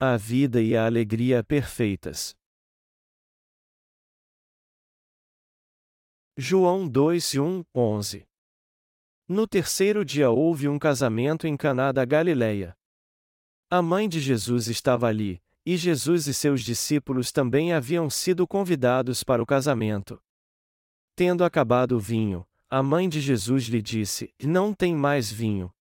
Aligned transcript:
A 0.00 0.16
vida 0.16 0.62
e 0.62 0.76
a 0.76 0.86
alegria 0.86 1.42
perfeitas. 1.42 2.36
João 6.36 6.88
2 6.88 7.34
1, 7.34 7.64
11 7.74 8.24
No 9.26 9.44
terceiro 9.48 10.04
dia 10.04 10.30
houve 10.30 10.68
um 10.68 10.78
casamento 10.78 11.48
em 11.48 11.56
Caná 11.56 11.90
da 11.90 12.04
Galileia. 12.04 12.76
A 13.68 13.82
mãe 13.82 14.08
de 14.08 14.20
Jesus 14.20 14.68
estava 14.68 15.08
ali, 15.08 15.42
e 15.66 15.76
Jesus 15.76 16.28
e 16.28 16.32
seus 16.32 16.62
discípulos 16.62 17.32
também 17.32 17.72
haviam 17.72 18.08
sido 18.08 18.46
convidados 18.46 19.24
para 19.24 19.42
o 19.42 19.46
casamento. 19.46 20.22
Tendo 21.16 21.42
acabado 21.42 21.96
o 21.96 21.98
vinho, 21.98 22.46
a 22.70 22.84
mãe 22.84 23.08
de 23.08 23.20
Jesus 23.20 23.64
lhe 23.64 23.82
disse: 23.82 24.32
Não 24.40 24.72
tem 24.72 24.94
mais 24.94 25.28
vinho. 25.28 25.74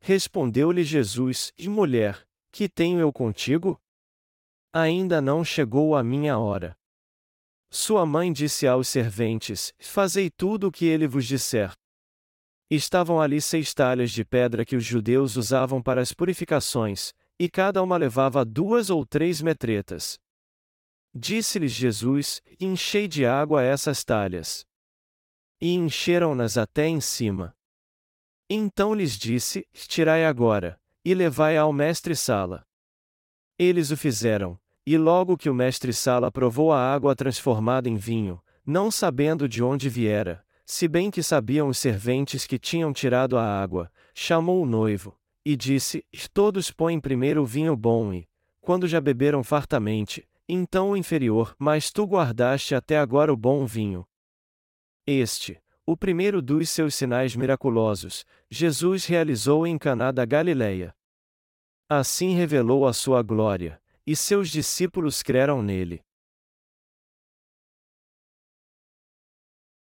Respondeu-lhe 0.00 0.82
Jesus: 0.82 1.52
Mulher, 1.68 2.28
que 2.52 2.68
tenho 2.68 2.98
eu 2.98 3.12
contigo? 3.12 3.80
Ainda 4.72 5.20
não 5.20 5.44
chegou 5.44 5.96
a 5.96 6.02
minha 6.02 6.38
hora. 6.38 6.76
Sua 7.70 8.04
mãe 8.04 8.32
disse 8.32 8.66
aos 8.66 8.88
serventes: 8.88 9.72
Fazei 9.80 10.30
tudo 10.30 10.68
o 10.68 10.72
que 10.72 10.84
ele 10.84 11.06
vos 11.06 11.26
disser. 11.26 11.72
Estavam 12.68 13.20
ali 13.20 13.40
seis 13.40 13.74
talhas 13.74 14.10
de 14.10 14.24
pedra 14.24 14.64
que 14.64 14.76
os 14.76 14.84
judeus 14.84 15.36
usavam 15.36 15.82
para 15.82 16.00
as 16.00 16.12
purificações, 16.12 17.12
e 17.38 17.48
cada 17.48 17.82
uma 17.82 17.96
levava 17.96 18.44
duas 18.44 18.90
ou 18.90 19.04
três 19.04 19.40
metretas. 19.40 20.18
Disse-lhes 21.14 21.72
Jesus: 21.72 22.40
Enchei 22.60 23.08
de 23.08 23.26
água 23.26 23.62
essas 23.62 24.04
talhas. 24.04 24.64
E 25.60 25.74
encheram-nas 25.74 26.56
até 26.56 26.86
em 26.86 27.00
cima. 27.00 27.54
Então 28.48 28.94
lhes 28.94 29.16
disse: 29.16 29.66
Tirai 29.72 30.24
agora, 30.24 30.79
e 31.04 31.14
levai 31.14 31.56
ao 31.56 31.72
mestre-sala. 31.72 32.66
Eles 33.58 33.90
o 33.90 33.96
fizeram, 33.96 34.58
e 34.86 34.96
logo 34.96 35.36
que 35.36 35.50
o 35.50 35.54
mestre-sala 35.54 36.30
provou 36.30 36.72
a 36.72 36.80
água 36.80 37.14
transformada 37.14 37.88
em 37.88 37.96
vinho, 37.96 38.40
não 38.64 38.90
sabendo 38.90 39.48
de 39.48 39.62
onde 39.62 39.88
viera, 39.88 40.44
se 40.64 40.86
bem 40.86 41.10
que 41.10 41.22
sabiam 41.22 41.68
os 41.68 41.78
serventes 41.78 42.46
que 42.46 42.58
tinham 42.58 42.92
tirado 42.92 43.36
a 43.36 43.44
água, 43.44 43.90
chamou 44.14 44.62
o 44.62 44.66
noivo, 44.66 45.18
e 45.44 45.56
disse: 45.56 46.04
Todos 46.32 46.70
põem 46.70 47.00
primeiro 47.00 47.42
o 47.42 47.46
vinho 47.46 47.76
bom 47.76 48.12
e, 48.12 48.28
quando 48.60 48.86
já 48.86 49.00
beberam 49.00 49.42
fartamente, 49.42 50.28
então 50.48 50.90
o 50.90 50.96
inferior, 50.96 51.54
mas 51.58 51.90
tu 51.90 52.04
guardaste 52.04 52.74
até 52.74 52.98
agora 52.98 53.32
o 53.32 53.36
bom 53.36 53.66
vinho. 53.66 54.06
Este, 55.06 55.60
o 55.90 55.96
primeiro 55.96 56.40
dos 56.40 56.70
seus 56.70 56.94
sinais 56.94 57.34
miraculosos, 57.34 58.24
Jesus 58.48 59.06
realizou 59.06 59.66
em 59.66 59.76
Caná 59.76 60.12
da 60.12 60.24
Galileia. 60.24 60.94
Assim 61.88 62.32
revelou 62.32 62.86
a 62.86 62.92
sua 62.92 63.24
glória, 63.24 63.82
e 64.06 64.14
seus 64.14 64.50
discípulos 64.50 65.20
creram 65.20 65.60
nele. 65.60 66.00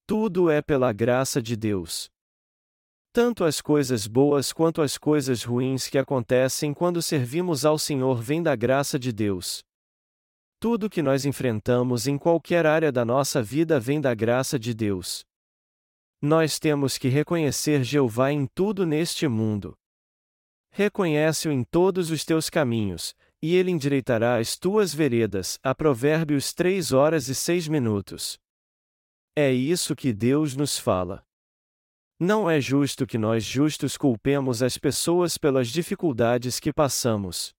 Tudo 0.08 0.50
é 0.50 0.64
pela 0.64 0.92
graça 0.92 1.40
de 1.40 1.56
Deus. 1.56 2.10
Tanto 3.12 3.44
as 3.44 3.62
coisas 3.62 4.08
boas 4.08 4.52
quanto 4.52 4.82
as 4.82 4.98
coisas 4.98 5.44
ruins 5.44 5.88
que 5.88 6.00
acontecem 6.00 6.74
quando 6.74 7.04
servimos 7.04 7.66
ao 7.66 7.78
Senhor 7.78 8.20
vêm 8.20 8.42
da 8.42 8.56
graça 8.56 8.98
de 8.98 9.14
Deus. 9.14 9.64
Tudo 10.60 10.90
que 10.90 11.04
nós 11.04 11.24
enfrentamos 11.24 12.08
em 12.08 12.18
qualquer 12.18 12.66
área 12.66 12.92
da 12.92 13.06
nossa 13.06 13.44
vida 13.44 13.80
vem 13.80 14.02
da 14.02 14.16
graça 14.16 14.58
de 14.58 14.74
Deus. 14.74 15.24
Nós 16.26 16.58
temos 16.58 16.98
que 16.98 17.10
reconhecer 17.10 17.84
Jeová 17.84 18.32
em 18.32 18.48
tudo 18.48 18.86
neste 18.86 19.28
mundo. 19.28 19.78
Reconhece-o 20.72 21.52
em 21.52 21.66
todos 21.66 22.12
os 22.12 22.24
teus 22.24 22.50
caminhos, 22.50 23.14
e 23.42 23.54
ele 23.58 23.72
endireitará 23.72 24.38
as 24.38 24.56
tuas 24.56 24.94
veredas. 24.94 25.60
A 25.62 25.76
Provérbios 25.76 26.54
3 26.54 26.94
horas 26.94 27.28
e 27.28 27.36
6 27.36 27.68
minutos. 27.68 28.40
É 29.36 29.52
isso 29.52 29.98
que 29.98 30.14
Deus 30.14 30.56
nos 30.56 30.80
fala. 30.80 31.26
Não 32.18 32.50
é 32.50 32.62
justo 32.62 33.06
que 33.06 33.18
nós 33.18 33.44
justos 33.44 33.98
culpemos 33.98 34.64
as 34.64 34.78
pessoas 34.78 35.38
pelas 35.38 35.68
dificuldades 35.68 36.58
que 36.58 36.72
passamos. 36.72 37.54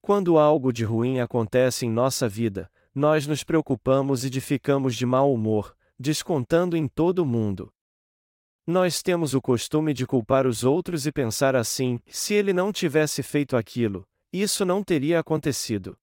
Quando 0.00 0.38
algo 0.38 0.72
de 0.72 0.82
ruim 0.82 1.20
acontece 1.20 1.84
em 1.84 1.90
nossa 1.90 2.26
vida, 2.26 2.72
nós 2.94 3.26
nos 3.26 3.44
preocupamos 3.44 4.24
e 4.24 4.40
ficamos 4.40 4.96
de 4.96 5.04
mau 5.04 5.30
humor, 5.30 5.76
descontando 5.98 6.76
em 6.76 6.86
todo 6.86 7.24
mundo. 7.24 7.72
Nós 8.66 9.02
temos 9.02 9.32
o 9.32 9.40
costume 9.40 9.94
de 9.94 10.06
culpar 10.06 10.46
os 10.46 10.64
outros 10.64 11.06
e 11.06 11.12
pensar 11.12 11.54
assim: 11.54 12.00
se 12.06 12.34
ele 12.34 12.52
não 12.52 12.72
tivesse 12.72 13.22
feito 13.22 13.56
aquilo, 13.56 14.06
isso 14.32 14.64
não 14.64 14.82
teria 14.82 15.20
acontecido. 15.20 15.96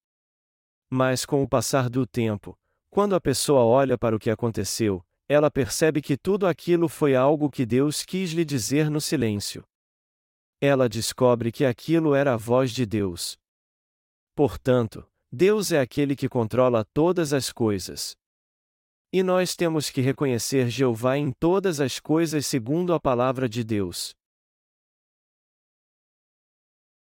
Mas 0.90 1.26
com 1.26 1.44
o 1.44 1.48
passar 1.48 1.90
do 1.90 2.08
tempo, 2.08 2.58
quando 2.90 3.16
a 3.16 3.22
pessoa 3.22 3.64
olha 3.64 3.98
para 3.98 4.16
o 4.16 4.20
que 4.20 4.30
aconteceu, 4.30 5.04
ela 5.28 5.50
percebe 5.50 6.02
que 6.02 6.16
tudo 6.16 6.46
aquilo 6.48 6.88
foi 6.88 7.16
algo 7.16 7.50
que 7.50 7.66
Deus 7.66 8.04
quis 8.04 8.32
lhe 8.32 8.46
dizer 8.46 8.90
no 8.90 9.02
silêncio. 9.02 9.64
Ela 10.62 10.88
descobre 10.88 11.52
que 11.52 11.66
aquilo 11.66 12.16
era 12.16 12.34
a 12.34 12.38
voz 12.38 12.72
de 12.72 12.86
Deus. 12.86 13.38
Portanto, 14.36 15.06
Deus 15.32 15.72
é 15.72 15.80
aquele 15.80 16.16
que 16.16 16.30
controla 16.30 16.86
todas 16.94 17.34
as 17.34 17.52
coisas. 17.52 18.16
E 19.16 19.22
nós 19.22 19.56
temos 19.56 19.92
que 19.92 20.02
reconhecer 20.02 20.72
Jeová 20.72 21.20
em 21.20 21.32
todas 21.32 21.80
as 21.80 22.00
coisas 22.00 22.48
segundo 22.48 22.96
a 22.96 23.00
palavra 23.00 23.48
de 23.48 23.64
Deus. 23.64 24.16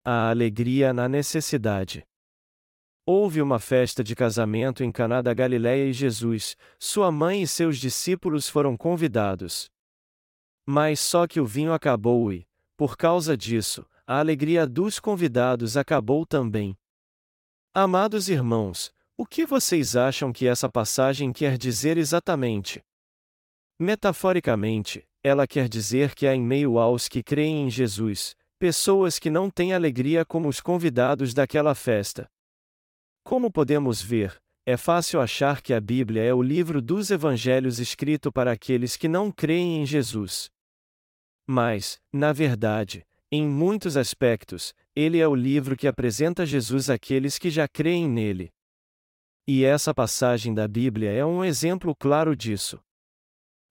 A 0.05 0.31
alegria 0.31 0.93
na 0.93 1.09
necessidade. 1.09 2.05
Houve 3.07 3.41
uma 3.41 3.61
festa 3.61 4.03
de 4.03 4.17
casamento 4.17 4.83
em 4.83 4.91
Caná 4.91 5.23
da 5.23 5.33
Galiléia 5.33 5.89
e 5.89 5.93
Jesus, 5.93 6.57
sua 6.77 7.13
mãe 7.13 7.43
e 7.43 7.47
seus 7.47 7.79
discípulos 7.79 8.49
foram 8.49 8.77
convidados. 8.77 9.71
Mas 10.67 10.99
só 10.99 11.29
que 11.29 11.39
o 11.39 11.47
vinho 11.47 11.73
acabou 11.73 12.33
e, 12.33 12.45
por 12.77 12.97
causa 12.97 13.37
disso, 13.37 13.87
a 14.05 14.19
alegria 14.19 14.67
dos 14.67 14.99
convidados 14.99 15.77
acabou 15.77 16.27
também. 16.27 16.77
Amados 17.73 18.29
irmãos, 18.29 18.93
o 19.17 19.27
que 19.27 19.45
vocês 19.45 19.95
acham 19.95 20.33
que 20.33 20.47
essa 20.47 20.69
passagem 20.69 21.33
quer 21.33 21.59
dizer 21.59 21.99
exatamente? 21.99 22.83
Metaforicamente, 23.79 25.07
ela 25.23 25.47
quer 25.47 25.69
dizer 25.69 26.15
que 26.15 26.27
há 26.27 26.35
em 26.35 26.43
meio 26.43 26.79
aos 26.79 27.09
que 27.09 27.23
creem 27.23 27.67
em 27.67 27.71
Jesus, 27.71 28.35
pessoas 28.59 29.19
que 29.19 29.31
não 29.31 29.51
têm 29.51 29.73
alegria 29.73 30.25
como 30.25 30.49
os 30.49 30.61
convidados 30.61 31.35
daquela 31.35 31.75
festa. 31.75 32.29
Como 33.23 33.51
podemos 33.51 34.01
ver, 34.01 34.41
é 34.65 34.77
fácil 34.77 35.21
achar 35.21 35.61
que 35.61 35.75
a 35.75 35.81
Bíblia 35.81 36.23
é 36.23 36.33
o 36.33 36.43
livro 36.43 36.81
dos 36.81 37.11
evangelhos 37.11 37.79
escrito 37.79 38.33
para 38.33 38.53
aqueles 38.53 38.97
que 38.97 39.09
não 39.09 39.31
creem 39.31 39.83
em 39.83 39.87
Jesus. 39.87 40.51
Mas, 41.47 42.01
na 42.13 42.33
verdade, 42.33 43.05
em 43.31 43.47
muitos 43.47 43.97
aspectos, 43.97 44.73
ele 44.95 45.19
é 45.19 45.27
o 45.27 45.35
livro 45.35 45.77
que 45.77 45.89
apresenta 45.89 46.47
Jesus 46.47 46.89
àqueles 46.89 47.39
que 47.39 47.51
já 47.51 47.67
creem 47.67 48.09
nele. 48.09 48.53
E 49.47 49.65
essa 49.65 49.93
passagem 49.93 50.55
da 50.55 50.69
Bíblia 50.69 51.11
é 51.11 51.25
um 51.25 51.45
exemplo 51.45 51.97
claro 51.97 52.37
disso. 52.37 52.81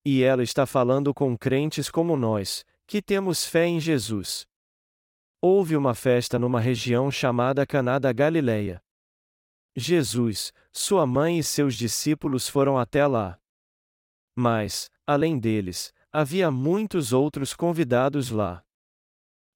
E 0.06 0.22
ela 0.22 0.44
está 0.44 0.66
falando 0.66 1.14
com 1.14 1.38
crentes 1.38 1.90
como 1.90 2.18
nós, 2.18 2.66
que 2.86 3.02
temos 3.02 3.46
fé 3.46 3.68
em 3.68 3.80
Jesus. 3.80 4.46
Houve 5.42 5.78
uma 5.78 5.96
festa 5.96 6.38
numa 6.38 6.60
região 6.60 7.10
chamada 7.10 7.66
Caná 7.66 8.00
da 8.00 8.12
Galileia. 8.12 8.84
Jesus, 9.74 10.52
sua 10.74 11.08
mãe 11.08 11.40
e 11.40 11.44
seus 11.44 11.76
discípulos 11.76 12.50
foram 12.50 12.78
até 12.78 13.08
lá. 13.08 13.40
Mas, 14.36 14.92
além 15.08 15.40
deles, 15.40 15.94
havia 16.12 16.52
muitos 16.52 17.14
outros 17.14 17.54
convidados 17.54 18.30
lá. 18.30 18.62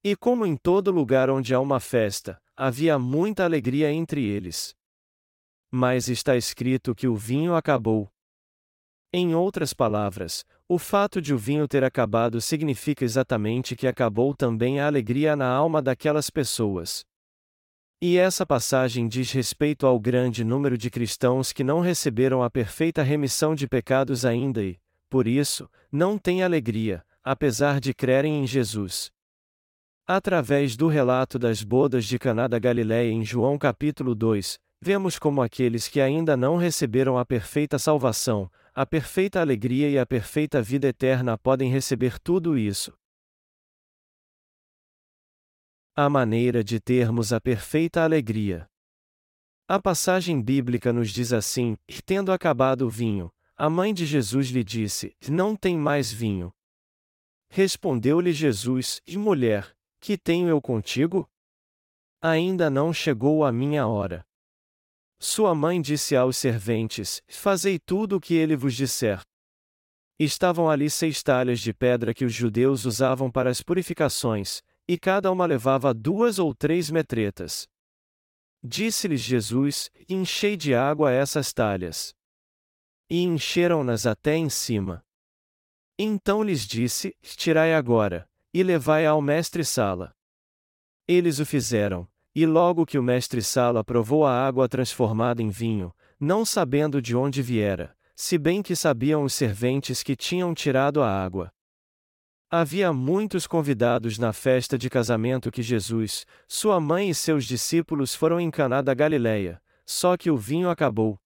E 0.02 0.16
como 0.16 0.46
em 0.46 0.56
todo 0.56 0.92
lugar 0.92 1.30
onde 1.30 1.54
há 1.54 1.60
uma 1.60 1.82
festa, 1.82 2.42
havia 2.56 2.98
muita 2.98 3.44
alegria 3.44 3.92
entre 3.92 4.24
eles. 4.24 4.76
Mas 5.78 6.08
está 6.08 6.38
escrito 6.38 6.96
que 6.96 7.06
o 7.06 7.18
vinho 7.18 7.54
acabou. 7.54 8.10
Em 9.12 9.36
outras 9.36 9.74
palavras, 9.74 10.46
o 10.70 10.80
fato 10.80 11.22
de 11.22 11.34
o 11.34 11.38
vinho 11.38 11.68
ter 11.68 11.84
acabado 11.84 12.40
significa 12.40 13.04
exatamente 13.04 13.76
que 13.76 13.86
acabou 13.86 14.34
também 14.34 14.80
a 14.80 14.88
alegria 14.88 15.36
na 15.36 15.50
alma 15.50 15.82
daquelas 15.82 16.30
pessoas. 16.30 17.04
E 18.02 18.18
essa 18.18 18.46
passagem 18.46 19.06
diz 19.10 19.34
respeito 19.34 19.86
ao 19.86 20.00
grande 20.00 20.46
número 20.46 20.78
de 20.78 20.90
cristãos 20.90 21.52
que 21.52 21.62
não 21.62 21.82
receberam 21.82 22.42
a 22.42 22.50
perfeita 22.50 23.04
remissão 23.04 23.54
de 23.54 23.68
pecados 23.68 24.24
ainda 24.24 24.64
e, 24.64 24.80
por 25.10 25.28
isso, 25.28 25.70
não 25.92 26.18
têm 26.18 26.42
alegria, 26.42 27.04
apesar 27.22 27.82
de 27.82 27.94
crerem 27.94 28.42
em 28.42 28.48
Jesus. 28.48 29.12
Através 30.08 30.78
do 30.78 30.88
relato 30.88 31.38
das 31.38 31.62
bodas 31.62 32.06
de 32.06 32.18
Caná 32.18 32.48
da 32.48 32.60
Galiléia 32.60 33.12
em 33.12 33.26
João 33.26 33.58
capítulo 33.58 34.16
2, 34.16 34.58
vemos 34.82 35.18
como 35.18 35.42
aqueles 35.42 35.88
que 35.88 36.00
ainda 36.00 36.36
não 36.38 36.58
receberam 36.58 37.18
a 37.18 37.26
perfeita 37.26 37.80
salvação, 37.80 38.52
a 38.74 38.86
perfeita 38.86 39.40
alegria 39.40 39.90
e 39.90 39.98
a 39.98 40.06
perfeita 40.06 40.62
vida 40.62 40.88
eterna 40.88 41.38
podem 41.38 41.72
receber 41.72 42.20
tudo 42.20 42.58
isso. 42.58 42.94
A 45.96 46.10
maneira 46.10 46.64
de 46.64 46.80
termos 46.80 47.32
a 47.32 47.40
perfeita 47.40 48.04
alegria. 48.04 48.68
A 49.68 49.82
passagem 49.82 50.42
bíblica 50.42 50.92
nos 50.92 51.10
diz 51.10 51.32
assim: 51.32 51.78
tendo 52.06 52.32
acabado 52.32 52.86
o 52.86 52.90
vinho, 52.90 53.32
a 53.58 53.70
mãe 53.70 53.94
de 53.94 54.06
Jesus 54.06 54.50
lhe 54.50 54.64
disse: 54.64 55.16
Não 55.30 55.56
tem 55.56 55.78
mais 55.78 56.12
vinho. 56.12 56.52
Respondeu-lhe 57.50 58.34
Jesus: 58.34 59.02
E 59.08 59.18
mulher, 59.18 59.74
que 60.02 60.18
tenho 60.18 60.50
eu 60.50 60.62
contigo? 60.62 61.28
Ainda 62.22 62.70
não 62.70 62.92
chegou 62.92 63.46
a 63.46 63.52
minha 63.52 63.88
hora. 63.88 64.26
Sua 65.20 65.56
mãe 65.56 65.82
disse 65.82 66.16
aos 66.16 66.38
serventes: 66.38 67.22
Fazei 67.28 67.80
tudo 67.80 68.18
o 68.18 68.22
que 68.22 68.34
ele 68.34 68.56
vos 68.56 68.74
disser. 68.76 69.22
Estavam 70.20 70.70
ali 70.70 70.90
seis 70.90 71.22
talhas 71.22 71.60
de 71.60 71.74
pedra 71.74 72.14
que 72.14 72.24
os 72.24 72.34
judeus 72.34 72.86
usavam 72.86 73.30
para 73.30 73.50
as 73.50 73.62
purificações, 73.62 74.62
e 74.88 74.98
cada 74.98 75.32
uma 75.32 75.46
levava 75.46 75.94
duas 75.94 76.40
ou 76.40 76.54
três 76.54 76.90
metretas. 76.90 77.68
Disse-lhes 78.64 79.22
Jesus: 79.22 79.90
Enchei 80.10 80.56
de 80.56 80.74
água 80.74 81.12
essas 81.12 81.54
talhas. 81.54 82.14
E 83.10 83.22
encheram-nas 83.22 84.06
até 84.06 84.36
em 84.36 84.50
cima. 84.50 85.04
Então 86.00 86.44
lhes 86.44 86.66
disse: 86.66 87.16
Tirai 87.22 87.74
agora, 87.74 88.28
e 88.54 88.64
levai 88.64 89.06
ao 89.06 89.22
mestre-sala. 89.22 90.14
Eles 91.08 91.40
o 91.40 91.46
fizeram, 91.46 92.10
e 92.36 92.46
logo 92.46 92.86
que 92.86 93.00
o 93.00 93.04
mestre-sala 93.04 93.82
provou 93.82 94.26
a 94.26 94.46
água 94.46 94.68
transformada 94.68 95.42
em 95.42 95.50
vinho, 95.50 95.96
não 96.20 96.44
sabendo 96.44 97.02
de 97.02 97.16
onde 97.16 97.42
viera, 97.42 97.96
se 98.14 98.38
bem 98.38 98.62
que 98.62 98.76
sabiam 98.76 99.24
os 99.24 99.34
serventes 99.34 100.04
que 100.04 100.18
tinham 100.18 100.54
tirado 100.54 101.02
a 101.02 101.10
água. 101.10 101.50
Havia 102.52 102.92
muitos 102.92 103.48
convidados 103.48 104.20
na 104.20 104.34
festa 104.34 104.78
de 104.78 104.90
casamento 104.90 105.50
que 105.50 105.64
Jesus, 105.64 106.26
sua 106.48 106.80
mãe 106.80 107.10
e 107.10 107.16
seus 107.16 107.46
discípulos 107.46 108.14
foram 108.14 108.40
em 108.40 108.52
Caná 108.52 108.82
da 108.82 108.94
Galileia, 108.94 109.62
só 109.86 110.18
que 110.18 110.30
o 110.30 110.38
vinho 110.38 110.70
acabou. 110.70 111.18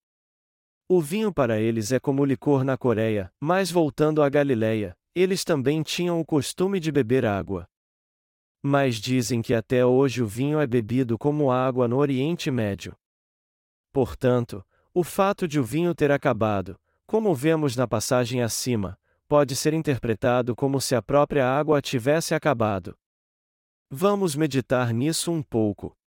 O 0.88 1.01
vinho 1.01 1.33
para 1.33 1.59
eles 1.59 1.91
é 1.91 2.00
como 2.00 2.25
licor 2.25 2.63
na 2.63 2.77
Coreia, 2.77 3.31
mas 3.39 3.69
voltando 3.69 4.23
à 4.23 4.29
Galileia, 4.29 4.95
eles 5.13 5.44
também 5.44 5.83
tinham 5.83 6.19
o 6.19 6.25
costume 6.25 6.79
de 6.79 6.91
beber 6.91 7.25
água. 7.25 7.67
Mas 8.61 8.95
dizem 8.95 9.41
que 9.41 9.53
até 9.53 9.85
hoje 9.85 10.21
o 10.21 10.27
vinho 10.27 10.59
é 10.59 10.67
bebido 10.67 11.17
como 11.17 11.51
água 11.51 11.88
no 11.88 11.97
Oriente 11.97 12.51
Médio. 12.51 12.95
Portanto, 13.91 14.65
o 14.94 15.03
fato 15.03 15.47
de 15.47 15.59
o 15.59 15.63
vinho 15.63 15.95
ter 15.95 16.11
acabado, 16.11 16.79
como 17.06 17.33
vemos 17.33 17.75
na 17.75 17.88
passagem 17.88 18.41
acima, 18.41 19.00
pode 19.27 19.56
ser 19.56 19.73
interpretado 19.73 20.56
como 20.56 20.81
se 20.81 20.95
a 20.95 21.01
própria 21.01 21.47
água 21.47 21.81
tivesse 21.81 22.33
acabado. 22.33 22.97
Vamos 23.89 24.35
meditar 24.35 24.94
nisso 24.94 25.31
um 25.31 25.41
pouco. 25.41 25.97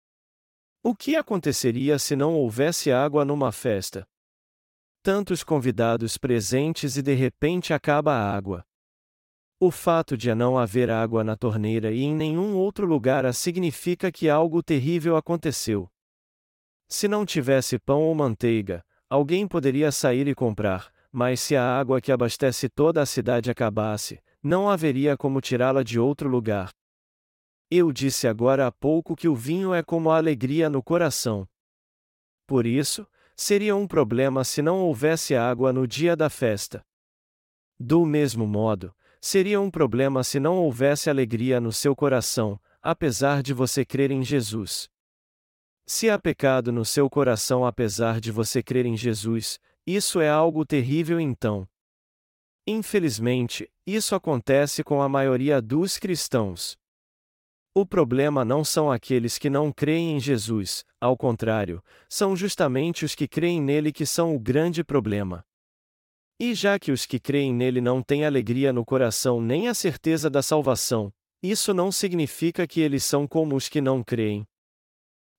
O 0.82 0.94
que 0.94 1.16
aconteceria 1.16 1.98
se 1.98 2.14
não 2.14 2.34
houvesse 2.34 2.92
água 2.92 3.24
numa 3.24 3.52
festa? 3.52 4.06
Tantos 5.02 5.42
convidados 5.42 6.18
presentes 6.18 6.96
e 6.96 7.02
de 7.02 7.14
repente 7.14 7.72
acaba 7.72 8.12
a 8.12 8.36
água. 8.36 8.64
O 9.64 9.70
fato 9.70 10.16
de 10.16 10.34
não 10.34 10.58
haver 10.58 10.90
água 10.90 11.22
na 11.22 11.36
torneira 11.36 11.92
e 11.92 12.02
em 12.02 12.12
nenhum 12.12 12.56
outro 12.56 12.84
lugar 12.84 13.32
significa 13.32 14.10
que 14.10 14.28
algo 14.28 14.60
terrível 14.60 15.16
aconteceu. 15.16 15.88
Se 16.88 17.06
não 17.06 17.24
tivesse 17.24 17.78
pão 17.78 18.02
ou 18.02 18.12
manteiga, 18.12 18.84
alguém 19.08 19.46
poderia 19.46 19.92
sair 19.92 20.26
e 20.26 20.34
comprar, 20.34 20.92
mas 21.12 21.38
se 21.38 21.54
a 21.54 21.78
água 21.78 22.00
que 22.00 22.10
abastece 22.10 22.68
toda 22.68 23.00
a 23.00 23.06
cidade 23.06 23.52
acabasse, 23.52 24.20
não 24.42 24.68
haveria 24.68 25.16
como 25.16 25.40
tirá-la 25.40 25.84
de 25.84 25.96
outro 25.96 26.28
lugar. 26.28 26.70
Eu 27.70 27.92
disse 27.92 28.26
agora 28.26 28.66
há 28.66 28.72
pouco 28.72 29.14
que 29.14 29.28
o 29.28 29.36
vinho 29.36 29.72
é 29.72 29.80
como 29.80 30.10
a 30.10 30.16
alegria 30.16 30.68
no 30.68 30.82
coração. 30.82 31.46
Por 32.48 32.66
isso, 32.66 33.06
seria 33.36 33.76
um 33.76 33.86
problema 33.86 34.42
se 34.42 34.60
não 34.60 34.80
houvesse 34.80 35.36
água 35.36 35.72
no 35.72 35.86
dia 35.86 36.16
da 36.16 36.28
festa. 36.28 36.84
Do 37.78 38.04
mesmo 38.04 38.44
modo, 38.44 38.92
seria 39.24 39.60
um 39.60 39.70
problema 39.70 40.24
se 40.24 40.40
não 40.40 40.56
houvesse 40.56 41.08
alegria 41.08 41.60
no 41.60 41.72
seu 41.72 41.94
coração, 41.94 42.60
apesar 42.82 43.40
de 43.40 43.54
você 43.54 43.84
crer 43.84 44.10
em 44.10 44.24
Jesus. 44.24 44.90
Se 45.86 46.10
há 46.10 46.18
pecado 46.18 46.72
no 46.72 46.84
seu 46.84 47.08
coração 47.08 47.64
apesar 47.64 48.20
de 48.20 48.32
você 48.32 48.62
crer 48.62 48.84
em 48.84 48.96
Jesus, 48.96 49.60
isso 49.86 50.20
é 50.20 50.28
algo 50.28 50.66
terrível 50.66 51.20
então. 51.20 51.68
Infelizmente, 52.66 53.70
isso 53.86 54.14
acontece 54.14 54.82
com 54.82 55.00
a 55.00 55.08
maioria 55.08 55.62
dos 55.62 55.98
cristãos. 55.98 56.76
O 57.74 57.86
problema 57.86 58.44
não 58.44 58.64
são 58.64 58.90
aqueles 58.90 59.38
que 59.38 59.48
não 59.48 59.72
creem 59.72 60.16
em 60.16 60.20
Jesus, 60.20 60.84
ao 61.00 61.16
contrário, 61.16 61.82
são 62.08 62.36
justamente 62.36 63.04
os 63.04 63.14
que 63.14 63.26
creem 63.26 63.62
nele 63.62 63.92
que 63.92 64.04
são 64.04 64.34
o 64.34 64.38
grande 64.38 64.84
problema. 64.84 65.44
E 66.44 66.56
já 66.56 66.76
que 66.76 66.90
os 66.90 67.06
que 67.06 67.20
creem 67.20 67.54
nele 67.54 67.80
não 67.80 68.02
têm 68.02 68.24
alegria 68.24 68.72
no 68.72 68.84
coração 68.84 69.40
nem 69.40 69.68
a 69.68 69.74
certeza 69.74 70.28
da 70.28 70.42
salvação, 70.42 71.12
isso 71.40 71.72
não 71.72 71.92
significa 71.92 72.66
que 72.66 72.80
eles 72.80 73.04
são 73.04 73.28
como 73.28 73.54
os 73.54 73.68
que 73.68 73.80
não 73.80 74.02
creem. 74.02 74.44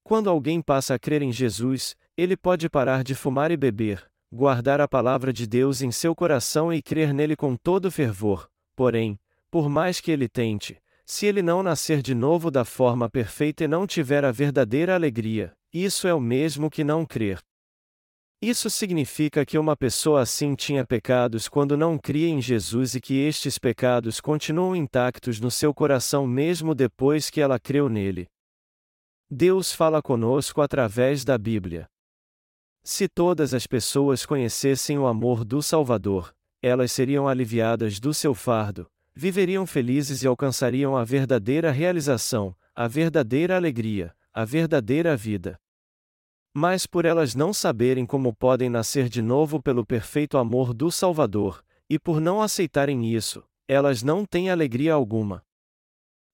Quando 0.01 0.29
alguém 0.29 0.61
passa 0.61 0.95
a 0.95 0.97
crer 0.97 1.21
em 1.21 1.29
Jesus, 1.29 1.93
ele 2.15 2.37
pode 2.37 2.69
parar 2.69 3.03
de 3.03 3.13
fumar 3.15 3.51
e 3.51 3.57
beber, 3.57 4.09
guardar 4.31 4.79
a 4.79 4.87
palavra 4.87 5.33
de 5.33 5.45
Deus 5.45 5.81
em 5.81 5.91
seu 5.91 6.15
coração 6.15 6.71
e 6.71 6.81
crer 6.81 7.13
nele 7.13 7.35
com 7.35 7.57
todo 7.57 7.91
fervor, 7.91 8.49
porém, 8.73 9.19
por 9.51 9.67
mais 9.67 9.99
que 9.99 10.09
ele 10.09 10.29
tente, 10.29 10.81
se 11.05 11.25
ele 11.25 11.41
não 11.41 11.61
nascer 11.61 12.01
de 12.01 12.15
novo 12.15 12.49
da 12.49 12.63
forma 12.63 13.09
perfeita 13.09 13.65
e 13.65 13.67
não 13.67 13.85
tiver 13.85 14.23
a 14.23 14.31
verdadeira 14.31 14.95
alegria, 14.95 15.51
isso 15.73 16.07
é 16.07 16.13
o 16.13 16.21
mesmo 16.21 16.69
que 16.69 16.81
não 16.81 17.05
crer. 17.05 17.41
Isso 18.43 18.69
significa 18.69 19.45
que 19.45 19.57
uma 19.57 19.73
pessoa 19.73 20.19
assim 20.19 20.53
tinha 20.53 20.85
pecados 20.85 21.47
quando 21.47 21.77
não 21.77 21.97
cria 21.97 22.27
em 22.27 22.41
Jesus 22.41 22.93
e 22.93 22.99
que 22.99 23.13
estes 23.17 23.57
pecados 23.57 24.19
continuam 24.19 24.75
intactos 24.75 25.39
no 25.39 25.49
seu 25.49 25.73
coração 25.73 26.27
mesmo 26.27 26.75
depois 26.75 27.29
que 27.29 27.39
ela 27.39 27.57
creu 27.57 27.87
nele. 27.87 28.27
Deus 29.31 29.71
fala 29.71 30.01
conosco 30.01 30.59
através 30.59 31.23
da 31.23 31.37
Bíblia. 31.37 31.87
Se 32.83 33.07
todas 33.07 33.53
as 33.53 33.65
pessoas 33.65 34.25
conhecessem 34.25 34.99
o 34.99 35.07
amor 35.07 35.45
do 35.45 35.63
Salvador, 35.63 36.35
elas 36.61 36.91
seriam 36.91 37.29
aliviadas 37.29 37.97
do 37.97 38.13
seu 38.13 38.33
fardo, 38.35 38.91
viveriam 39.15 39.65
felizes 39.65 40.21
e 40.21 40.27
alcançariam 40.27 40.97
a 40.97 41.05
verdadeira 41.05 41.71
realização, 41.71 42.53
a 42.75 42.89
verdadeira 42.89 43.55
alegria, 43.55 44.13
a 44.33 44.43
verdadeira 44.43 45.15
vida. 45.15 45.57
Mas 46.53 46.85
por 46.85 47.03
elas 47.03 47.33
não 47.33 47.51
saberem 47.51 48.05
como 48.05 48.33
podem 48.33 48.69
nascer 48.69 49.09
de 49.09 49.21
novo 49.21 49.61
pelo 49.61 49.85
perfeito 49.85 50.37
amor 50.37 50.73
do 50.73 50.91
Salvador, 50.91 51.63
e 51.89 51.97
por 51.97 52.21
não 52.21 52.41
aceitarem 52.41 53.11
isso, 53.11 53.43
elas 53.67 54.03
não 54.03 54.23
têm 54.25 54.49
alegria 54.49 54.93
alguma. 54.93 55.43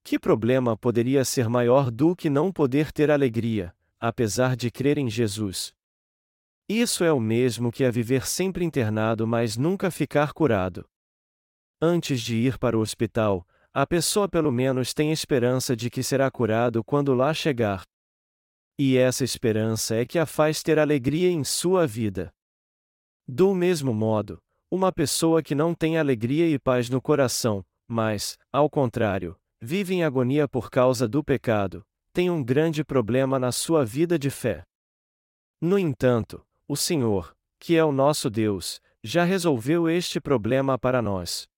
Que 0.03 0.19
problema 0.19 0.75
poderia 0.75 1.23
ser 1.23 1.47
maior 1.47 1.89
do 1.89 2.15
que 2.15 2.29
não 2.29 2.51
poder 2.51 2.91
ter 2.91 3.09
alegria, 3.09 3.73
apesar 3.99 4.55
de 4.55 4.69
crer 4.69 4.97
em 4.97 5.09
Jesus? 5.09 5.73
Isso 6.67 7.03
é 7.03 7.11
o 7.11 7.19
mesmo 7.19 7.71
que 7.71 7.83
a 7.83 7.91
viver 7.91 8.27
sempre 8.27 8.63
internado 8.63 9.25
mas 9.25 9.57
nunca 9.57 9.89
ficar 9.89 10.33
curado. 10.33 10.85
Antes 11.81 12.21
de 12.21 12.35
ir 12.35 12.57
para 12.57 12.77
o 12.77 12.81
hospital, 12.81 13.47
a 13.73 13.87
pessoa 13.87 14.27
pelo 14.27 14.51
menos 14.51 14.93
tem 14.93 15.11
esperança 15.11 15.75
de 15.75 15.89
que 15.89 16.03
será 16.03 16.29
curado 16.29 16.83
quando 16.83 17.13
lá 17.13 17.33
chegar. 17.33 17.83
E 18.81 18.95
essa 18.95 19.25
esperança 19.25 19.93
é 19.93 20.05
que 20.05 20.17
a 20.17 20.25
faz 20.25 20.63
ter 20.63 20.79
alegria 20.79 21.29
em 21.29 21.43
sua 21.43 21.85
vida. 21.85 22.33
Do 23.27 23.53
mesmo 23.53 23.93
modo, 23.93 24.41
uma 24.71 24.89
pessoa 24.89 25.43
que 25.43 25.53
não 25.53 25.75
tem 25.75 25.97
alegria 25.97 26.47
e 26.47 26.57
paz 26.57 26.89
no 26.89 27.01
coração, 27.01 27.61
mas, 27.85 28.37
ao 28.53 28.69
contrário, 28.69 29.35
vive 29.61 29.95
em 29.95 30.05
agonia 30.05 30.47
por 30.47 30.71
causa 30.71 31.09
do 31.09 31.21
pecado, 31.21 31.85
tem 32.13 32.29
um 32.29 32.41
grande 32.41 32.81
problema 32.81 33.37
na 33.37 33.51
sua 33.51 33.83
vida 33.83 34.17
de 34.17 34.29
fé. 34.29 34.63
No 35.59 35.77
entanto, 35.77 36.41
o 36.65 36.77
Senhor, 36.77 37.35
que 37.59 37.75
é 37.75 37.83
o 37.83 37.91
nosso 37.91 38.29
Deus, 38.29 38.79
já 39.03 39.25
resolveu 39.25 39.89
este 39.89 40.21
problema 40.21 40.79
para 40.79 41.01
nós. 41.01 41.49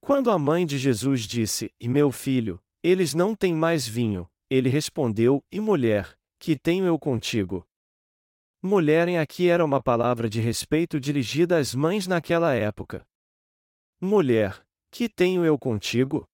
Quando 0.00 0.30
a 0.30 0.38
mãe 0.38 0.64
de 0.64 0.78
Jesus 0.78 1.26
disse: 1.26 1.70
E 1.78 1.86
meu 1.88 2.10
filho, 2.10 2.58
eles 2.82 3.12
não 3.12 3.36
têm 3.36 3.54
mais 3.54 3.86
vinho, 3.86 4.26
ele 4.48 4.70
respondeu: 4.70 5.44
E 5.52 5.60
mulher, 5.60 6.16
que 6.42 6.58
tenho 6.58 6.84
eu 6.84 6.98
contigo? 6.98 7.64
Mulher 8.60 9.06
em 9.06 9.16
aqui 9.16 9.48
era 9.48 9.64
uma 9.64 9.80
palavra 9.80 10.28
de 10.28 10.40
respeito 10.40 10.98
dirigida 10.98 11.56
às 11.56 11.72
mães 11.72 12.08
naquela 12.08 12.52
época. 12.52 13.06
Mulher, 14.00 14.60
que 14.90 15.08
tenho 15.08 15.44
eu 15.44 15.56
contigo? 15.56 16.28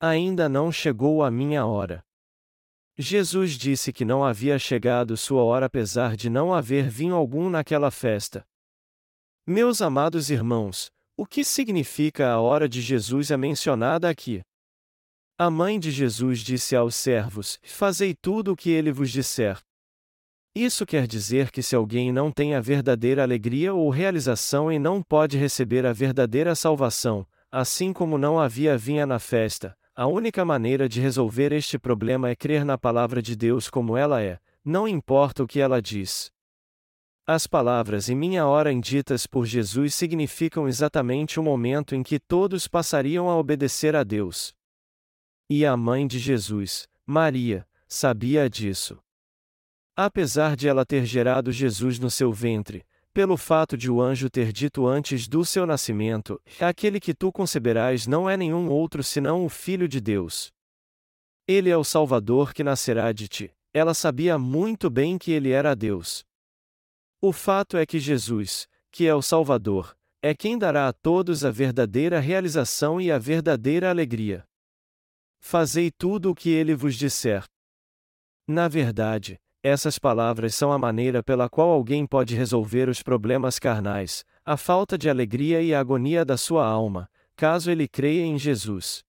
Ainda 0.00 0.48
não 0.48 0.72
chegou 0.72 1.22
a 1.22 1.30
minha 1.30 1.64
hora. 1.64 2.04
Jesus 2.98 3.52
disse 3.52 3.92
que 3.92 4.04
não 4.04 4.24
havia 4.24 4.58
chegado 4.58 5.16
sua 5.16 5.44
hora 5.44 5.66
apesar 5.66 6.16
de 6.16 6.28
não 6.28 6.52
haver 6.52 6.88
vinho 6.90 7.14
algum 7.14 7.48
naquela 7.48 7.92
festa. 7.92 8.44
Meus 9.46 9.80
amados 9.80 10.30
irmãos, 10.30 10.90
o 11.16 11.24
que 11.24 11.44
significa 11.44 12.28
a 12.28 12.40
hora 12.40 12.68
de 12.68 12.80
Jesus 12.80 13.30
é 13.30 13.36
mencionada 13.36 14.10
aqui? 14.10 14.42
A 15.44 15.50
mãe 15.50 15.76
de 15.76 15.90
Jesus 15.90 16.38
disse 16.38 16.76
aos 16.76 16.94
servos: 16.94 17.58
Fazei 17.64 18.14
tudo 18.14 18.52
o 18.52 18.56
que 18.56 18.70
ele 18.70 18.92
vos 18.92 19.10
disser. 19.10 19.58
Isso 20.54 20.86
quer 20.86 21.04
dizer 21.04 21.50
que 21.50 21.64
se 21.64 21.74
alguém 21.74 22.12
não 22.12 22.30
tem 22.30 22.54
a 22.54 22.60
verdadeira 22.60 23.24
alegria 23.24 23.74
ou 23.74 23.90
realização 23.90 24.70
e 24.70 24.78
não 24.78 25.02
pode 25.02 25.36
receber 25.36 25.84
a 25.84 25.92
verdadeira 25.92 26.54
salvação, 26.54 27.26
assim 27.50 27.92
como 27.92 28.16
não 28.16 28.38
havia 28.38 28.78
vinha 28.78 29.04
na 29.04 29.18
festa, 29.18 29.76
a 29.96 30.06
única 30.06 30.44
maneira 30.44 30.88
de 30.88 31.00
resolver 31.00 31.50
este 31.50 31.76
problema 31.76 32.30
é 32.30 32.36
crer 32.36 32.64
na 32.64 32.78
palavra 32.78 33.20
de 33.20 33.34
Deus 33.34 33.68
como 33.68 33.96
ela 33.96 34.22
é, 34.22 34.38
não 34.64 34.86
importa 34.86 35.42
o 35.42 35.48
que 35.48 35.58
ela 35.58 35.82
diz. 35.82 36.30
As 37.26 37.48
palavras 37.48 38.08
em 38.08 38.14
minha 38.14 38.46
hora 38.46 38.70
inditas 38.70 39.26
por 39.26 39.44
Jesus 39.44 39.92
significam 39.92 40.68
exatamente 40.68 41.40
o 41.40 41.42
momento 41.42 41.96
em 41.96 42.02
que 42.04 42.20
todos 42.20 42.68
passariam 42.68 43.28
a 43.28 43.36
obedecer 43.36 43.96
a 43.96 44.04
Deus. 44.04 44.54
E 45.54 45.66
a 45.66 45.76
mãe 45.76 46.06
de 46.06 46.18
Jesus, 46.18 46.88
Maria, 47.04 47.68
sabia 47.86 48.48
disso. 48.48 48.98
Apesar 49.94 50.56
de 50.56 50.66
ela 50.66 50.82
ter 50.82 51.04
gerado 51.04 51.52
Jesus 51.52 51.98
no 51.98 52.10
seu 52.10 52.32
ventre, 52.32 52.86
pelo 53.12 53.36
fato 53.36 53.76
de 53.76 53.90
o 53.90 54.00
anjo 54.00 54.30
ter 54.30 54.50
dito 54.50 54.86
antes 54.86 55.28
do 55.28 55.44
seu 55.44 55.66
nascimento: 55.66 56.40
Aquele 56.58 56.98
que 56.98 57.12
tu 57.12 57.30
conceberás 57.30 58.06
não 58.06 58.30
é 58.30 58.34
nenhum 58.34 58.70
outro 58.70 59.02
senão 59.02 59.44
o 59.44 59.50
Filho 59.50 59.86
de 59.86 60.00
Deus. 60.00 60.50
Ele 61.46 61.68
é 61.68 61.76
o 61.76 61.84
Salvador 61.84 62.54
que 62.54 62.64
nascerá 62.64 63.12
de 63.12 63.28
ti. 63.28 63.54
Ela 63.74 63.92
sabia 63.92 64.38
muito 64.38 64.88
bem 64.88 65.18
que 65.18 65.32
ele 65.32 65.50
era 65.50 65.76
Deus. 65.76 66.24
O 67.20 67.30
fato 67.30 67.76
é 67.76 67.84
que 67.84 67.98
Jesus, 67.98 68.66
que 68.90 69.06
é 69.06 69.14
o 69.14 69.20
Salvador, 69.20 69.94
é 70.22 70.34
quem 70.34 70.56
dará 70.56 70.88
a 70.88 70.94
todos 70.94 71.44
a 71.44 71.50
verdadeira 71.50 72.20
realização 72.20 72.98
e 72.98 73.12
a 73.12 73.18
verdadeira 73.18 73.90
alegria. 73.90 74.46
Fazei 75.44 75.90
tudo 75.90 76.30
o 76.30 76.34
que 76.34 76.48
ele 76.48 76.74
vos 76.74 76.94
disser. 76.94 77.44
Na 78.48 78.68
verdade, 78.68 79.38
essas 79.62 79.98
palavras 79.98 80.54
são 80.54 80.72
a 80.72 80.78
maneira 80.78 81.22
pela 81.22 81.48
qual 81.48 81.68
alguém 81.68 82.06
pode 82.06 82.34
resolver 82.34 82.88
os 82.88 83.02
problemas 83.02 83.58
carnais, 83.58 84.24
a 84.44 84.56
falta 84.56 84.96
de 84.96 85.10
alegria 85.10 85.60
e 85.60 85.74
a 85.74 85.80
agonia 85.80 86.24
da 86.24 86.36
sua 86.36 86.64
alma, 86.64 87.10
caso 87.36 87.70
ele 87.70 87.86
creia 87.86 88.22
em 88.22 88.38
Jesus. 88.38 89.02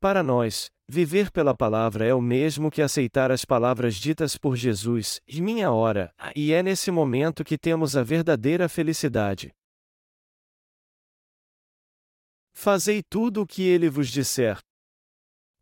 Para 0.00 0.22
nós, 0.22 0.70
viver 0.88 1.30
pela 1.30 1.54
palavra 1.54 2.06
é 2.06 2.14
o 2.14 2.22
mesmo 2.22 2.70
que 2.70 2.80
aceitar 2.80 3.30
as 3.30 3.44
palavras 3.44 3.96
ditas 3.96 4.38
por 4.38 4.56
Jesus, 4.56 5.20
e 5.26 5.42
minha 5.42 5.70
hora, 5.70 6.14
e 6.34 6.52
é 6.52 6.62
nesse 6.62 6.90
momento 6.90 7.44
que 7.44 7.58
temos 7.58 7.96
a 7.96 8.02
verdadeira 8.02 8.68
felicidade. 8.68 9.52
Fazei 12.52 13.02
tudo 13.02 13.42
o 13.42 13.46
que 13.46 13.62
ele 13.62 13.90
vos 13.90 14.08
disser. 14.08 14.58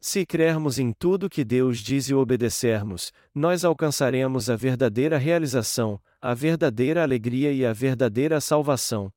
Se 0.00 0.24
crermos 0.24 0.78
em 0.78 0.94
tudo 0.94 1.28
que 1.28 1.44
Deus 1.44 1.78
diz 1.78 2.08
e 2.08 2.14
obedecermos, 2.14 3.12
nós 3.34 3.66
alcançaremos 3.66 4.48
a 4.48 4.56
verdadeira 4.56 5.18
realização, 5.18 6.00
a 6.18 6.32
verdadeira 6.32 7.02
alegria 7.02 7.52
e 7.52 7.66
a 7.66 7.72
verdadeira 7.74 8.40
salvação. 8.40 9.12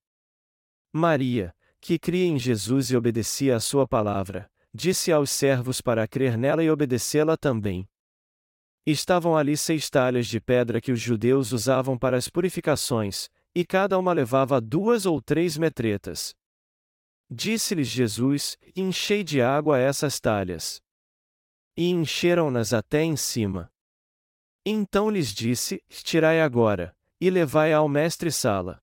Maria, 0.92 1.56
que 1.80 1.98
cria 1.98 2.26
em 2.26 2.38
Jesus 2.38 2.92
e 2.92 2.98
obedecia 2.98 3.56
a 3.56 3.62
sua 3.62 3.88
palavra, 3.88 4.52
disse 4.74 5.10
aos 5.10 5.32
servos 5.32 5.80
para 5.80 6.06
crer 6.06 6.38
nela 6.38 6.62
e 6.62 6.70
obedecê-la 6.70 7.38
também. 7.38 7.88
Estavam 8.86 9.38
ali 9.38 9.56
seis 9.56 9.90
talhas 9.90 10.28
de 10.28 10.42
pedra 10.42 10.82
que 10.82 10.92
os 10.92 11.00
judeus 11.00 11.54
usavam 11.54 11.98
para 11.98 12.18
as 12.18 12.28
purificações, 12.28 13.30
e 13.56 13.64
cada 13.64 13.98
uma 13.98 14.12
levava 14.12 14.60
duas 14.60 15.06
ou 15.06 15.22
três 15.22 15.58
metretas. 15.58 16.36
Disse-lhes 17.36 17.88
Jesus: 17.88 18.60
Enchei 18.76 19.24
de 19.24 19.42
água 19.42 19.80
essas 19.80 20.20
talhas. 20.20 20.80
E 21.76 21.90
encheram-nas 21.90 22.74
até 22.74 23.02
em 23.02 23.16
cima. 23.16 23.72
Então 24.64 25.10
lhes 25.10 25.34
disse: 25.34 25.84
Tirai 25.90 26.42
agora, 26.42 26.96
e 27.20 27.32
levai 27.32 27.74
ao 27.74 27.90
mestre-sala. 27.90 28.80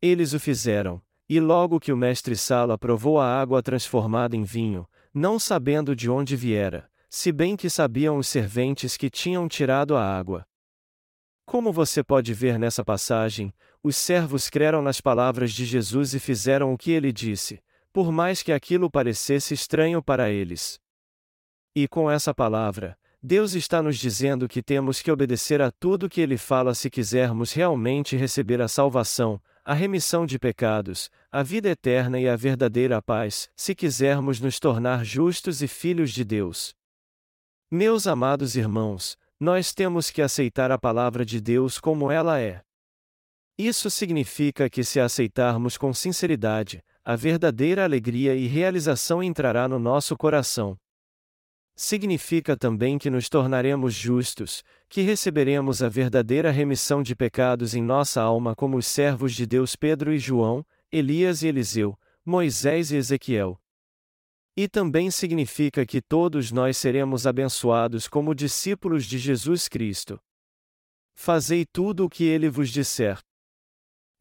Eles 0.00 0.32
o 0.32 0.40
fizeram, 0.40 1.02
e 1.28 1.38
logo 1.38 1.78
que 1.78 1.92
o 1.92 1.96
mestre-sala 1.98 2.78
provou 2.78 3.20
a 3.20 3.26
água 3.26 3.62
transformada 3.62 4.34
em 4.34 4.42
vinho, 4.42 4.88
não 5.12 5.38
sabendo 5.38 5.94
de 5.94 6.08
onde 6.08 6.34
viera, 6.36 6.90
se 7.10 7.30
bem 7.30 7.58
que 7.58 7.68
sabiam 7.68 8.16
os 8.16 8.26
serventes 8.26 8.96
que 8.96 9.10
tinham 9.10 9.46
tirado 9.46 9.98
a 9.98 10.02
água. 10.02 10.46
Como 11.44 11.72
você 11.72 12.02
pode 12.02 12.32
ver 12.32 12.58
nessa 12.58 12.82
passagem, 12.82 13.52
os 13.82 13.96
servos 13.96 14.50
creram 14.50 14.82
nas 14.82 15.00
palavras 15.00 15.52
de 15.52 15.64
Jesus 15.64 16.14
e 16.14 16.20
fizeram 16.20 16.72
o 16.72 16.78
que 16.78 16.90
ele 16.90 17.12
disse, 17.12 17.62
por 17.92 18.12
mais 18.12 18.42
que 18.42 18.52
aquilo 18.52 18.90
parecesse 18.90 19.54
estranho 19.54 20.02
para 20.02 20.30
eles. 20.30 20.80
E 21.74 21.88
com 21.88 22.10
essa 22.10 22.34
palavra, 22.34 22.98
Deus 23.22 23.54
está 23.54 23.82
nos 23.82 23.98
dizendo 23.98 24.48
que 24.48 24.62
temos 24.62 25.02
que 25.02 25.10
obedecer 25.10 25.60
a 25.60 25.70
tudo 25.70 26.08
que 26.08 26.20
ele 26.20 26.36
fala 26.36 26.74
se 26.74 26.88
quisermos 26.88 27.52
realmente 27.52 28.16
receber 28.16 28.60
a 28.60 28.68
salvação, 28.68 29.40
a 29.64 29.74
remissão 29.74 30.24
de 30.24 30.38
pecados, 30.38 31.10
a 31.30 31.42
vida 31.42 31.68
eterna 31.68 32.18
e 32.18 32.28
a 32.28 32.34
verdadeira 32.34 33.00
paz, 33.02 33.50
se 33.54 33.74
quisermos 33.74 34.40
nos 34.40 34.58
tornar 34.58 35.04
justos 35.04 35.62
e 35.62 35.68
filhos 35.68 36.12
de 36.12 36.24
Deus. 36.24 36.74
Meus 37.70 38.06
amados 38.06 38.56
irmãos, 38.56 39.16
nós 39.38 39.72
temos 39.72 40.10
que 40.10 40.22
aceitar 40.22 40.70
a 40.70 40.78
palavra 40.78 41.24
de 41.24 41.40
Deus 41.40 41.78
como 41.78 42.10
ela 42.10 42.40
é. 42.40 42.62
Isso 43.62 43.90
significa 43.90 44.70
que, 44.70 44.82
se 44.82 44.98
aceitarmos 44.98 45.76
com 45.76 45.92
sinceridade, 45.92 46.82
a 47.04 47.14
verdadeira 47.14 47.84
alegria 47.84 48.34
e 48.34 48.46
realização 48.46 49.22
entrará 49.22 49.68
no 49.68 49.78
nosso 49.78 50.16
coração. 50.16 50.78
Significa 51.76 52.56
também 52.56 52.96
que 52.96 53.10
nos 53.10 53.28
tornaremos 53.28 53.92
justos, 53.92 54.64
que 54.88 55.02
receberemos 55.02 55.82
a 55.82 55.90
verdadeira 55.90 56.50
remissão 56.50 57.02
de 57.02 57.14
pecados 57.14 57.74
em 57.74 57.82
nossa 57.82 58.22
alma, 58.22 58.56
como 58.56 58.78
os 58.78 58.86
servos 58.86 59.34
de 59.34 59.44
Deus 59.44 59.76
Pedro 59.76 60.10
e 60.10 60.18
João, 60.18 60.64
Elias 60.90 61.42
e 61.42 61.48
Eliseu, 61.48 61.98
Moisés 62.24 62.90
e 62.90 62.96
Ezequiel. 62.96 63.60
E 64.56 64.68
também 64.68 65.10
significa 65.10 65.84
que 65.84 66.00
todos 66.00 66.50
nós 66.50 66.78
seremos 66.78 67.26
abençoados 67.26 68.08
como 68.08 68.34
discípulos 68.34 69.04
de 69.04 69.18
Jesus 69.18 69.68
Cristo. 69.68 70.18
Fazei 71.14 71.66
tudo 71.66 72.06
o 72.06 72.08
que 72.08 72.24
ele 72.24 72.48
vos 72.48 72.70
disser. 72.70 73.20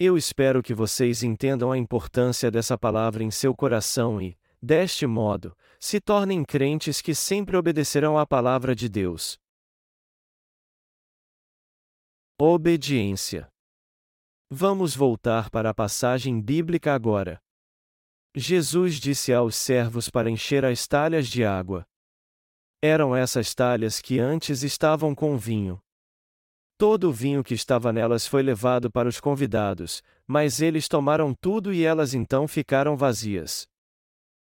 Eu 0.02 0.16
espero 0.16 0.64
que 0.64 0.74
vocês 0.74 1.24
entendam 1.24 1.74
a 1.74 1.78
importância 1.78 2.50
dessa 2.50 2.78
palavra 2.78 3.22
em 3.22 3.30
seu 3.30 3.54
coração 3.54 4.22
e, 4.22 4.38
deste 4.62 5.06
modo, 5.06 5.54
se 5.78 6.00
tornem 6.00 6.42
crentes 6.46 7.02
que 7.02 7.14
sempre 7.14 7.58
obedecerão 7.58 8.18
à 8.18 8.26
palavra 8.26 8.74
de 8.74 8.88
Deus. 8.88 9.38
Obediência. 12.40 13.52
Vamos 14.50 14.96
voltar 14.96 15.50
para 15.50 15.72
a 15.72 15.74
passagem 15.74 16.42
bíblica 16.42 16.94
agora. 16.94 17.38
Jesus 18.34 18.96
disse 19.02 19.34
aos 19.34 19.58
servos 19.58 20.10
para 20.10 20.30
encher 20.30 20.64
as 20.64 20.88
talhas 20.88 21.28
de 21.28 21.44
água. 21.44 21.86
Eram 22.82 23.14
essas 23.14 23.54
talhas 23.54 24.00
que 24.00 24.18
antes 24.18 24.64
estavam 24.64 25.14
com 25.14 25.38
vinho. 25.38 25.78
Todo 26.80 27.10
o 27.10 27.12
vinho 27.12 27.44
que 27.44 27.54
estava 27.54 27.92
nelas 27.92 28.26
foi 28.26 28.42
levado 28.42 28.90
para 28.90 29.10
os 29.10 29.20
convidados, 29.20 30.02
mas 30.26 30.62
eles 30.62 30.88
tomaram 30.88 31.34
tudo 31.34 31.74
e 31.74 31.84
elas 31.84 32.14
então 32.14 32.48
ficaram 32.48 32.96
vazias. 32.96 33.68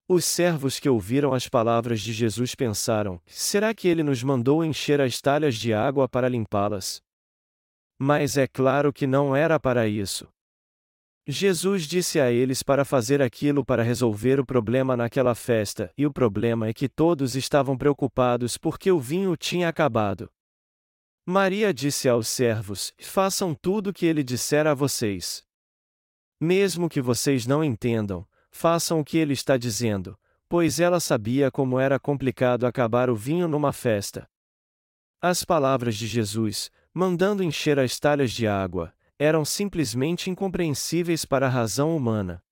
Os 0.07 0.23
servos 0.23 0.79
que 0.79 0.87
ouviram 0.87 1.33
as 1.33 1.49
palavras 1.49 1.99
de 1.99 2.13
Jesus 2.13 2.55
pensaram: 2.55 3.19
será 3.25 3.73
que 3.73 3.89
ele 3.89 4.03
nos 4.03 4.23
mandou 4.23 4.63
encher 4.63 5.01
as 5.01 5.19
talhas 5.19 5.55
de 5.55 5.73
água 5.73 6.07
para 6.07 6.29
limpá-las? 6.29 7.01
Mas 7.99 8.37
é 8.37 8.47
claro 8.47 8.93
que 8.93 9.05
não 9.05 9.35
era 9.35 9.59
para 9.59 9.85
isso. 9.85 10.25
Jesus 11.27 11.83
disse 11.85 12.21
a 12.21 12.31
eles 12.31 12.63
para 12.63 12.85
fazer 12.85 13.21
aquilo 13.21 13.65
para 13.65 13.83
resolver 13.83 14.39
o 14.39 14.45
problema 14.45 14.95
naquela 14.95 15.35
festa, 15.35 15.91
e 15.97 16.05
o 16.05 16.13
problema 16.13 16.69
é 16.69 16.73
que 16.73 16.87
todos 16.87 17.35
estavam 17.35 17.77
preocupados 17.77 18.57
porque 18.57 18.89
o 18.89 18.97
vinho 18.97 19.35
tinha 19.35 19.67
acabado. 19.67 20.31
Maria 21.25 21.73
disse 21.73 22.09
aos 22.09 22.27
servos: 22.27 22.93
Façam 22.99 23.55
tudo 23.55 23.91
o 23.91 23.93
que 23.93 24.05
ele 24.05 24.23
disser 24.23 24.67
a 24.67 24.73
vocês. 24.73 25.41
Mesmo 26.37 26.89
que 26.89 27.01
vocês 27.01 27.47
não 27.47 27.63
entendam, 27.63 28.27
façam 28.51 28.99
o 28.99 29.05
que 29.05 29.17
ele 29.17 29.31
está 29.31 29.55
dizendo, 29.55 30.19
pois 30.49 30.81
ela 30.81 30.99
sabia 30.99 31.49
como 31.49 31.79
era 31.79 31.97
complicado 31.97 32.65
acabar 32.65 33.09
o 33.09 33.15
vinho 33.15 33.47
numa 33.47 33.71
festa. 33.71 34.29
As 35.21 35.45
palavras 35.45 35.95
de 35.95 36.07
Jesus, 36.07 36.69
mandando 36.93 37.41
encher 37.41 37.79
as 37.79 37.97
talhas 37.97 38.31
de 38.33 38.45
água, 38.45 38.93
eram 39.17 39.45
simplesmente 39.45 40.29
incompreensíveis 40.29 41.23
para 41.23 41.45
a 41.45 41.49
razão 41.49 41.95
humana. 41.95 42.43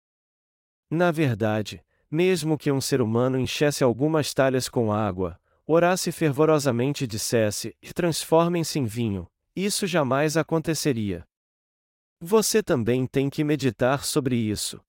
Na 0.90 1.12
verdade, 1.12 1.84
mesmo 2.10 2.58
que 2.58 2.72
um 2.72 2.80
ser 2.80 3.02
humano 3.02 3.38
enchesse 3.38 3.84
algumas 3.84 4.34
talhas 4.34 4.70
com 4.70 4.94
água, 4.94 5.41
orasse 5.72 6.12
fervorosamente 6.12 7.06
e 7.06 7.08
dissesse: 7.08 7.76
transformem-se 7.96 8.78
em 8.78 8.86
vinho, 8.86 9.28
isso 9.56 9.88
jamais 9.88 10.38
aconteceria. 10.38 11.24
Você 12.20 12.62
também 12.62 13.08
tem 13.08 13.30
que 13.30 13.44
meditar 13.44 14.06
sobre 14.06 14.36
isso. 14.36 14.80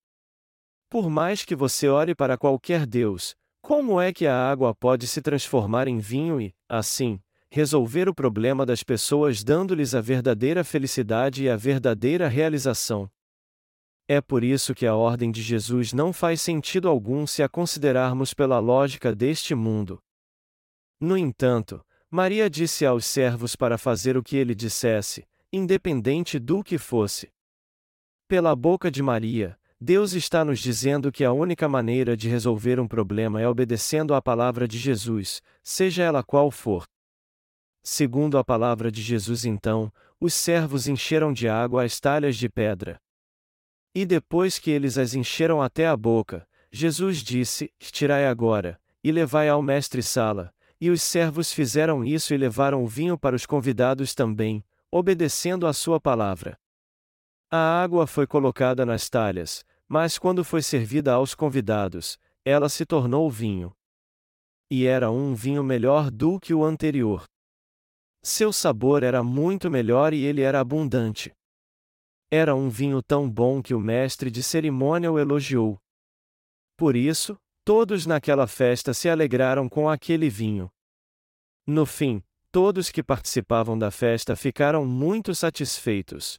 Por 0.91 1.09
mais 1.09 1.45
que 1.45 1.57
você 1.57 1.89
ore 1.89 2.15
para 2.15 2.37
qualquer 2.37 2.87
Deus, 2.87 3.35
Como 3.65 4.01
é 4.01 4.13
que 4.13 4.27
a 4.27 4.37
água 4.51 4.75
pode 4.75 5.07
se 5.07 5.23
transformar 5.23 5.87
em 5.87 6.01
vinho 6.01 6.41
e, 6.41 6.53
assim, 6.69 7.21
resolver 7.49 8.09
o 8.09 8.15
problema 8.15 8.67
das 8.67 8.83
pessoas 8.83 9.45
dando-lhes 9.45 9.95
a 9.95 10.01
verdadeira 10.01 10.65
felicidade 10.65 11.45
e 11.45 11.49
a 11.49 11.57
verdadeira 11.57 12.27
realização? 12.27 13.09
É 14.09 14.21
por 14.21 14.43
isso 14.43 14.75
que 14.75 14.85
a 14.85 14.97
ordem 14.97 15.31
de 15.31 15.41
Jesus 15.41 15.93
não 15.93 16.13
faz 16.13 16.43
sentido 16.43 16.89
algum 16.89 17.25
se 17.25 17.41
a 17.41 17.49
considerarmos 17.49 18.35
pela 18.35 18.59
lógica 18.59 19.15
deste 19.15 19.55
mundo. 19.55 20.03
No 21.03 21.19
entanto, 21.19 21.85
Maria 22.09 22.49
disse 22.49 22.87
aos 22.87 23.05
servos 23.05 23.57
para 23.57 23.77
fazer 23.77 24.17
o 24.17 24.23
que 24.23 24.37
ele 24.37 24.55
dissesse, 24.55 25.27
independente 25.53 26.39
do 26.39 26.63
que 26.63 26.79
fosse. 26.79 27.29
Pela 28.29 28.55
boca 28.55 28.89
de 28.89 29.03
Maria, 29.03 29.59
Deus 29.81 30.13
está 30.13 30.45
nos 30.45 30.61
dizendo 30.61 31.11
que 31.11 31.25
a 31.25 31.33
única 31.33 31.69
maneira 31.69 32.17
de 32.17 32.29
resolver 32.29 32.79
um 32.79 32.87
problema 32.87 33.41
é 33.41 33.49
obedecendo 33.49 34.15
à 34.15 34.23
palavra 34.23 34.69
de 34.69 34.79
Jesus, 34.79 35.43
seja 35.61 36.05
ela 36.05 36.23
qual 36.23 36.53
for. 36.53 36.85
Segundo 37.83 38.39
a 38.39 38.45
palavra 38.45 38.89
de 38.89 39.03
Jesus, 39.03 39.45
então, 39.45 39.93
os 40.21 40.33
servos 40.33 40.87
encheram 40.87 41.33
de 41.33 41.49
água 41.49 41.83
as 41.83 41.99
talhas 41.99 42.37
de 42.37 42.49
pedra. 42.49 43.03
E 43.93 44.07
depois 44.07 44.57
que 44.57 44.71
eles 44.71 44.97
as 44.97 45.15
encheram 45.15 45.61
até 45.61 45.85
a 45.89 45.97
boca, 45.97 46.47
Jesus 46.71 47.25
disse: 47.25 47.73
Tirai 47.81 48.25
agora, 48.25 48.81
e 49.03 49.11
levai 49.11 49.49
ao 49.49 49.61
mestre-sala. 49.61 50.55
E 50.83 50.91
os 50.91 51.01
servos 51.01 51.53
fizeram 51.53 52.05
isso 52.05 52.35
e 52.35 52.37
levaram 52.37 52.83
o 52.83 52.89
vinho 52.89 53.17
para 53.17 53.37
os 53.37 53.47
convidados 53.47 54.17
também, 54.17 54.65
obedecendo 54.91 55.69
à 55.69 55.73
sua 55.73 56.01
palavra. 56.01 56.59
A 57.49 57.81
água 57.81 58.05
foi 58.05 58.27
colocada 58.27 58.85
nas 58.85 59.09
talhas, 59.09 59.65
mas 59.87 60.19
quando 60.19 60.43
foi 60.43 60.61
servida 60.61 61.13
aos 61.13 61.37
convidados, 61.37 62.19
ela 62.45 62.69
se 62.69 62.85
tornou 62.85 63.31
vinho. 63.31 63.73
E 64.69 64.85
era 64.85 65.09
um 65.09 65.37
vinho 65.37 65.63
melhor 65.63 66.11
do 66.11 66.41
que 66.41 66.53
o 66.53 66.65
anterior. 66.65 67.27
Seu 68.21 68.53
sabor 68.53 69.05
era 69.05 69.23
muito 69.23 69.71
melhor 69.71 70.13
e 70.13 70.25
ele 70.25 70.43
era 70.43 70.59
abundante. 70.59 71.33
Era 72.29 72.57
um 72.57 72.69
vinho 72.69 73.01
tão 73.01 73.31
bom 73.31 73.63
que 73.63 73.73
o 73.73 73.79
mestre 73.79 74.33
de 74.33 74.43
cerimônia 74.43 75.13
o 75.13 75.19
elogiou. 75.21 75.79
Por 76.77 76.97
isso, 76.97 77.39
todos 77.65 78.07
naquela 78.07 78.47
festa 78.47 78.93
se 78.93 79.09
alegraram 79.09 79.69
com 79.69 79.89
aquele 79.89 80.29
vinho. 80.29 80.71
No 81.67 81.87
fim, 81.87 82.23
todos 82.51 82.91
que 82.91 83.03
participavam 83.03 83.79
da 83.79 83.91
festa 83.91 84.35
ficaram 84.35 84.85
muito 84.85 85.35
satisfeitos. 85.35 86.39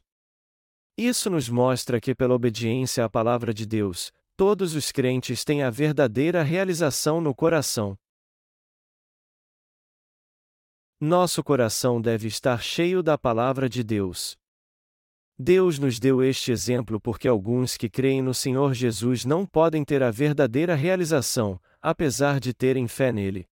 Isso 0.96 1.28
nos 1.28 1.48
mostra 1.48 2.00
que, 2.00 2.14
pela 2.14 2.34
obediência 2.34 3.04
à 3.04 3.10
palavra 3.10 3.52
de 3.52 3.66
Deus, 3.66 4.12
todos 4.36 4.74
os 4.74 4.92
crentes 4.92 5.44
têm 5.44 5.62
a 5.62 5.70
verdadeira 5.70 6.42
realização 6.42 7.20
no 7.20 7.34
coração. 7.34 7.96
Nosso 11.00 11.42
coração 11.42 12.00
deve 12.00 12.28
estar 12.28 12.62
cheio 12.62 13.02
da 13.02 13.18
palavra 13.18 13.68
de 13.68 13.82
Deus. 13.82 14.36
Deus 15.38 15.80
nos 15.80 15.98
deu 15.98 16.22
este 16.22 16.52
exemplo 16.52 17.00
porque 17.00 17.26
alguns 17.26 17.76
que 17.76 17.88
creem 17.88 18.22
no 18.22 18.32
Senhor 18.32 18.72
Jesus 18.72 19.24
não 19.24 19.44
podem 19.44 19.84
ter 19.84 20.00
a 20.02 20.10
verdadeira 20.10 20.76
realização, 20.76 21.60
apesar 21.82 22.38
de 22.38 22.54
terem 22.54 22.86
fé 22.86 23.12
nele. 23.12 23.48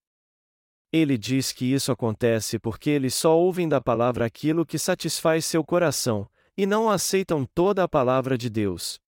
Ele 0.93 1.17
diz 1.17 1.51
que 1.51 1.65
isso 1.73 1.91
acontece 1.91 2.57
porque 2.57 2.89
eles 2.89 3.13
só 3.13 3.37
ouvem 3.37 3.67
da 3.67 3.81
palavra 3.81 4.25
aquilo 4.25 4.65
que 4.65 4.77
satisfaz 4.79 5.43
seu 5.43 5.63
coração, 5.63 6.29
e 6.55 6.65
não 6.65 6.89
aceitam 6.89 7.45
toda 7.45 7.83
a 7.83 7.87
palavra 7.87 8.37
de 8.37 8.49
Deus. 8.49 9.01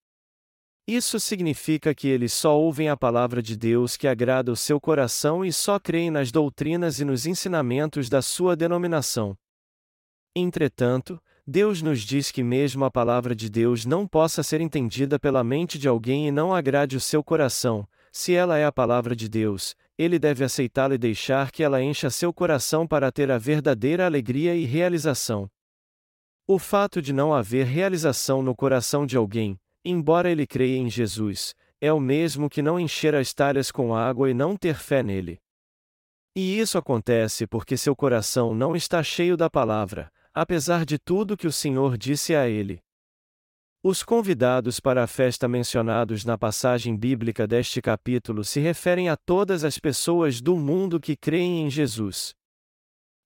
Isso 0.88 1.20
significa 1.20 1.96
que 1.96 2.08
eles 2.08 2.34
só 2.34 2.60
ouvem 2.60 2.89
a 2.89 2.98
palavra 2.98 3.41
de 3.41 3.55
Deus 3.55 3.96
que 3.96 4.08
agrada 4.08 4.51
o 4.51 4.55
seu 4.55 4.82
coração 4.82 5.46
e 5.46 5.51
só 5.51 5.79
creem 5.79 6.12
nas 6.12 6.32
doutrinas 6.32 7.00
e 7.00 7.05
nos 7.05 7.25
ensinamentos 7.25 8.10
da 8.10 8.22
sua 8.22 8.55
denominação. 8.55 9.38
Entretanto, 10.36 11.22
Deus 11.48 11.79
nos 11.84 12.01
diz 12.01 12.31
que 12.31 12.44
mesmo 12.44 12.86
a 12.86 12.90
palavra 12.92 13.36
de 13.36 13.51
Deus 13.51 13.86
não 13.86 14.08
possa 14.08 14.42
ser 14.42 14.62
entendida 14.62 15.20
pela 15.20 15.44
mente 15.44 15.77
de 15.77 15.88
alguém 15.88 16.27
e 16.27 16.31
não 16.31 16.51
agrade 16.51 16.98
o 16.98 17.00
seu 17.00 17.24
coração, 17.24 17.88
se 18.12 18.34
ela 18.34 18.58
é 18.58 18.66
a 18.66 18.72
palavra 18.72 19.16
de 19.16 19.29
Deus, 19.29 19.75
ele 19.96 20.18
deve 20.18 20.44
aceitá-la 20.44 20.96
e 20.96 20.98
deixar 20.98 21.51
que 21.51 21.62
ela 21.62 21.84
encha 21.84 22.10
seu 22.10 22.34
coração 22.34 22.88
para 22.88 23.12
ter 23.12 23.29
a 23.29 23.38
verdadeira 23.38 24.08
alegria 24.08 24.55
e 24.55 24.66
realização. 24.66 25.48
O 26.48 26.58
fato 26.58 27.00
de 27.00 27.14
não 27.14 27.31
haver 27.31 27.68
realização 27.68 28.42
no 28.42 28.55
coração 28.55 29.05
de 29.05 29.16
alguém, 29.16 29.60
embora 29.84 30.31
ele 30.31 30.48
creia 30.48 30.77
em 30.77 30.90
Jesus, 30.90 31.53
é 31.79 31.94
o 31.94 32.00
mesmo 32.00 32.50
que 32.50 32.64
não 32.64 32.79
encher 32.79 33.14
as 33.14 33.36
talhas 33.36 33.72
com 33.72 33.94
água 33.94 34.31
e 34.31 34.34
não 34.34 34.58
ter 34.58 34.75
fé 34.75 35.03
nele. 35.03 35.40
E 36.36 36.60
isso 36.60 36.75
acontece 36.75 37.46
porque 37.46 37.77
seu 37.77 37.96
coração 37.96 38.55
não 38.55 38.75
está 38.75 39.03
cheio 39.03 39.38
da 39.38 39.50
palavra, 39.50 40.12
apesar 40.36 40.86
de 40.86 41.00
tudo 41.00 41.38
que 41.38 41.48
o 41.48 41.52
Senhor 41.52 41.98
disse 41.98 42.36
a 42.36 42.50
ele. 42.50 42.82
Os 43.82 44.04
convidados 44.04 44.82
para 44.82 45.04
a 45.04 45.08
festa 45.08 45.48
mencionados 45.48 46.26
na 46.26 46.38
passagem 46.38 46.98
bíblica 46.98 47.48
deste 47.48 47.82
capítulo 47.82 48.44
se 48.44 48.60
referem 48.60 49.08
a 49.08 49.16
todas 49.16 49.64
as 49.64 49.80
pessoas 49.80 50.42
do 50.42 50.58
mundo 50.58 51.00
que 51.00 51.16
creem 51.16 51.66
em 51.66 51.70
Jesus. 51.70 52.36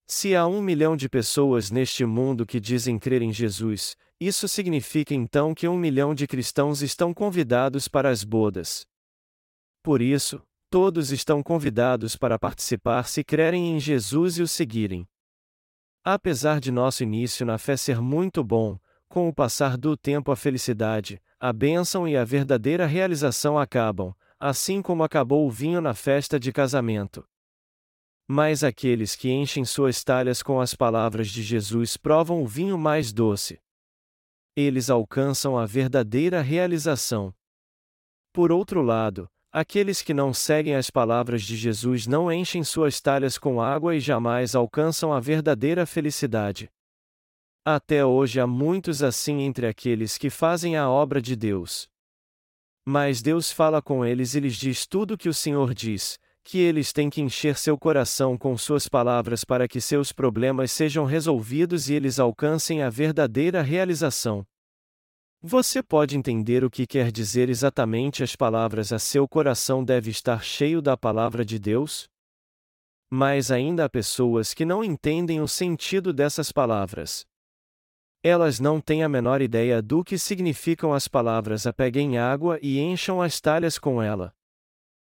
Se 0.06 0.36
há 0.36 0.46
um 0.46 0.60
milhão 0.60 0.96
de 0.96 1.08
pessoas 1.08 1.70
neste 1.70 2.04
mundo 2.04 2.46
que 2.46 2.60
dizem 2.60 2.98
crer 2.98 3.22
em 3.22 3.32
Jesus, 3.32 3.96
isso 4.20 4.46
significa 4.46 5.14
então 5.14 5.54
que 5.54 5.66
um 5.66 5.78
milhão 5.78 6.14
de 6.14 6.26
cristãos 6.26 6.82
estão 6.82 7.12
convidados 7.12 7.88
para 7.88 8.10
as 8.10 8.22
bodas. 8.22 8.84
Por 9.82 10.02
isso, 10.02 10.42
todos 10.70 11.10
estão 11.10 11.42
convidados 11.42 12.14
para 12.16 12.38
participar 12.38 13.08
se 13.08 13.24
crerem 13.24 13.74
em 13.74 13.80
Jesus 13.80 14.36
e 14.36 14.42
o 14.42 14.48
seguirem. 14.48 15.08
Apesar 16.04 16.60
de 16.60 16.72
nosso 16.72 17.02
início 17.02 17.44
na 17.44 17.58
fé 17.58 17.76
ser 17.76 18.00
muito 18.00 18.42
bom, 18.42 18.78
com 19.08 19.28
o 19.28 19.34
passar 19.34 19.76
do 19.76 19.96
tempo 19.96 20.32
a 20.32 20.36
felicidade, 20.36 21.20
a 21.38 21.52
bênção 21.52 22.08
e 22.08 22.16
a 22.16 22.24
verdadeira 22.24 22.86
realização 22.86 23.58
acabam, 23.58 24.14
assim 24.38 24.80
como 24.80 25.02
acabou 25.02 25.46
o 25.46 25.50
vinho 25.50 25.80
na 25.80 25.92
festa 25.92 26.40
de 26.40 26.52
casamento. 26.52 27.26
Mas 28.26 28.64
aqueles 28.64 29.14
que 29.14 29.30
enchem 29.30 29.64
suas 29.64 30.02
talhas 30.02 30.42
com 30.42 30.60
as 30.60 30.74
palavras 30.74 31.28
de 31.28 31.42
Jesus 31.42 31.96
provam 31.96 32.42
o 32.42 32.46
vinho 32.46 32.78
mais 32.78 33.12
doce. 33.12 33.60
Eles 34.56 34.88
alcançam 34.88 35.58
a 35.58 35.66
verdadeira 35.66 36.40
realização. 36.40 37.34
Por 38.32 38.50
outro 38.52 38.80
lado, 38.80 39.28
aqueles 39.52 40.02
que 40.02 40.14
não 40.14 40.32
seguem 40.32 40.74
as 40.74 40.90
palavras 40.90 41.42
de 41.42 41.56
Jesus 41.56 42.06
não 42.06 42.30
enchem 42.30 42.62
suas 42.62 43.00
talhas 43.00 43.36
com 43.36 43.60
água 43.60 43.96
e 43.96 44.00
jamais 44.00 44.54
alcançam 44.54 45.12
a 45.12 45.20
verdadeira 45.20 45.84
felicidade. 45.86 46.70
Até 47.64 48.04
hoje 48.04 48.40
há 48.40 48.46
muitos 48.46 49.02
assim 49.02 49.42
entre 49.42 49.66
aqueles 49.66 50.16
que 50.16 50.30
fazem 50.30 50.76
a 50.76 50.88
obra 50.88 51.20
de 51.20 51.36
Deus. 51.36 51.88
Mas 52.86 53.20
Deus 53.20 53.52
fala 53.52 53.82
com 53.82 54.04
eles 54.04 54.34
e 54.34 54.40
lhes 54.40 54.56
diz 54.56 54.86
tudo 54.86 55.14
o 55.14 55.18
que 55.18 55.28
o 55.28 55.34
Senhor 55.34 55.74
diz, 55.74 56.18
que 56.42 56.58
eles 56.58 56.92
têm 56.92 57.10
que 57.10 57.20
encher 57.20 57.56
seu 57.56 57.76
coração 57.78 58.36
com 58.36 58.56
suas 58.56 58.88
palavras 58.88 59.44
para 59.44 59.68
que 59.68 59.80
seus 59.80 60.10
problemas 60.12 60.72
sejam 60.72 61.04
resolvidos 61.04 61.90
e 61.90 61.94
eles 61.94 62.18
alcancem 62.18 62.82
a 62.82 62.88
verdadeira 62.88 63.62
realização. 63.62 64.46
Você 65.42 65.82
pode 65.82 66.18
entender 66.18 66.64
o 66.64 66.70
que 66.70 66.86
quer 66.86 67.10
dizer 67.10 67.48
exatamente 67.48 68.22
as 68.22 68.36
palavras 68.36 68.92
a 68.92 68.98
seu 68.98 69.26
coração 69.26 69.82
deve 69.82 70.10
estar 70.10 70.44
cheio 70.44 70.82
da 70.82 70.98
palavra 70.98 71.46
de 71.46 71.58
Deus? 71.58 72.10
Mas 73.08 73.50
ainda 73.50 73.86
há 73.86 73.88
pessoas 73.88 74.52
que 74.52 74.66
não 74.66 74.84
entendem 74.84 75.40
o 75.40 75.48
sentido 75.48 76.12
dessas 76.12 76.52
palavras. 76.52 77.26
Elas 78.22 78.60
não 78.60 78.82
têm 78.82 79.02
a 79.02 79.08
menor 79.08 79.40
ideia 79.40 79.80
do 79.80 80.04
que 80.04 80.18
significam 80.18 80.92
as 80.92 81.08
palavras 81.08 81.66
apeguem 81.66 82.18
água 82.18 82.58
e 82.60 82.78
encham 82.78 83.22
as 83.22 83.40
talhas 83.40 83.78
com 83.78 84.02
ela. 84.02 84.34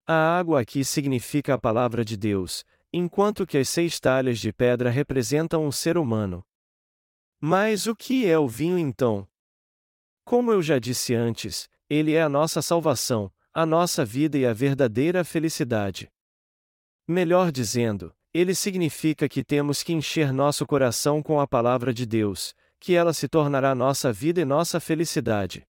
A 0.06 0.38
água 0.38 0.61
aqui 0.61 0.85
significa 0.85 1.54
a 1.54 1.59
palavra 1.59 2.04
de 2.04 2.18
Deus, 2.18 2.62
enquanto 2.92 3.46
que 3.46 3.56
as 3.56 3.70
seis 3.70 3.98
talhas 3.98 4.38
de 4.38 4.52
pedra 4.52 4.90
representam 4.90 5.66
o 5.66 5.72
ser 5.72 5.96
humano. 5.96 6.44
Mas 7.40 7.87
o 7.87 7.96
que 7.96 8.26
é 8.26 8.38
o 8.38 8.46
vinho 8.46 8.78
então? 8.78 9.29
Como 10.30 10.52
eu 10.52 10.62
já 10.62 10.78
disse 10.78 11.12
antes, 11.12 11.68
ele 11.88 12.12
é 12.12 12.22
a 12.22 12.28
nossa 12.28 12.62
salvação, 12.62 13.32
a 13.52 13.66
nossa 13.66 14.04
vida 14.04 14.38
e 14.38 14.46
a 14.46 14.52
verdadeira 14.52 15.24
felicidade. 15.24 16.08
Melhor 17.04 17.50
dizendo, 17.50 18.14
ele 18.32 18.54
significa 18.54 19.28
que 19.28 19.42
temos 19.42 19.82
que 19.82 19.92
encher 19.92 20.32
nosso 20.32 20.64
coração 20.64 21.20
com 21.20 21.40
a 21.40 21.48
palavra 21.48 21.92
de 21.92 22.06
Deus, 22.06 22.54
que 22.78 22.94
ela 22.94 23.12
se 23.12 23.26
tornará 23.26 23.74
nossa 23.74 24.12
vida 24.12 24.40
e 24.40 24.44
nossa 24.44 24.78
felicidade. 24.78 25.66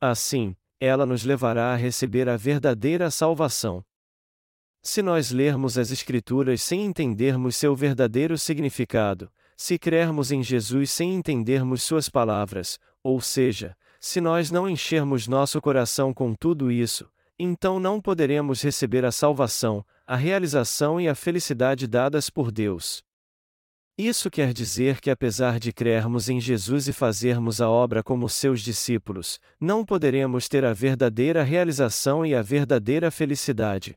Assim, 0.00 0.56
ela 0.80 1.06
nos 1.06 1.22
levará 1.22 1.72
a 1.72 1.76
receber 1.76 2.28
a 2.28 2.36
verdadeira 2.36 3.08
salvação. 3.08 3.84
Se 4.82 5.00
nós 5.00 5.30
lermos 5.30 5.78
as 5.78 5.92
Escrituras 5.92 6.60
sem 6.60 6.86
entendermos 6.86 7.54
seu 7.54 7.76
verdadeiro 7.76 8.36
significado, 8.36 9.30
se 9.56 9.78
crermos 9.78 10.32
em 10.32 10.42
Jesus 10.42 10.90
sem 10.90 11.14
entendermos 11.14 11.82
suas 11.82 12.08
palavras, 12.08 12.80
ou 13.02 13.20
seja, 13.20 13.76
se 14.00 14.20
nós 14.20 14.50
não 14.50 14.68
enchermos 14.68 15.28
nosso 15.28 15.60
coração 15.60 16.12
com 16.12 16.34
tudo 16.34 16.70
isso, 16.70 17.10
então 17.38 17.80
não 17.80 18.00
poderemos 18.00 18.62
receber 18.62 19.04
a 19.04 19.12
salvação, 19.12 19.84
a 20.06 20.16
realização 20.16 21.00
e 21.00 21.08
a 21.08 21.14
felicidade 21.14 21.86
dadas 21.86 22.28
por 22.28 22.50
Deus. 22.50 23.02
Isso 23.96 24.30
quer 24.30 24.54
dizer 24.54 25.00
que, 25.00 25.10
apesar 25.10 25.58
de 25.58 25.72
crermos 25.72 26.30
em 26.30 26.40
Jesus 26.40 26.88
e 26.88 26.92
fazermos 26.92 27.60
a 27.60 27.68
obra 27.68 28.02
como 28.02 28.28
seus 28.28 28.62
discípulos, 28.62 29.38
não 29.60 29.84
poderemos 29.84 30.48
ter 30.48 30.64
a 30.64 30.72
verdadeira 30.72 31.42
realização 31.42 32.24
e 32.24 32.34
a 32.34 32.40
verdadeira 32.40 33.10
felicidade. 33.10 33.94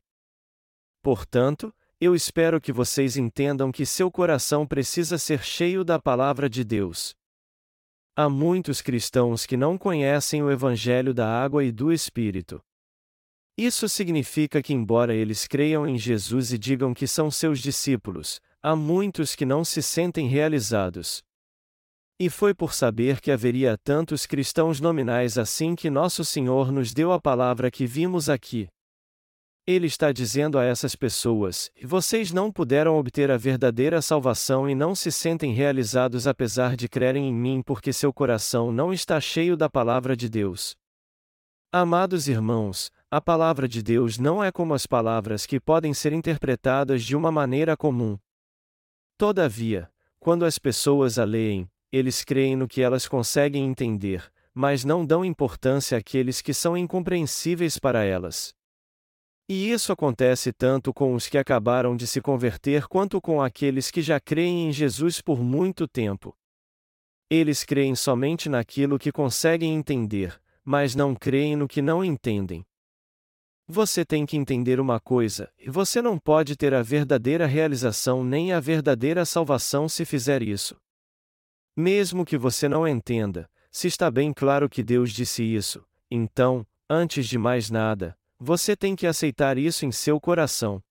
Portanto, 1.01 1.73
eu 2.01 2.13
espero 2.13 2.59
que 2.59 2.73
vocês 2.73 3.15
entendam 3.15 3.71
que 3.71 3.85
seu 3.85 4.11
coração 4.11 4.67
precisa 4.67 5.17
ser 5.17 5.41
cheio 5.41 5.85
da 5.85 5.97
palavra 5.97 6.49
de 6.49 6.65
Deus. 6.65 7.15
Há 8.15 8.29
muitos 8.29 8.79
cristãos 8.79 9.43
que 9.43 9.57
não 9.57 9.75
conhecem 9.75 10.43
o 10.43 10.51
Evangelho 10.51 11.15
da 11.15 11.27
água 11.27 11.63
e 11.63 11.71
do 11.71 11.91
Espírito. 11.91 12.61
Isso 13.57 13.89
significa 13.89 14.61
que, 14.61 14.71
embora 14.71 15.15
eles 15.15 15.47
creiam 15.47 15.87
em 15.87 15.97
Jesus 15.97 16.53
e 16.53 16.59
digam 16.59 16.93
que 16.93 17.07
são 17.07 17.31
seus 17.31 17.57
discípulos, 17.59 18.39
há 18.61 18.75
muitos 18.75 19.35
que 19.35 19.47
não 19.47 19.65
se 19.65 19.81
sentem 19.81 20.27
realizados. 20.27 21.23
E 22.19 22.29
foi 22.29 22.53
por 22.53 22.75
saber 22.75 23.19
que 23.19 23.31
haveria 23.31 23.75
tantos 23.83 24.27
cristãos 24.27 24.79
nominais 24.79 25.35
assim 25.35 25.73
que 25.73 25.89
Nosso 25.89 26.23
Senhor 26.23 26.71
nos 26.71 26.93
deu 26.93 27.11
a 27.11 27.19
palavra 27.19 27.71
que 27.71 27.87
vimos 27.87 28.29
aqui. 28.29 28.67
Ele 29.65 29.87
está 29.87 30.11
dizendo 30.11 30.59
a 30.59 30.65
essas 30.65 30.93
pessoas: 30.93 31.71
vocês 31.81 32.33
não 32.33 32.51
puderam 32.51 32.97
obter 32.97 33.31
a 33.31 33.37
verdadeira 33.37 34.01
salvação 34.01 34.69
e 34.69 34.75
não 34.75 34.93
se 34.93 35.09
sentem 35.09 35.53
realizados 35.53 36.27
apesar 36.27 36.75
de 36.75 36.89
crerem 36.89 37.29
em 37.29 37.33
mim 37.33 37.61
porque 37.61 37.93
seu 37.93 38.11
coração 38.11 38.73
não 38.73 38.91
está 38.91 39.21
cheio 39.21 39.55
da 39.55 39.69
palavra 39.69 40.17
de 40.17 40.27
Deus. 40.27 40.75
Amados 41.71 42.27
irmãos, 42.27 42.91
a 43.09 43.21
palavra 43.21 43.65
de 43.65 43.81
Deus 43.81 44.17
não 44.17 44.43
é 44.43 44.51
como 44.51 44.73
as 44.73 44.85
palavras 44.85 45.45
que 45.45 45.61
podem 45.61 45.93
ser 45.93 46.11
interpretadas 46.11 47.01
de 47.01 47.15
uma 47.15 47.31
maneira 47.31 47.77
comum. 47.77 48.17
Todavia, 49.17 49.89
quando 50.19 50.43
as 50.43 50.59
pessoas 50.59 51.17
a 51.17 51.23
leem, 51.23 51.69
eles 51.89 52.21
creem 52.23 52.57
no 52.57 52.67
que 52.67 52.81
elas 52.81 53.07
conseguem 53.07 53.65
entender, 53.65 54.29
mas 54.53 54.83
não 54.83 55.05
dão 55.05 55.23
importância 55.23 55.97
àqueles 55.97 56.41
que 56.41 56.53
são 56.53 56.75
incompreensíveis 56.75 57.79
para 57.79 58.03
elas. 58.03 58.53
E 59.55 59.69
isso 59.69 59.91
acontece 59.91 60.51
tanto 60.51 60.91
com 60.91 61.13
os 61.13 61.27
que 61.27 61.37
acabaram 61.37 61.95
de 61.95 62.07
se 62.07 62.19
converter 62.19 62.87
quanto 62.87 63.21
com 63.21 63.39
aqueles 63.39 63.91
que 63.91 64.01
já 64.01 64.19
creem 64.19 64.67
em 64.67 64.71
Jesus 64.71 65.21
por 65.21 65.43
muito 65.43 65.87
tempo. 65.87 66.35
Eles 67.29 67.63
creem 67.63 67.93
somente 67.93 68.49
naquilo 68.49 68.97
que 68.97 69.11
conseguem 69.11 69.75
entender, 69.75 70.41
mas 70.65 70.95
não 70.95 71.13
creem 71.13 71.55
no 71.55 71.67
que 71.67 71.83
não 71.83 72.03
entendem. 72.03 72.65
Você 73.67 74.03
tem 74.03 74.25
que 74.25 74.35
entender 74.35 74.79
uma 74.79 74.99
coisa, 74.99 75.53
e 75.59 75.69
você 75.69 76.01
não 76.01 76.17
pode 76.17 76.55
ter 76.55 76.73
a 76.73 76.81
verdadeira 76.81 77.45
realização 77.45 78.23
nem 78.23 78.53
a 78.53 78.59
verdadeira 78.59 79.23
salvação 79.23 79.87
se 79.87 80.03
fizer 80.03 80.41
isso. 80.41 80.75
Mesmo 81.77 82.25
que 82.25 82.39
você 82.39 82.67
não 82.67 82.87
entenda, 82.87 83.47
se 83.69 83.85
está 83.85 84.09
bem 84.09 84.33
claro 84.33 84.67
que 84.67 84.81
Deus 84.81 85.11
disse 85.11 85.43
isso, 85.43 85.85
então, 86.09 86.65
antes 86.89 87.27
de 87.27 87.37
mais 87.37 87.69
nada, 87.69 88.17
você 88.45 88.75
tem 88.75 88.93
que 88.93 89.07
aceitar 89.07 89.57
isso 89.57 89.85
em 89.85 89.91
seu 89.91 90.19
coração. 90.19 90.83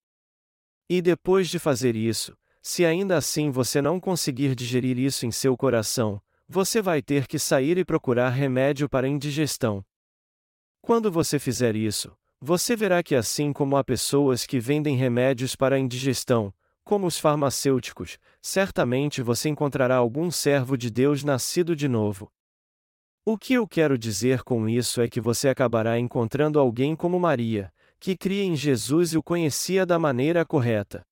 E 0.88 1.03
depois 1.03 1.51
de 1.51 1.59
fazer 1.59 1.95
isso, 1.95 2.35
se 2.62 2.83
ainda 2.83 3.15
assim 3.15 3.51
você 3.51 3.83
não 3.83 4.01
conseguir 4.01 4.55
digerir 4.55 4.99
isso 4.99 5.27
em 5.27 5.31
seu 5.31 5.55
coração, 5.55 6.19
você 6.49 6.81
vai 6.81 7.03
ter 7.03 7.27
que 7.27 7.38
sair 7.38 7.77
e 7.77 7.85
procurar 7.85 8.31
remédio 8.31 8.88
para 8.88 9.07
indigestão. 9.07 9.85
Quando 10.81 11.12
você 11.12 11.38
fizer 11.38 11.77
isso, 11.77 12.17
você 12.41 12.75
verá 12.75 13.03
que 13.03 13.15
assim 13.15 13.53
como 13.53 13.77
há 13.77 13.85
pessoas 13.85 14.47
que 14.47 14.59
vendem 14.59 14.97
remédios 14.97 15.55
para 15.55 15.77
a 15.77 15.79
indigestão, 15.79 16.55
como 16.83 17.07
os 17.07 17.19
farmacêuticos, 17.19 18.17
certamente 18.41 19.21
você 19.21 19.51
encontrará 19.51 19.97
algum 19.97 20.31
servo 20.31 20.75
de 20.75 20.91
Deus 20.91 21.23
nascido 21.23 21.77
de 21.77 21.87
novo. 21.87 22.33
O 23.25 23.39
que 23.39 23.55
eu 23.55 23.69
quero 23.69 23.97
dizer 23.97 24.43
com 24.43 24.69
isso 24.69 25.01
é 25.01 25.09
que 25.09 25.21
você 25.21 25.49
acabará 25.49 25.97
encontrando 25.97 26.59
alguém 26.59 26.97
como 26.97 27.21
Maria, 27.21 27.73
que 28.01 28.17
cria 28.17 28.43
em 28.43 28.57
Jesus 28.57 29.13
e 29.13 29.19
o 29.19 29.23
conhecia 29.23 29.87
da 29.87 29.97
maneira 29.97 30.45
correta. 30.45 31.07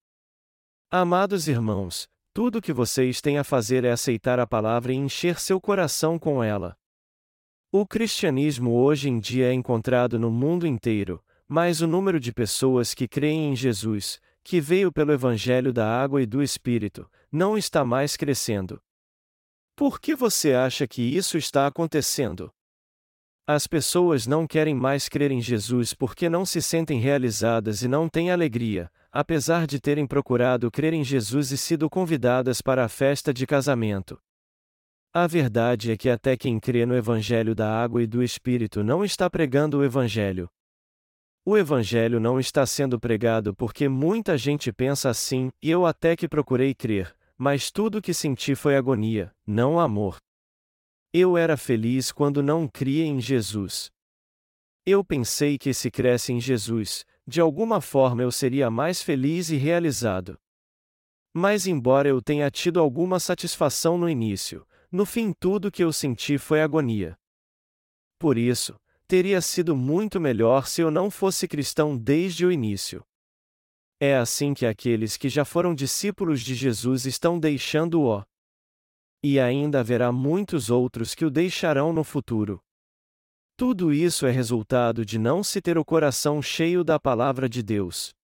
Amados 0.91 1.47
irmãos, 1.47 2.09
tudo 2.35 2.59
o 2.59 2.61
que 2.61 2.73
vocês 2.73 3.21
têm 3.21 3.39
a 3.39 3.45
fazer 3.45 3.85
é 3.85 3.93
aceitar 3.93 4.41
a 4.41 4.47
palavra 4.47 4.93
e 4.93 4.97
encher 4.97 5.39
seu 5.39 5.61
coração 5.61 6.19
com 6.19 6.43
ela. 6.43 6.77
O 7.71 7.87
cristianismo 7.87 8.73
hoje 8.73 9.09
em 9.09 9.21
dia 9.21 9.47
é 9.47 9.53
encontrado 9.53 10.19
no 10.19 10.33
mundo 10.33 10.67
inteiro, 10.67 11.23
mas 11.47 11.81
o 11.81 11.87
número 11.87 12.19
de 12.19 12.33
pessoas 12.33 12.93
que 12.93 13.07
creem 13.07 13.53
em 13.53 13.55
Jesus, 13.55 14.21
que 14.43 14.61
veio 14.61 14.91
pelo 14.91 15.13
Evangelho 15.13 15.73
da 15.73 15.87
Água 15.87 16.21
e 16.21 16.27
do 16.27 16.43
Espírito, 16.43 17.09
não 17.31 17.57
está 17.57 17.85
mais 17.85 18.17
crescendo. 18.17 18.83
Por 19.81 19.99
que 19.99 20.15
você 20.15 20.53
acha 20.53 20.87
que 20.87 21.01
isso 21.01 21.39
está 21.39 21.67
acontecendo? 21.67 22.53
As 23.47 23.67
pessoas 23.67 24.27
não 24.27 24.47
querem 24.47 24.75
mais 24.75 25.09
crer 25.09 25.31
em 25.31 25.41
Jesus 25.41 25.95
porque 25.95 26.29
não 26.29 26.45
se 26.45 26.61
sentem 26.61 27.01
realizadas 27.01 27.81
e 27.81 27.89
não 27.89 28.07
têm 28.07 28.31
alegria, 28.31 28.93
apesar 29.11 29.67
de 29.67 29.81
terem 29.81 30.07
procurado 30.07 30.71
crer 30.71 30.93
em 30.93 31.03
Jesus 31.03 31.51
e 31.51 31.57
sido 31.57 31.89
convidadas 31.89 32.61
para 32.61 32.85
a 32.85 32.91
festa 32.91 33.33
de 33.33 33.47
casamento. 33.47 34.21
A 35.15 35.27
verdade 35.27 35.91
é 35.91 35.97
que 35.97 36.11
até 36.11 36.37
quem 36.37 36.61
crê 36.61 36.85
no 36.85 36.95
Evangelho 36.95 37.55
da 37.55 37.83
Água 37.83 38.03
e 38.03 38.07
do 38.07 38.23
Espírito 38.23 38.85
não 38.85 39.03
está 39.03 39.31
pregando 39.31 39.79
o 39.79 39.83
Evangelho. 39.83 40.47
O 41.43 41.57
Evangelho 41.57 42.21
não 42.21 42.39
está 42.39 42.67
sendo 42.67 43.01
pregado 43.01 43.57
porque 43.57 43.89
muita 43.89 44.37
gente 44.37 44.71
pensa 44.75 45.09
assim, 45.09 45.49
e 45.63 45.71
eu 45.71 45.87
até 45.87 46.15
que 46.15 46.29
procurei 46.29 46.75
crer, 46.75 47.17
mas 47.43 47.71
tudo 47.71 48.03
que 48.03 48.13
senti 48.13 48.55
foi 48.55 48.77
agonia, 48.77 49.35
não 49.47 49.81
amor. 49.81 50.19
Eu 51.11 51.39
era 51.39 51.57
feliz 51.57 52.13
quando 52.13 52.43
não 52.43 52.69
cria 52.69 53.07
em 53.07 53.19
Jesus. 53.19 53.91
Eu 54.85 55.03
pensei 55.03 55.57
que 55.57 55.73
se 55.73 55.91
cresce 55.91 56.35
em 56.35 56.39
Jesus, 56.39 57.07
de 57.27 57.41
alguma 57.41 57.81
forma 57.81 58.23
eu 58.23 58.31
seria 58.31 58.71
mais 58.71 59.01
feliz 59.01 59.49
e 59.49 59.57
realizado. 59.57 60.39
Mas, 61.33 61.67
embora 61.67 62.11
eu 62.11 62.21
tenha 62.21 62.51
tido 62.51 62.79
alguma 62.79 63.19
satisfação 63.19 63.97
no 63.97 64.11
início, 64.11 64.67
no 64.93 65.07
fim 65.07 65.33
tudo 65.33 65.73
que 65.73 65.83
eu 65.83 65.95
senti 65.95 66.37
foi 66.37 66.61
agonia. 66.61 67.17
Por 68.19 68.37
isso, 68.37 68.79
teria 69.09 69.41
sido 69.41 69.75
muito 69.75 70.21
melhor 70.21 70.67
se 70.67 70.83
eu 70.83 70.91
não 70.91 71.11
fosse 71.11 71.49
cristão 71.49 71.97
desde 71.97 72.45
o 72.45 72.53
início. 72.53 73.03
É 74.03 74.17
assim 74.17 74.55
que 74.55 74.65
aqueles 74.65 75.19
que 75.19 75.29
já 75.29 75.45
foram 75.45 75.75
discípulos 75.75 76.41
de 76.41 76.55
Jesus 76.55 77.05
estão 77.05 77.39
deixando-o. 77.39 78.25
E 79.23 79.39
ainda 79.39 79.81
haverá 79.81 80.11
muitos 80.11 80.71
outros 80.71 81.15
que 81.15 81.27
o 81.27 81.31
deixarão 81.31 81.93
no 81.93 82.03
futuro. 82.03 82.63
Tudo 83.59 83.93
isso 83.93 84.25
é 84.25 84.31
resultado 84.31 85.05
de 85.05 85.19
não 85.19 85.45
se 85.45 85.61
ter 85.61 85.77
o 85.77 85.85
coração 85.85 86.41
cheio 86.41 86.83
da 86.83 86.99
palavra 86.99 87.47
de 87.47 87.63
Deus. 87.63 88.15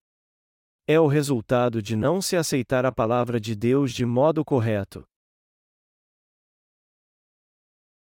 É 0.87 0.99
o 0.99 1.05
resultado 1.05 1.79
de 1.79 1.95
não 1.95 2.23
se 2.23 2.35
aceitar 2.35 2.83
a 2.83 2.91
palavra 2.91 3.39
de 3.39 3.55
Deus 3.55 3.93
de 3.93 4.03
modo 4.03 4.43
correto. 4.43 5.07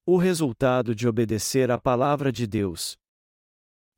O 0.06 0.16
resultado 0.16 0.94
de 0.94 1.06
obedecer 1.06 1.70
à 1.70 1.78
palavra 1.78 2.32
de 2.32 2.46
Deus. 2.46 2.96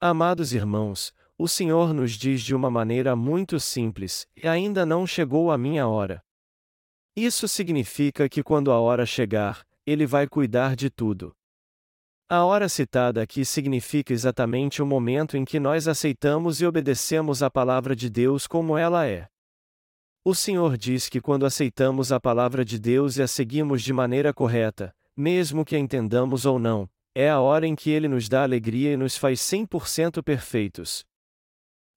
Amados 0.01 0.53
irmãos, 0.53 1.13
o 1.39 1.47
Senhor 1.47 1.95
nos 1.95 2.13
diz 2.13 2.43
de 2.43 2.53
uma 2.53 2.69
maneira 2.69 3.15
muito 3.15 3.61
simples: 3.61 4.27
e 4.37 4.49
ainda 4.49 4.85
não 4.85 5.07
chegou 5.07 5.53
a 5.53 5.57
minha 5.57 5.87
hora. 5.87 6.21
Isso 7.17 7.47
significa 7.47 8.29
que 8.29 8.43
quando 8.43 8.73
a 8.73 8.81
hora 8.81 9.07
chegar, 9.07 9.65
Ele 9.87 10.05
vai 10.05 10.27
cuidar 10.27 10.75
de 10.75 10.91
tudo. 10.91 11.33
A 12.29 12.45
hora 12.45 12.69
citada 12.69 13.23
aqui 13.23 13.45
significa 13.45 14.13
exatamente 14.13 14.83
o 14.83 14.87
momento 14.87 15.37
em 15.37 15.45
que 15.45 15.59
nós 15.59 15.89
aceitamos 15.89 16.61
e 16.61 16.67
obedecemos 16.67 17.43
a 17.43 17.51
palavra 17.51 17.97
de 17.97 18.11
Deus 18.11 18.47
como 18.47 18.77
ela 18.77 19.07
é. 19.07 19.29
O 20.25 20.35
Senhor 20.35 20.77
diz 20.77 21.09
que 21.09 21.21
quando 21.21 21.47
aceitamos 21.47 22.13
a 22.13 22.21
palavra 22.21 22.65
de 22.65 22.79
Deus 22.79 23.17
e 23.17 23.23
a 23.23 23.29
seguimos 23.29 23.83
de 23.83 23.93
maneira 23.93 24.35
correta, 24.35 24.95
mesmo 25.17 25.65
que 25.65 25.75
a 25.75 25.79
entendamos 25.79 26.45
ou 26.45 26.59
não, 26.59 26.87
é 27.15 27.31
a 27.31 27.41
hora 27.41 27.67
em 27.67 27.75
que 27.75 27.91
Ele 27.91 28.09
nos 28.09 28.29
dá 28.29 28.43
alegria 28.43 28.93
e 28.93 28.97
nos 28.97 29.17
faz 29.17 29.41
100% 29.41 30.23
perfeitos. 30.23 31.08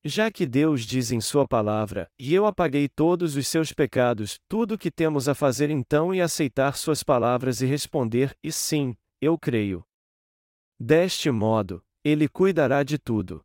Já 0.03 0.31
que 0.31 0.47
Deus 0.47 0.81
diz 0.81 1.11
em 1.11 1.21
Sua 1.21 1.47
palavra: 1.47 2.07
E 2.17 2.33
eu 2.33 2.47
apaguei 2.47 2.89
todos 2.89 3.35
os 3.35 3.47
seus 3.47 3.71
pecados, 3.71 4.39
tudo 4.49 4.73
o 4.73 4.77
que 4.77 4.89
temos 4.89 5.29
a 5.29 5.35
fazer 5.35 5.69
então 5.69 6.11
é 6.11 6.21
aceitar 6.21 6.75
Suas 6.75 7.03
palavras 7.03 7.61
e 7.61 7.67
responder: 7.67 8.35
E 8.43 8.51
sim, 8.51 8.95
eu 9.21 9.37
creio. 9.37 9.83
Deste 10.79 11.29
modo, 11.29 11.83
Ele 12.03 12.27
cuidará 12.27 12.81
de 12.81 12.97
tudo. 12.97 13.43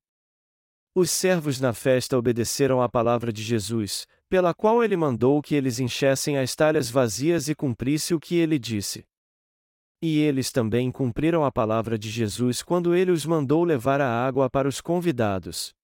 Os 0.95 1.11
servos 1.11 1.61
na 1.61 1.75
festa 1.75 2.17
obedeceram 2.17 2.81
à 2.81 2.89
palavra 2.89 3.31
de 3.31 3.43
Jesus, 3.43 4.07
pela 4.31 4.55
qual 4.55 4.83
ele 4.83 4.97
mandou 4.97 5.43
que 5.43 5.55
eles 5.55 5.79
enchessem 5.79 6.39
as 6.39 6.57
talhas 6.57 6.89
vazias 6.89 7.51
e 7.51 7.55
cumprisse 7.55 8.15
o 8.15 8.19
que 8.19 8.37
ele 8.37 8.59
disse. 8.59 9.05
E 10.01 10.21
eles 10.21 10.51
também 10.51 10.91
cumpriram 10.91 11.45
a 11.45 11.53
palavra 11.53 11.99
de 11.99 12.09
Jesus 12.09 12.63
quando 12.63 12.95
ele 12.95 13.11
os 13.11 13.27
mandou 13.27 13.63
levar 13.63 14.01
a 14.01 14.09
água 14.09 14.49
para 14.49 14.67
os 14.67 14.81
convidados. 14.81 15.76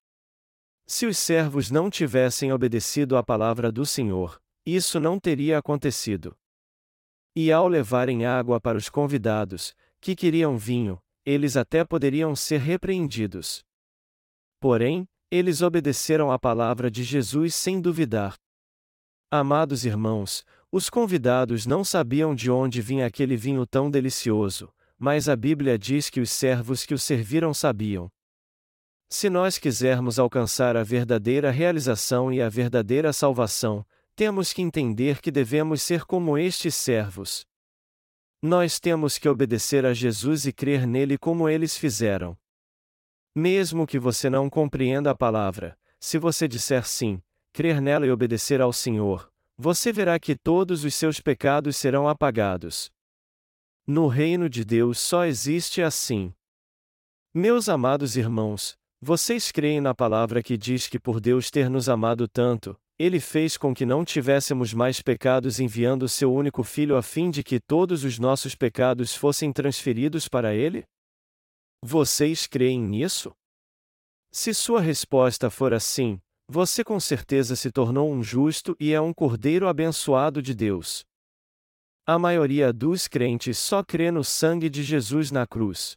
Se 0.95 1.07
os 1.07 1.17
servos 1.17 1.71
não 1.71 1.89
tivessem 1.89 2.53
obedecido 2.53 3.17
à 3.17 3.23
palavra 3.23 3.73
do 3.73 3.87
Senhor, 3.87 4.39
isso 4.65 5.01
não 5.01 5.19
teria 5.19 5.57
acontecido. 5.57 6.37
E 7.35 7.51
ao 7.51 7.67
levarem 7.67 8.27
água 8.27 8.61
para 8.61 8.77
os 8.77 8.91
convidados, 8.91 9.75
que 10.03 10.15
queriam 10.15 10.59
vinho, 10.59 11.01
eles 11.25 11.57
até 11.57 11.83
poderiam 11.83 12.37
ser 12.37 12.61
repreendidos. 12.61 13.65
Porém, 14.61 15.09
eles 15.31 15.63
obedeceram 15.63 16.31
à 16.31 16.39
palavra 16.39 16.91
de 16.91 17.03
Jesus 17.03 17.55
sem 17.55 17.81
duvidar. 17.81 18.37
Amados 19.31 19.87
irmãos, 19.87 20.45
os 20.71 20.91
convidados 20.91 21.65
não 21.65 21.83
sabiam 21.83 22.35
de 22.35 22.51
onde 22.51 22.83
vinha 22.83 23.07
aquele 23.07 23.35
vinho 23.35 23.65
tão 23.67 23.91
delicioso, 23.91 24.71
mas 24.99 25.27
a 25.27 25.35
Bíblia 25.35 25.79
diz 25.79 26.11
que 26.11 26.21
os 26.21 26.31
servos 26.31 26.85
que 26.85 26.93
o 26.93 26.99
serviram 26.99 27.55
sabiam. 27.55 28.13
Se 29.13 29.29
nós 29.29 29.59
quisermos 29.59 30.19
alcançar 30.19 30.75
a 30.75 30.83
verdadeira 30.83 31.51
realização 31.51 32.33
e 32.33 32.41
a 32.41 32.49
verdadeira 32.49 33.13
salvação, 33.13 33.85
temos 34.17 34.55
que 34.55 34.63
entender 34.63 35.21
que 35.21 35.31
devemos 35.31 35.83
ser 35.83 36.07
como 36.07 36.39
estes 36.39 36.75
servos. 36.75 37.45
Nós 38.41 38.81
temos 38.81 39.19
que 39.19 39.29
obedecer 39.29 39.85
a 39.85 39.93
Jesus 39.93 40.47
e 40.47 40.53
crer 40.53 40.87
nele 40.87 41.19
como 41.19 41.47
eles 41.47 41.77
fizeram. 41.77 42.35
Mesmo 43.35 43.87
que 43.87 43.99
você 43.99 44.31
não 44.31 44.49
compreenda 44.49 45.11
a 45.11 45.15
palavra, 45.15 45.79
se 46.01 46.17
você 46.17 46.49
disser 46.49 46.87
sim, 46.87 47.23
crer 47.53 47.83
nela 47.83 48.07
e 48.07 48.11
obedecer 48.11 48.63
ao 48.63 48.73
Senhor, 48.73 49.31
você 49.59 49.93
verá 49.93 50.19
que 50.19 50.35
todos 50.35 50.85
os 50.85 50.95
seus 50.95 51.21
pecados 51.21 51.77
serão 51.77 52.09
apagados. 52.09 52.91
No 53.87 54.07
reino 54.07 54.49
de 54.49 54.65
Deus 54.65 54.99
só 54.99 55.27
existe 55.27 55.83
assim. 55.83 56.33
Meus 57.35 57.69
amados 57.69 58.17
irmãos, 58.17 58.81
vocês 59.05 59.51
creem 59.51 59.81
na 59.81 59.93
palavra 59.93 60.41
que 60.45 60.57
diz 60.57 60.87
que 60.87 60.97
por 60.97 61.21
Deus 61.21 61.51
ter 61.51 61.69
nos 61.69 61.89
amado 61.89 62.29
tanto, 62.29 62.79
ele 62.97 63.19
fez 63.19 63.57
com 63.57 63.75
que 63.75 63.85
não 63.85 64.05
tivéssemos 64.05 64.73
mais 64.73 65.03
pecados 65.03 65.59
enviando 65.59 66.09
seu 66.09 66.33
único 66.33 66.63
filho 66.63 66.97
a 66.97 67.03
fim 67.03 67.29
de 67.29 67.43
que 67.43 67.59
todos 67.59 68.05
os 68.05 68.21
nossos 68.21 68.55
pecados 68.55 69.13
fossem 69.13 69.53
transferidos 69.53 70.29
para 70.29 70.55
ele? 70.55 70.85
Vocês 71.85 72.47
creem 72.47 72.81
nisso? 72.81 73.33
Se 74.31 74.55
sua 74.55 74.81
resposta 74.81 75.51
for 75.51 75.75
assim, 75.75 76.21
você 76.49 76.85
com 76.85 77.01
certeza 77.01 77.57
se 77.57 77.73
tornou 77.73 78.09
um 78.09 78.23
justo 78.23 78.77
e 78.79 78.93
é 78.93 79.01
um 79.01 79.13
cordeiro 79.13 79.67
abençoado 79.67 80.41
de 80.41 80.55
Deus. 80.55 81.03
A 82.07 82.21
maioria 82.21 82.73
dos 82.73 83.09
crentes 83.09 83.59
só 83.59 83.83
crê 83.83 84.13
no 84.13 84.23
sangue 84.23 84.71
de 84.71 84.85
Jesus 84.85 85.33
na 85.33 85.45
cruz. 85.45 85.97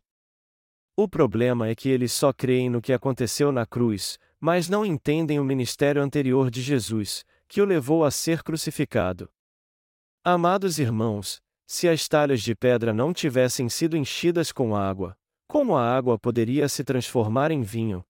O 0.98 1.10
problema 1.10 1.68
é 1.68 1.76
que 1.76 1.90
eles 1.90 2.14
só 2.14 2.32
creem 2.32 2.70
no 2.70 2.82
que 2.82 2.94
aconteceu 2.94 3.52
na 3.52 3.66
cruz, 3.66 4.18
mas 4.40 4.70
não 4.70 4.86
entendem 4.86 5.40
o 5.42 5.44
ministério 5.44 6.02
anterior 6.02 6.50
de 6.50 6.62
Jesus, 6.62 7.26
que 7.50 7.62
o 7.62 7.66
levou 7.66 8.06
a 8.06 8.12
ser 8.12 8.42
crucificado. 8.42 9.30
Amados 10.24 10.80
irmãos, 10.80 11.42
se 11.68 11.90
as 11.90 12.08
talhas 12.08 12.42
de 12.42 12.56
pedra 12.56 12.94
não 12.94 13.12
tivessem 13.12 13.68
sido 13.68 13.98
enchidas 13.98 14.54
com 14.54 14.74
água, 14.74 15.18
como 15.48 15.76
a 15.76 15.86
água 15.86 16.18
poderia 16.18 16.70
se 16.70 16.82
transformar 16.82 17.52
em 17.52 17.62
vinho? 17.62 18.02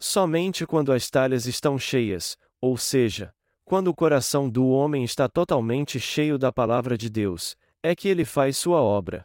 Somente 0.00 0.66
quando 0.66 0.92
as 0.92 1.08
talhas 1.08 1.46
estão 1.46 1.78
cheias, 1.78 2.36
ou 2.60 2.76
seja, 2.76 3.32
quando 3.64 3.86
o 3.88 3.94
coração 3.94 4.50
do 4.50 4.66
homem 4.66 5.04
está 5.04 5.28
totalmente 5.28 6.00
cheio 6.00 6.38
da 6.38 6.52
palavra 6.52 6.98
de 6.98 7.08
Deus, 7.08 7.56
é 7.82 7.94
que 7.94 8.08
ele 8.08 8.24
faz 8.24 8.56
sua 8.56 8.82
obra. 8.82 9.24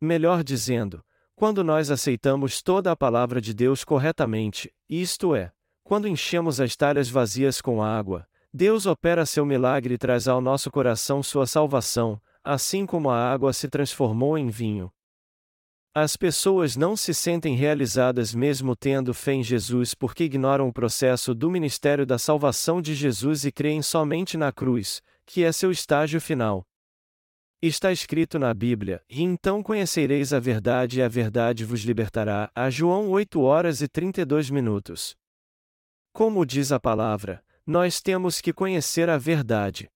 Melhor 0.00 0.44
dizendo, 0.44 1.04
quando 1.34 1.64
nós 1.64 1.90
aceitamos 1.90 2.62
toda 2.62 2.92
a 2.92 2.96
palavra 2.96 3.40
de 3.40 3.52
Deus 3.52 3.84
corretamente, 3.84 4.72
isto 4.88 5.34
é, 5.34 5.52
quando 5.82 6.08
enchemos 6.08 6.60
as 6.60 6.76
talhas 6.76 7.08
vazias 7.08 7.60
com 7.60 7.82
água, 7.82 8.26
Deus 8.52 8.86
opera 8.86 9.26
seu 9.26 9.44
milagre 9.44 9.94
e 9.94 9.98
traz 9.98 10.28
ao 10.28 10.40
nosso 10.40 10.70
coração 10.70 11.22
sua 11.22 11.46
salvação, 11.46 12.20
assim 12.42 12.86
como 12.86 13.10
a 13.10 13.32
água 13.32 13.52
se 13.52 13.68
transformou 13.68 14.38
em 14.38 14.48
vinho. 14.48 14.92
As 15.92 16.16
pessoas 16.16 16.76
não 16.76 16.96
se 16.96 17.12
sentem 17.12 17.54
realizadas 17.54 18.34
mesmo 18.34 18.74
tendo 18.74 19.14
fé 19.14 19.32
em 19.32 19.42
Jesus 19.42 19.94
porque 19.94 20.24
ignoram 20.24 20.68
o 20.68 20.72
processo 20.72 21.34
do 21.34 21.50
ministério 21.50 22.04
da 22.04 22.18
salvação 22.18 22.82
de 22.82 22.94
Jesus 22.94 23.44
e 23.44 23.52
creem 23.52 23.82
somente 23.82 24.36
na 24.36 24.50
cruz, 24.50 25.02
que 25.26 25.44
é 25.44 25.52
seu 25.52 25.70
estágio 25.70 26.20
final. 26.20 26.66
Está 27.66 27.90
escrito 27.90 28.38
na 28.38 28.52
Bíblia: 28.52 29.02
E 29.08 29.22
então 29.22 29.62
conhecereis 29.62 30.34
a 30.34 30.38
verdade 30.38 30.98
e 30.98 31.02
a 31.02 31.08
verdade 31.08 31.64
vos 31.64 31.80
libertará. 31.80 32.50
A 32.54 32.68
João 32.68 33.08
8 33.08 33.40
horas 33.40 33.80
e 33.80 33.88
32 33.88 34.50
minutos. 34.50 35.16
Como 36.12 36.44
diz 36.44 36.72
a 36.72 36.78
palavra, 36.78 37.42
nós 37.66 38.02
temos 38.02 38.42
que 38.42 38.52
conhecer 38.52 39.08
a 39.08 39.16
verdade. 39.16 39.88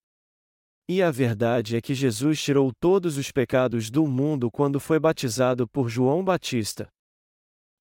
E 0.88 1.02
a 1.02 1.10
verdade 1.10 1.76
é 1.76 1.80
que 1.82 1.92
Jesus 1.92 2.42
tirou 2.42 2.72
todos 2.80 3.18
os 3.18 3.30
pecados 3.30 3.90
do 3.90 4.06
mundo 4.06 4.50
quando 4.50 4.80
foi 4.80 4.98
batizado 4.98 5.68
por 5.68 5.90
João 5.90 6.24
Batista. 6.24 6.88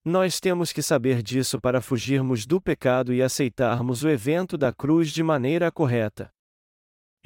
Nós 0.04 0.42
temos 0.42 0.74
que 0.74 0.82
saber 0.82 1.24
disso 1.24 1.62
para 1.62 1.80
fugirmos 1.80 2.46
do 2.46 2.60
pecado 2.60 3.14
e 3.14 3.24
aceitarmos 3.24 4.04
o 4.04 4.10
evento 4.10 4.58
da 4.58 4.74
cruz 4.74 5.14
de 5.14 5.24
maneira 5.24 5.72
correta. 5.72 6.30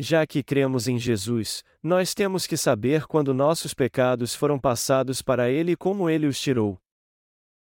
Já 0.03 0.25
que 0.25 0.41
cremos 0.41 0.87
em 0.87 0.97
Jesus, 0.97 1.63
nós 1.83 2.15
temos 2.15 2.47
que 2.47 2.57
saber 2.57 3.05
quando 3.05 3.35
nossos 3.35 3.71
pecados 3.71 4.33
foram 4.33 4.57
passados 4.57 5.21
para 5.21 5.51
Ele 5.51 5.73
e 5.73 5.75
como 5.75 6.09
Ele 6.09 6.25
os 6.25 6.41
tirou. 6.41 6.81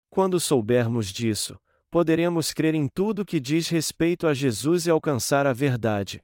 Quando 0.10 0.38
soubermos 0.38 1.14
disso, 1.14 1.58
poderemos 1.90 2.52
crer 2.52 2.76
em 2.76 2.90
tudo 2.90 3.24
que 3.24 3.40
diz 3.40 3.70
respeito 3.70 4.28
a 4.28 4.34
Jesus 4.34 4.86
e 4.86 4.90
alcançar 4.90 5.48
a 5.48 5.54
verdade. 5.54 6.22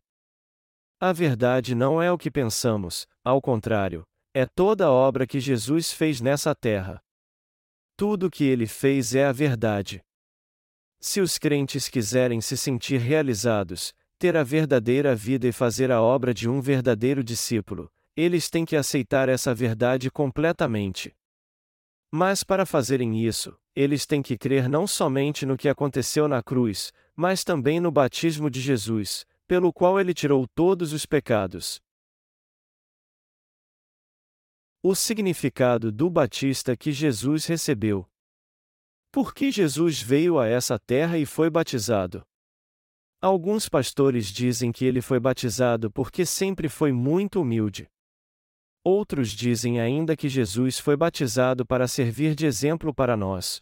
A 0.99 1.13
verdade 1.13 1.73
não 1.73 2.01
é 2.01 2.11
o 2.11 2.17
que 2.17 2.29
pensamos, 2.29 3.07
ao 3.23 3.41
contrário, 3.41 4.03
é 4.33 4.45
toda 4.45 4.87
a 4.87 4.91
obra 4.91 5.25
que 5.25 5.39
Jesus 5.39 5.93
fez 5.93 6.19
nessa 6.19 6.53
terra. 6.53 7.01
Tudo 7.95 8.25
o 8.25 8.29
que 8.29 8.43
ele 8.43 8.67
fez 8.67 9.15
é 9.15 9.23
a 9.23 9.31
verdade. 9.31 10.03
Se 10.99 11.21
os 11.21 11.37
crentes 11.37 11.87
quiserem 11.87 12.41
se 12.41 12.57
sentir 12.57 12.99
realizados, 12.99 13.93
ter 14.21 14.37
a 14.37 14.43
verdadeira 14.43 15.15
vida 15.15 15.47
e 15.47 15.51
fazer 15.51 15.91
a 15.91 15.99
obra 15.99 16.31
de 16.31 16.47
um 16.47 16.61
verdadeiro 16.61 17.23
discípulo, 17.23 17.91
eles 18.15 18.51
têm 18.51 18.63
que 18.63 18.75
aceitar 18.75 19.27
essa 19.27 19.51
verdade 19.51 20.11
completamente. 20.11 21.11
Mas 22.11 22.43
para 22.43 22.63
fazerem 22.63 23.25
isso, 23.25 23.57
eles 23.75 24.05
têm 24.05 24.21
que 24.21 24.37
crer 24.37 24.69
não 24.69 24.85
somente 24.85 25.43
no 25.43 25.57
que 25.57 25.67
aconteceu 25.67 26.27
na 26.27 26.43
cruz, 26.43 26.93
mas 27.15 27.43
também 27.43 27.79
no 27.79 27.89
batismo 27.89 28.47
de 28.47 28.61
Jesus, 28.61 29.25
pelo 29.47 29.73
qual 29.73 29.99
ele 29.99 30.13
tirou 30.13 30.47
todos 30.53 30.93
os 30.93 31.03
pecados. 31.03 31.81
O 34.83 34.93
significado 34.93 35.91
do 35.91 36.11
batista 36.11 36.77
que 36.77 36.91
Jesus 36.91 37.47
recebeu. 37.47 38.07
Por 39.11 39.33
que 39.33 39.49
Jesus 39.49 39.99
veio 39.99 40.37
a 40.37 40.47
essa 40.47 40.77
terra 40.77 41.17
e 41.17 41.25
foi 41.25 41.49
batizado? 41.49 42.23
Alguns 43.21 43.69
pastores 43.69 44.25
dizem 44.27 44.71
que 44.71 44.83
ele 44.83 44.99
foi 44.99 45.19
batizado 45.19 45.91
porque 45.91 46.25
sempre 46.25 46.67
foi 46.67 46.91
muito 46.91 47.41
humilde. 47.41 47.87
Outros 48.83 49.29
dizem 49.29 49.79
ainda 49.79 50.17
que 50.17 50.27
Jesus 50.27 50.79
foi 50.79 50.97
batizado 50.97 51.63
para 51.63 51.87
servir 51.87 52.33
de 52.33 52.47
exemplo 52.47 52.91
para 52.91 53.15
nós. 53.15 53.61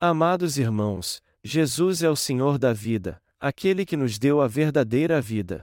Amados 0.00 0.56
irmãos, 0.56 1.22
Jesus 1.42 2.02
é 2.02 2.08
o 2.08 2.16
Senhor 2.16 2.56
da 2.56 2.72
vida, 2.72 3.22
aquele 3.38 3.84
que 3.84 3.98
nos 3.98 4.18
deu 4.18 4.40
a 4.40 4.48
verdadeira 4.48 5.20
vida. 5.20 5.62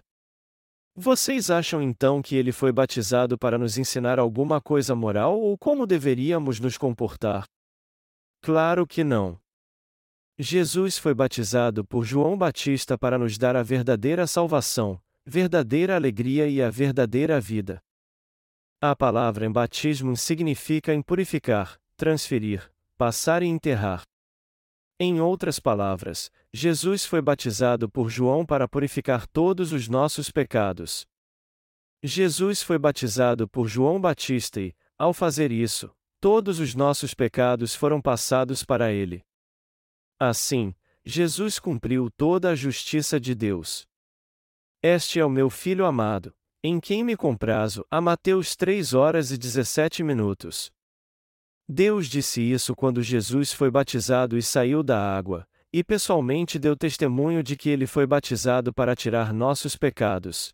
Vocês 0.95 1.49
acham 1.49 1.81
então 1.81 2.21
que 2.21 2.35
ele 2.35 2.51
foi 2.51 2.71
batizado 2.71 3.35
para 3.35 3.57
nos 3.57 3.79
ensinar 3.79 4.19
alguma 4.19 4.61
coisa 4.61 4.93
moral 4.93 5.39
ou 5.39 5.57
como 5.57 5.87
deveríamos 5.87 6.59
nos 6.59 6.77
comportar? 6.77 7.45
Claro 8.43 8.85
que 8.85 9.03
não. 9.03 9.40
Jesus 10.41 10.97
foi 10.97 11.13
batizado 11.13 11.85
por 11.85 12.03
João 12.03 12.35
Batista 12.35 12.97
para 12.97 13.15
nos 13.15 13.37
dar 13.37 13.55
a 13.55 13.61
verdadeira 13.61 14.25
salvação, 14.25 14.99
verdadeira 15.23 15.95
alegria 15.95 16.47
e 16.47 16.59
a 16.63 16.67
verdadeira 16.71 17.39
vida. 17.39 17.79
A 18.81 18.95
palavra 18.95 19.45
em 19.45 19.51
batismo 19.51 20.17
significa 20.17 20.95
impurificar, 20.95 21.79
transferir, 21.95 22.71
passar 22.97 23.43
e 23.43 23.45
enterrar. 23.45 24.01
Em 24.99 25.21
outras 25.21 25.59
palavras, 25.59 26.31
Jesus 26.51 27.05
foi 27.05 27.21
batizado 27.21 27.87
por 27.87 28.09
João 28.09 28.43
para 28.43 28.67
purificar 28.67 29.27
todos 29.27 29.71
os 29.71 29.87
nossos 29.87 30.31
pecados. 30.31 31.05
Jesus 32.01 32.63
foi 32.63 32.79
batizado 32.79 33.47
por 33.47 33.67
João 33.67 34.01
Batista 34.01 34.59
e, 34.59 34.73
ao 34.97 35.13
fazer 35.13 35.51
isso, 35.51 35.91
todos 36.19 36.59
os 36.59 36.73
nossos 36.73 37.13
pecados 37.13 37.75
foram 37.75 38.01
passados 38.01 38.63
para 38.63 38.91
ele. 38.91 39.23
Assim, 40.23 40.75
Jesus 41.03 41.57
cumpriu 41.57 42.07
toda 42.11 42.51
a 42.51 42.55
justiça 42.55 43.19
de 43.19 43.33
Deus. 43.33 43.87
Este 44.79 45.19
é 45.19 45.25
o 45.25 45.29
meu 45.31 45.49
filho 45.49 45.83
amado, 45.83 46.31
em 46.63 46.79
quem 46.79 47.03
me 47.03 47.17
comprazo, 47.17 47.83
a 47.89 47.99
Mateus 47.99 48.55
3 48.55 48.93
horas 48.93 49.31
e 49.31 49.37
17 49.39 50.03
minutos. 50.03 50.71
Deus 51.67 52.05
disse 52.05 52.39
isso 52.39 52.75
quando 52.75 53.01
Jesus 53.01 53.51
foi 53.51 53.71
batizado 53.71 54.37
e 54.37 54.43
saiu 54.43 54.83
da 54.83 54.99
água, 54.99 55.47
e 55.73 55.83
pessoalmente 55.83 56.59
deu 56.59 56.77
testemunho 56.77 57.41
de 57.41 57.55
que 57.55 57.71
ele 57.71 57.87
foi 57.87 58.05
batizado 58.05 58.71
para 58.71 58.95
tirar 58.95 59.33
nossos 59.33 59.75
pecados. 59.75 60.53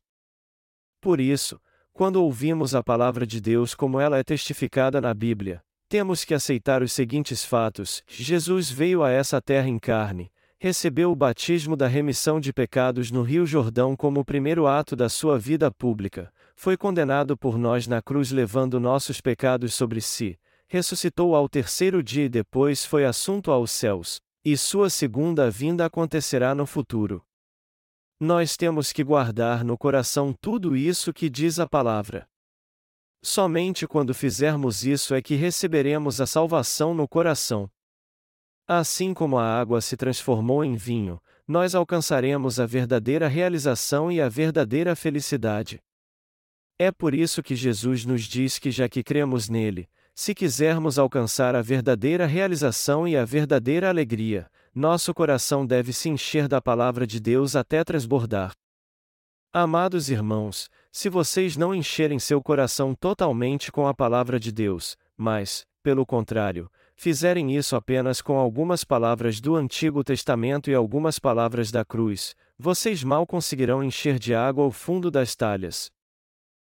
Por 1.02 1.20
isso, 1.20 1.60
quando 1.92 2.24
ouvimos 2.24 2.74
a 2.74 2.82
palavra 2.82 3.28
de 3.28 3.42
Deus 3.42 3.76
como 3.76 4.00
ela 4.00 4.18
é 4.18 4.24
testificada 4.24 5.02
na 5.02 5.14
Bíblia, 5.14 5.62
temos 5.88 6.24
que 6.24 6.34
aceitar 6.34 6.82
os 6.82 6.92
seguintes 6.92 7.44
fatos: 7.44 8.04
Jesus 8.08 8.70
veio 8.70 9.04
a 9.04 9.10
essa 9.10 9.42
terra 9.42 9.68
em 9.68 9.80
carne, 9.80 10.32
recebeu 10.60 11.12
o 11.12 11.16
batismo 11.16 11.76
da 11.76 11.88
remissão 11.88 12.40
de 12.40 12.52
pecados 12.52 13.12
no 13.12 13.22
Rio 13.22 13.46
Jordão 13.46 13.96
como 13.96 14.20
o 14.20 14.26
primeiro 14.26 14.68
ato 14.68 14.96
da 14.96 15.08
sua 15.10 15.38
vida 15.38 15.72
pública, 15.72 16.32
foi 16.56 16.76
condenado 16.76 17.38
por 17.38 17.58
nós 17.58 17.88
na 17.88 18.02
cruz 18.02 18.32
levando 18.32 18.80
nossos 18.80 19.22
pecados 19.22 19.74
sobre 19.74 20.02
si, 20.02 20.40
ressuscitou 20.68 21.36
ao 21.36 21.48
terceiro 21.48 22.04
dia 22.04 22.26
e 22.26 22.30
depois 22.30 22.86
foi 22.86 23.06
assunto 23.06 23.52
aos 23.52 23.72
céus, 23.72 24.20
e 24.44 24.58
sua 24.58 24.90
segunda 24.90 25.50
vinda 25.50 25.86
acontecerá 25.86 26.56
no 26.56 26.66
futuro. 26.66 27.24
Nós 28.20 28.58
temos 28.58 28.92
que 28.92 29.04
guardar 29.04 29.64
no 29.64 29.78
coração 29.78 30.34
tudo 30.34 30.76
isso 30.76 31.14
que 31.14 31.30
diz 31.30 31.60
a 31.60 31.68
palavra. 31.68 32.28
Somente 33.22 33.88
quando 33.88 34.14
fizermos 34.14 34.86
isso 34.86 35.14
é 35.16 35.22
que 35.22 35.36
receberemos 35.36 36.22
a 36.22 36.28
salvação 36.28 36.94
no 36.94 37.08
coração. 37.08 37.70
Assim 38.68 39.14
como 39.14 39.38
a 39.38 39.46
água 39.46 39.82
se 39.82 39.96
transformou 39.96 40.64
em 40.64 40.76
vinho, 40.76 41.20
nós 41.48 41.74
alcançaremos 41.74 42.60
a 42.60 42.66
verdadeira 42.66 43.28
realização 43.28 44.12
e 44.12 44.22
a 44.22 44.28
verdadeira 44.28 44.96
felicidade. 44.96 45.80
É 46.78 46.92
por 46.92 47.14
isso 47.14 47.42
que 47.42 47.56
Jesus 47.56 48.06
nos 48.06 48.24
diz 48.24 48.60
que, 48.60 48.70
já 48.70 48.88
que 48.88 49.02
cremos 49.02 49.50
nele, 49.50 49.90
se 50.14 50.36
quisermos 50.36 51.00
alcançar 51.00 51.56
a 51.56 51.62
verdadeira 51.62 52.26
realização 52.26 53.08
e 53.08 53.16
a 53.16 53.24
verdadeira 53.24 53.88
alegria, 53.88 54.50
nosso 54.76 55.14
coração 55.14 55.66
deve 55.66 55.94
se 55.94 56.10
encher 56.10 56.48
da 56.48 56.62
palavra 56.62 57.08
de 57.08 57.20
Deus 57.20 57.56
até 57.56 57.84
transbordar. 57.84 58.52
Amados 59.54 60.10
irmãos, 60.10 60.70
se 60.92 61.08
vocês 61.08 61.56
não 61.56 61.74
encherem 61.74 62.20
seu 62.20 62.42
coração 62.42 62.94
totalmente 62.94 63.72
com 63.72 63.88
a 63.88 63.94
palavra 63.94 64.40
de 64.40 64.52
Deus, 64.52 64.98
mas, 65.16 65.66
pelo 65.82 66.06
contrário, 66.06 66.70
fizerem 66.98 67.56
isso 67.56 67.76
apenas 67.76 68.22
com 68.22 68.38
algumas 68.38 68.84
palavras 68.84 69.40
do 69.40 69.56
Antigo 69.56 70.04
Testamento 70.04 70.70
e 70.70 70.76
algumas 70.76 71.18
palavras 71.18 71.72
da 71.72 71.86
cruz, 71.86 72.36
vocês 72.60 73.04
mal 73.04 73.26
conseguirão 73.26 73.84
encher 73.84 74.20
de 74.20 74.36
água 74.36 74.66
o 74.66 74.72
fundo 74.72 75.10
das 75.10 75.34
talhas. 75.34 75.90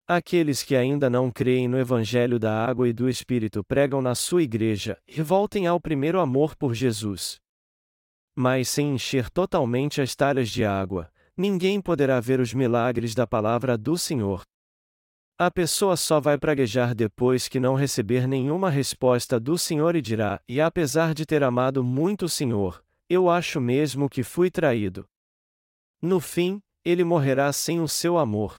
Aqueles 0.06 0.62
que 0.62 0.76
ainda 0.76 1.08
não 1.08 1.30
creem 1.30 1.68
no 1.68 1.78
Evangelho 1.78 2.38
da 2.38 2.64
Água 2.66 2.88
e 2.88 2.92
do 2.92 3.08
Espírito 3.08 3.64
pregam 3.64 4.02
na 4.02 4.14
sua 4.14 4.42
igreja, 4.42 4.98
e 5.06 5.22
voltem 5.22 5.66
ao 5.66 5.80
primeiro 5.80 6.20
amor 6.20 6.54
por 6.54 6.74
Jesus. 6.74 7.40
Mas 8.34 8.68
sem 8.68 8.94
encher 8.94 9.30
totalmente 9.30 10.00
as 10.00 10.14
talhas 10.14 10.48
de 10.48 10.64
água, 10.64 11.10
ninguém 11.38 11.80
poderá 11.80 12.18
ver 12.18 12.40
os 12.40 12.52
milagres 12.52 13.14
da 13.14 13.26
palavra 13.26 13.78
do 13.78 13.96
Senhor. 13.96 14.42
A 15.38 15.52
pessoa 15.52 15.96
só 15.96 16.18
vai 16.18 16.36
praguejar 16.36 16.96
depois 16.96 17.46
que 17.46 17.60
não 17.60 17.76
receber 17.76 18.26
nenhuma 18.26 18.68
resposta 18.68 19.38
do 19.38 19.56
Senhor 19.56 19.94
e 19.94 20.02
dirá: 20.02 20.40
E 20.48 20.60
apesar 20.60 21.14
de 21.14 21.24
ter 21.24 21.44
amado 21.44 21.84
muito 21.84 22.24
o 22.24 22.28
Senhor, 22.28 22.82
eu 23.08 23.30
acho 23.30 23.60
mesmo 23.60 24.08
que 24.08 24.24
fui 24.24 24.50
traído. 24.50 25.06
No 26.02 26.18
fim, 26.18 26.60
ele 26.84 27.04
morrerá 27.04 27.52
sem 27.52 27.80
o 27.80 27.86
seu 27.86 28.18
amor. 28.18 28.56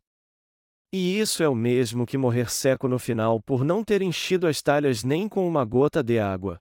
E 0.92 1.20
isso 1.20 1.44
é 1.44 1.50
o 1.50 1.54
mesmo 1.54 2.06
que 2.06 2.18
morrer 2.18 2.50
seco 2.50 2.88
no 2.88 2.98
final 2.98 3.42
por 3.42 3.66
não 3.66 3.84
ter 3.84 4.02
enchido 4.02 4.48
as 4.48 4.62
talhas 4.62 5.04
nem 5.04 5.28
com 5.28 5.48
uma 5.48 5.66
gota 5.66 6.02
de 6.02 6.18
água. 6.18 6.60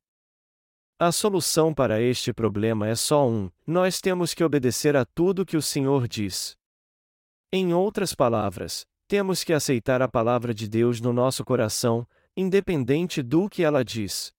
A 1.00 1.12
solução 1.12 1.72
para 1.72 2.00
este 2.00 2.32
problema 2.32 2.88
é 2.88 2.96
só 2.96 3.28
um: 3.28 3.48
nós 3.64 4.00
temos 4.00 4.34
que 4.34 4.42
obedecer 4.42 4.96
a 4.96 5.04
tudo 5.04 5.46
que 5.46 5.56
o 5.56 5.62
Senhor 5.62 6.08
diz. 6.08 6.56
Em 7.52 7.72
outras 7.72 8.16
palavras, 8.16 8.84
temos 9.06 9.44
que 9.44 9.52
aceitar 9.52 10.02
a 10.02 10.08
palavra 10.08 10.52
de 10.52 10.68
Deus 10.68 11.00
no 11.00 11.12
nosso 11.12 11.44
coração, 11.44 12.04
independente 12.36 13.22
do 13.22 13.48
que 13.48 13.62
ela 13.62 13.84
diz. 13.84 14.32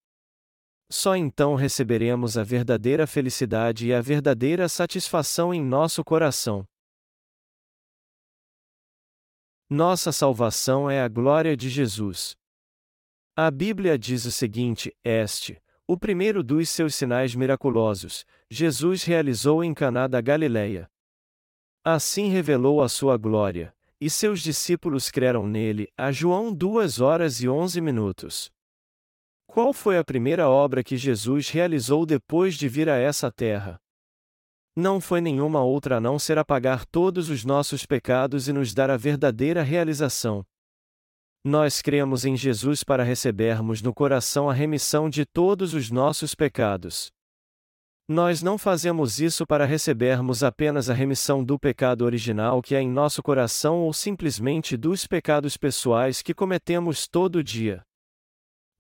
Só 0.91 1.15
então 1.15 1.55
receberemos 1.55 2.37
a 2.37 2.43
verdadeira 2.43 3.07
felicidade 3.07 3.87
e 3.87 3.93
a 3.93 4.01
verdadeira 4.01 4.67
satisfação 4.67 5.53
em 5.53 5.63
nosso 5.63 6.03
coração. 6.03 6.67
Nossa 9.69 10.11
salvação 10.11 10.89
é 10.89 10.99
a 10.99 11.07
glória 11.07 11.55
de 11.55 11.69
Jesus. 11.69 12.35
A 13.33 13.49
Bíblia 13.49 13.97
diz 13.97 14.25
o 14.25 14.31
seguinte: 14.31 14.93
Este, 15.05 15.61
o 15.89 15.97
primeiro 15.97 16.43
dos 16.43 16.69
seus 16.69 16.93
sinais 16.93 17.33
miraculosos, 17.33 18.23
Jesus 18.47 19.03
realizou 19.03 19.63
em 19.63 19.73
Caná 19.73 20.05
da 20.05 20.21
Galileia. 20.21 20.87
Assim 21.83 22.29
revelou 22.29 22.83
a 22.83 22.87
sua 22.87 23.17
glória, 23.17 23.73
e 23.99 24.07
seus 24.07 24.41
discípulos 24.41 25.09
creram 25.09 25.47
nele. 25.47 25.91
A 25.97 26.11
João 26.11 26.53
2 26.53 27.01
horas 27.01 27.41
e 27.41 27.49
11 27.49 27.81
minutos. 27.81 28.51
Qual 29.47 29.73
foi 29.73 29.97
a 29.97 30.03
primeira 30.03 30.47
obra 30.47 30.83
que 30.83 30.95
Jesus 30.95 31.49
realizou 31.49 32.05
depois 32.05 32.53
de 32.53 32.69
vir 32.69 32.87
a 32.87 32.95
essa 32.95 33.31
terra? 33.31 33.81
Não 34.75 35.01
foi 35.01 35.21
nenhuma 35.21 35.63
outra 35.63 35.97
a 35.97 35.99
não 35.99 36.19
ser 36.19 36.37
apagar 36.37 36.85
todos 36.85 37.31
os 37.31 37.43
nossos 37.43 37.83
pecados 37.83 38.47
e 38.47 38.53
nos 38.53 38.75
dar 38.75 38.91
a 38.91 38.95
verdadeira 38.95 39.63
realização. 39.63 40.45
Nós 41.43 41.81
cremos 41.81 42.25
em 42.25 42.35
Jesus 42.35 42.83
para 42.83 43.01
recebermos 43.01 43.81
no 43.81 43.93
coração 43.93 44.49
a 44.49 44.53
remissão 44.53 45.09
de 45.09 45.25
todos 45.25 45.73
os 45.73 45.89
nossos 45.89 46.35
pecados. 46.35 47.09
Nós 48.09 48.41
não 48.41 48.57
fazemos 48.57 49.21
isso 49.21 49.47
para 49.47 49.65
recebermos 49.65 50.43
apenas 50.43 50.89
a 50.89 50.93
remissão 50.93 51.41
do 51.41 51.57
pecado 51.57 52.03
original 52.03 52.61
que 52.61 52.75
há 52.75 52.81
em 52.81 52.89
nosso 52.89 53.23
coração 53.23 53.77
ou 53.77 53.93
simplesmente 53.93 54.75
dos 54.75 55.07
pecados 55.07 55.55
pessoais 55.55 56.21
que 56.21 56.33
cometemos 56.33 57.07
todo 57.07 57.41
dia. 57.41 57.83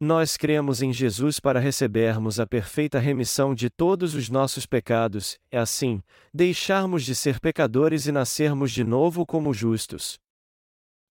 Nós 0.01 0.35
cremos 0.35 0.81
em 0.81 0.91
Jesus 0.91 1.39
para 1.39 1.59
recebermos 1.59 2.41
a 2.41 2.47
perfeita 2.47 2.99
remissão 2.99 3.55
de 3.55 3.69
todos 3.69 4.15
os 4.15 4.29
nossos 4.29 4.65
pecados, 4.65 5.37
é 5.49 5.59
assim, 5.59 6.01
deixarmos 6.33 7.05
de 7.05 7.15
ser 7.15 7.39
pecadores 7.39 8.05
e 8.05 8.11
nascermos 8.11 8.71
de 8.71 8.83
novo 8.83 9.25
como 9.25 9.53
justos. 9.53 10.17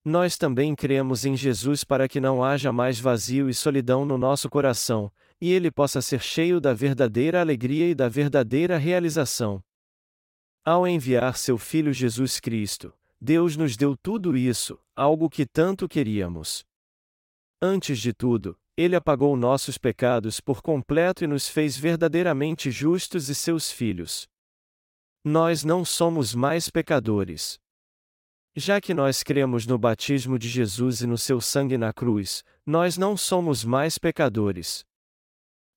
Nós 0.05 0.39
também 0.39 0.75
cremos 0.75 1.25
em 1.25 1.37
Jesus 1.37 1.85
para 1.85 2.09
que 2.09 2.21
não 2.21 2.43
haja 2.43 2.73
mais 2.73 2.99
vazio 2.99 3.49
e 3.51 3.55
solidão 3.55 4.05
no 4.05 4.17
nosso 4.17 4.49
coração, 4.49 5.13
e 5.41 5.53
ele 5.53 5.71
possa 5.71 6.01
ser 6.01 6.21
cheio 6.21 6.61
da 6.61 6.73
verdadeira 6.73 7.41
alegria 7.41 7.89
e 7.89 7.95
da 7.95 8.09
verdadeira 8.09 8.79
realização. 8.79 9.63
Ao 10.65 10.87
enviar 10.87 11.37
seu 11.37 11.57
Filho 11.57 11.93
Jesus 11.93 12.41
Cristo, 12.41 12.93
Deus 13.21 13.57
nos 13.57 13.77
deu 13.77 13.97
tudo 13.97 14.37
isso, 14.37 14.79
algo 14.95 15.29
que 15.29 15.45
tanto 15.45 15.89
queríamos. 15.89 16.65
Antes 17.61 17.99
de 17.99 18.13
tudo, 18.13 18.57
ele 18.77 18.95
apagou 18.95 19.37
nossos 19.37 19.77
pecados 19.77 20.41
por 20.41 20.63
completo 20.63 21.25
e 21.25 21.27
nos 21.27 21.49
fez 21.49 21.77
verdadeiramente 21.77 22.71
justos 22.71 23.29
e 23.29 23.35
seus 23.35 23.73
filhos. 23.73 24.29
Nós 25.25 25.65
não 25.65 25.85
somos 25.85 26.33
mais 26.33 26.71
pecadores. 26.71 27.59
Já 28.57 28.81
que 28.81 28.93
nós 28.93 29.23
cremos 29.23 29.67
no 29.67 29.79
batismo 29.79 30.39
de 30.39 30.49
Jesus 30.49 31.01
e 31.01 31.07
no 31.07 31.17
seu 31.17 31.41
sangue 31.41 31.79
na 31.79 31.93
cruz, 31.93 32.43
nós 32.67 32.97
não 32.97 33.17
somos 33.17 33.65
mais 33.65 33.99
pecadores. 33.99 34.85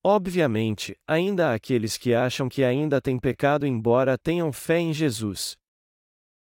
Obviamente, 0.03 0.97
ainda 1.07 1.49
há 1.49 1.53
aqueles 1.53 1.95
que 1.95 2.13
acham 2.13 2.49
que 2.49 2.63
ainda 2.63 2.99
têm 2.99 3.19
pecado 3.19 3.67
embora 3.67 4.17
tenham 4.17 4.51
fé 4.51 4.79
em 4.79 4.91
Jesus. 4.91 5.55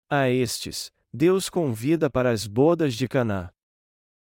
A 0.09 0.31
estes, 0.31 0.93
Deus 1.12 1.51
convida 1.51 2.09
para 2.09 2.31
as 2.31 2.47
bodas 2.47 2.95
de 2.95 3.09
Caná. 3.09 3.51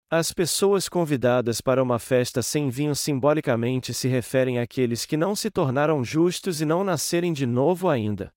As 0.08 0.32
pessoas 0.32 0.88
convidadas 0.88 1.60
para 1.60 1.82
uma 1.82 1.98
festa 1.98 2.42
sem 2.42 2.68
vinho 2.68 2.96
simbolicamente 2.96 3.92
se 3.92 4.08
referem 4.08 4.58
àqueles 4.58 5.04
que 5.04 5.16
não 5.16 5.36
se 5.36 5.50
tornaram 5.50 6.02
justos 6.02 6.60
e 6.60 6.64
não 6.64 6.82
nascerem 6.82 7.32
de 7.32 7.46
novo 7.46 7.88
ainda. 7.88 8.32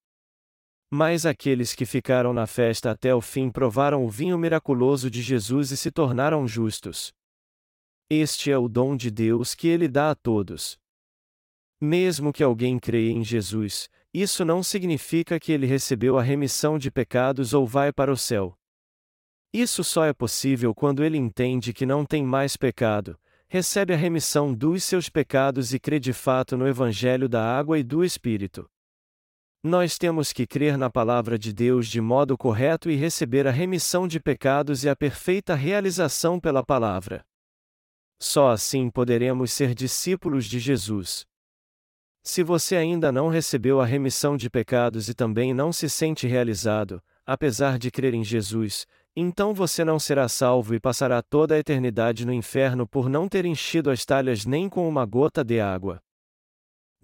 Mas 0.96 1.26
aqueles 1.26 1.74
que 1.74 1.88
ficaram 1.88 2.34
na 2.34 2.46
festa 2.46 2.92
até 2.92 3.16
o 3.16 3.20
fim 3.20 3.50
provaram 3.50 4.06
o 4.06 4.10
vinho 4.12 4.38
miraculoso 4.38 5.10
de 5.10 5.24
Jesus 5.24 5.72
e 5.72 5.76
se 5.76 5.90
tornaram 5.90 6.48
justos. 6.48 7.12
Este 8.08 8.52
é 8.52 8.58
o 8.60 8.68
dom 8.68 8.96
de 8.96 9.10
Deus 9.10 9.56
que 9.56 9.68
ele 9.68 9.88
dá 9.88 10.12
a 10.12 10.16
todos. 10.16 10.78
Mesmo 11.82 12.32
que 12.32 12.44
alguém 12.44 12.78
creia 12.78 13.10
em 13.10 13.24
Jesus, 13.24 13.90
isso 14.14 14.46
não 14.46 14.62
significa 14.62 15.40
que 15.40 15.52
ele 15.52 15.66
recebeu 15.66 16.16
a 16.16 16.22
remissão 16.22 16.78
de 16.78 16.92
pecados 16.92 17.56
ou 17.56 17.66
vai 17.66 17.92
para 17.92 18.14
o 18.14 18.16
céu. 18.16 18.56
Isso 19.52 19.84
só 19.84 20.06
é 20.06 20.14
possível 20.14 20.76
quando 20.76 21.04
ele 21.04 21.18
entende 21.18 21.74
que 21.74 21.88
não 21.88 22.06
tem 22.06 22.24
mais 22.24 22.56
pecado, 22.56 23.20
recebe 23.48 23.96
a 23.96 23.98
remissão 23.98 24.54
dos 24.54 24.84
seus 24.84 25.10
pecados 25.10 25.74
e 25.74 25.80
crê 25.80 26.00
de 26.00 26.14
fato 26.14 26.56
no 26.56 26.68
Evangelho 26.68 27.28
da 27.28 27.44
água 27.44 27.80
e 27.80 27.84
do 27.84 28.04
Espírito. 28.04 28.70
Nós 29.66 29.98
temos 29.98 30.34
que 30.34 30.46
crer 30.46 30.78
na 30.78 30.90
palavra 30.90 31.40
de 31.40 31.54
Deus 31.54 31.88
de 31.88 32.02
modo 32.02 32.38
correto 32.38 32.92
e 32.92 32.98
receber 32.98 33.48
a 33.48 33.52
remissão 33.52 34.06
de 34.10 34.20
pecados 34.20 34.84
e 34.84 34.90
a 34.90 34.96
perfeita 34.96 35.56
realização 35.56 36.38
pela 36.38 36.62
palavra. 36.62 37.24
Só 38.20 38.50
assim 38.50 38.90
poderemos 38.90 39.54
ser 39.54 39.74
discípulos 39.74 40.48
de 40.48 40.60
Jesus. 40.60 41.26
Se 42.22 42.44
você 42.44 42.76
ainda 42.76 43.10
não 43.10 43.30
recebeu 43.30 43.80
a 43.80 43.86
remissão 43.86 44.36
de 44.36 44.50
pecados 44.50 45.08
e 45.08 45.14
também 45.14 45.54
não 45.54 45.72
se 45.72 45.90
sente 45.90 46.28
realizado, 46.28 47.02
apesar 47.26 47.80
de 47.80 47.90
crer 47.90 48.14
em 48.14 48.24
Jesus, 48.24 48.86
então 49.16 49.54
você 49.54 49.86
não 49.86 49.98
será 49.98 50.28
salvo 50.28 50.76
e 50.76 50.80
passará 50.80 51.22
toda 51.22 51.56
a 51.56 51.60
eternidade 51.60 52.26
no 52.26 52.34
inferno 52.34 52.86
por 52.86 53.08
não 53.08 53.30
ter 53.30 53.46
enchido 53.46 53.90
as 53.90 54.04
talhas 54.04 54.46
nem 54.46 54.68
com 54.68 54.90
uma 54.90 55.06
gota 55.06 55.42
de 55.42 55.62
água. 55.62 56.02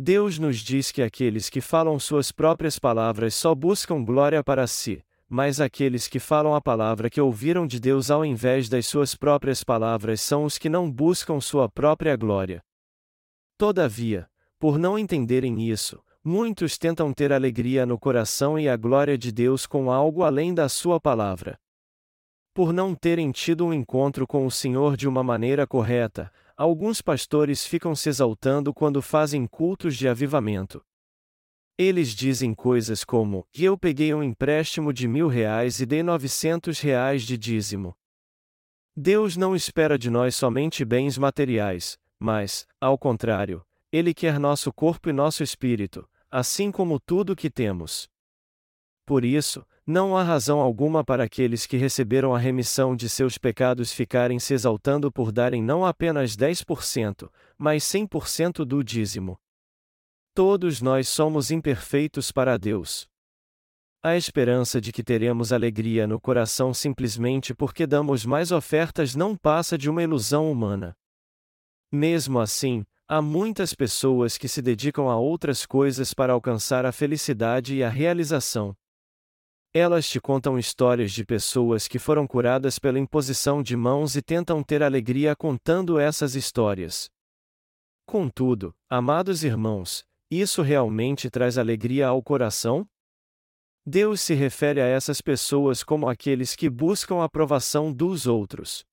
Deus 0.02 0.40
nos 0.40 0.60
diz 0.60 0.94
que 0.94 1.02
aqueles 1.02 1.50
que 1.50 1.60
falam 1.60 2.00
suas 2.00 2.32
próprias 2.32 2.80
palavras 2.80 3.36
só 3.36 3.54
buscam 3.54 4.02
glória 4.02 4.42
para 4.42 4.66
si, 4.66 5.04
mas 5.28 5.60
aqueles 5.60 6.08
que 6.08 6.20
falam 6.20 6.56
a 6.56 6.62
palavra 6.62 7.10
que 7.10 7.20
ouviram 7.20 7.68
de 7.68 7.82
Deus 7.82 8.10
ao 8.10 8.24
invés 8.24 8.70
das 8.70 8.88
suas 8.88 9.14
próprias 9.14 9.62
palavras 9.62 10.22
são 10.22 10.46
os 10.46 10.58
que 10.58 10.70
não 10.70 10.90
buscam 10.90 11.42
sua 11.42 11.68
própria 11.68 12.16
glória. 12.16 12.64
Todavia, 13.58 14.26
por 14.58 14.80
não 14.80 14.98
entenderem 14.98 15.70
isso, 15.70 16.02
muitos 16.24 16.78
tentam 16.78 17.12
ter 17.12 17.34
alegria 17.34 17.86
no 17.86 18.00
coração 18.00 18.58
e 18.58 18.70
a 18.70 18.78
glória 18.78 19.18
de 19.18 19.34
Deus 19.34 19.66
com 19.66 19.92
algo 19.92 20.24
além 20.24 20.54
da 20.54 20.70
sua 20.70 20.98
palavra. 20.98 21.60
Por 22.54 22.72
não 22.72 22.96
terem 22.96 23.32
tido 23.34 23.66
um 23.66 23.74
encontro 23.74 24.26
com 24.26 24.46
o 24.46 24.52
Senhor 24.52 24.96
de 24.96 25.10
uma 25.10 25.24
maneira 25.24 25.68
correta, 25.68 26.32
Alguns 26.60 27.02
pastores 27.02 27.66
ficam 27.66 27.96
se 27.96 28.10
exaltando 28.10 28.74
quando 28.74 29.02
fazem 29.02 29.48
cultos 29.48 29.96
de 29.96 30.10
avivamento. 30.10 30.86
Eles 31.78 32.10
dizem 32.10 32.54
coisas 32.54 33.06
como: 33.06 33.48
Eu 33.54 33.78
peguei 33.78 34.14
um 34.14 34.22
empréstimo 34.22 34.92
de 34.92 35.08
mil 35.08 35.30
reais 35.30 35.80
e 35.80 35.86
dei 35.86 36.04
novecentos 36.04 36.82
reais 36.82 37.24
de 37.24 37.38
dízimo. 37.38 37.96
Deus 38.94 39.38
não 39.38 39.56
espera 39.56 39.98
de 39.98 40.10
nós 40.10 40.36
somente 40.36 40.84
bens 40.84 41.18
materiais, 41.18 41.98
mas, 42.20 42.68
ao 42.78 42.98
contrário, 42.98 43.66
Ele 43.90 44.14
quer 44.14 44.38
nosso 44.38 44.74
corpo 44.74 45.08
e 45.08 45.14
nosso 45.14 45.42
espírito, 45.42 46.06
assim 46.30 46.74
como 46.74 47.00
tudo 47.00 47.32
o 47.32 47.36
que 47.38 47.50
temos. 47.50 48.10
Por 49.06 49.24
isso, 49.24 49.66
não 49.90 50.16
há 50.16 50.22
razão 50.22 50.60
alguma 50.60 51.04
para 51.04 51.24
aqueles 51.24 51.66
que 51.66 51.76
receberam 51.76 52.36
a 52.36 52.38
remissão 52.38 52.96
de 52.96 53.10
seus 53.10 53.40
pecados 53.40 53.92
ficarem 53.92 54.38
se 54.38 54.54
exaltando 54.54 55.12
por 55.12 55.32
darem 55.32 55.64
não 55.64 55.84
apenas 55.84 56.38
10%, 56.38 57.28
mas 57.58 57.84
100% 57.86 58.64
do 58.64 58.84
dízimo. 58.84 59.36
Todos 60.36 60.80
nós 60.80 61.10
somos 61.10 61.50
imperfeitos 61.50 62.32
para 62.32 62.56
Deus. 62.56 63.10
A 64.04 64.16
esperança 64.16 64.80
de 64.80 64.92
que 64.92 65.04
teremos 65.04 65.52
alegria 65.52 66.06
no 66.06 66.22
coração 66.22 66.72
simplesmente 66.72 67.56
porque 67.56 67.88
damos 67.88 68.24
mais 68.28 68.52
ofertas 68.52 69.16
não 69.16 69.36
passa 69.36 69.76
de 69.76 69.90
uma 69.90 70.04
ilusão 70.04 70.52
humana. 70.52 70.96
Mesmo 71.92 72.40
assim, 72.40 72.86
há 73.08 73.24
muitas 73.24 73.74
pessoas 73.74 74.38
que 74.38 74.48
se 74.48 74.62
dedicam 74.62 75.10
a 75.10 75.18
outras 75.18 75.66
coisas 75.66 76.14
para 76.14 76.32
alcançar 76.32 76.86
a 76.86 76.92
felicidade 76.92 77.74
e 77.76 77.84
a 77.84 77.90
realização. 77.90 78.78
Elas 79.72 80.10
te 80.10 80.20
contam 80.20 80.58
histórias 80.58 81.12
de 81.12 81.24
pessoas 81.24 81.88
que 81.88 82.00
foram 82.00 82.26
curadas 82.26 82.80
pela 82.80 82.98
imposição 82.98 83.62
de 83.62 83.78
mãos 83.78 84.16
e 84.16 84.22
tentam 84.22 84.64
ter 84.64 84.82
alegria 84.82 85.36
contando 85.36 86.00
essas 86.00 86.34
histórias. 86.34 87.08
Contudo, 88.08 88.74
amados 88.90 89.44
irmãos, 89.44 90.04
isso 90.32 90.64
realmente 90.64 91.30
traz 91.30 91.56
alegria 91.56 92.08
ao 92.08 92.24
coração? 92.24 92.88
Deus 93.86 94.22
se 94.22 94.34
refere 94.34 94.82
a 94.82 94.88
essas 94.88 95.22
pessoas 95.22 95.84
como 95.84 96.10
aqueles 96.10 96.56
que 96.56 96.68
buscam 96.68 97.18
a 97.18 97.26
aprovação 97.26 97.94
dos 97.94 98.26
outros. 98.26 98.84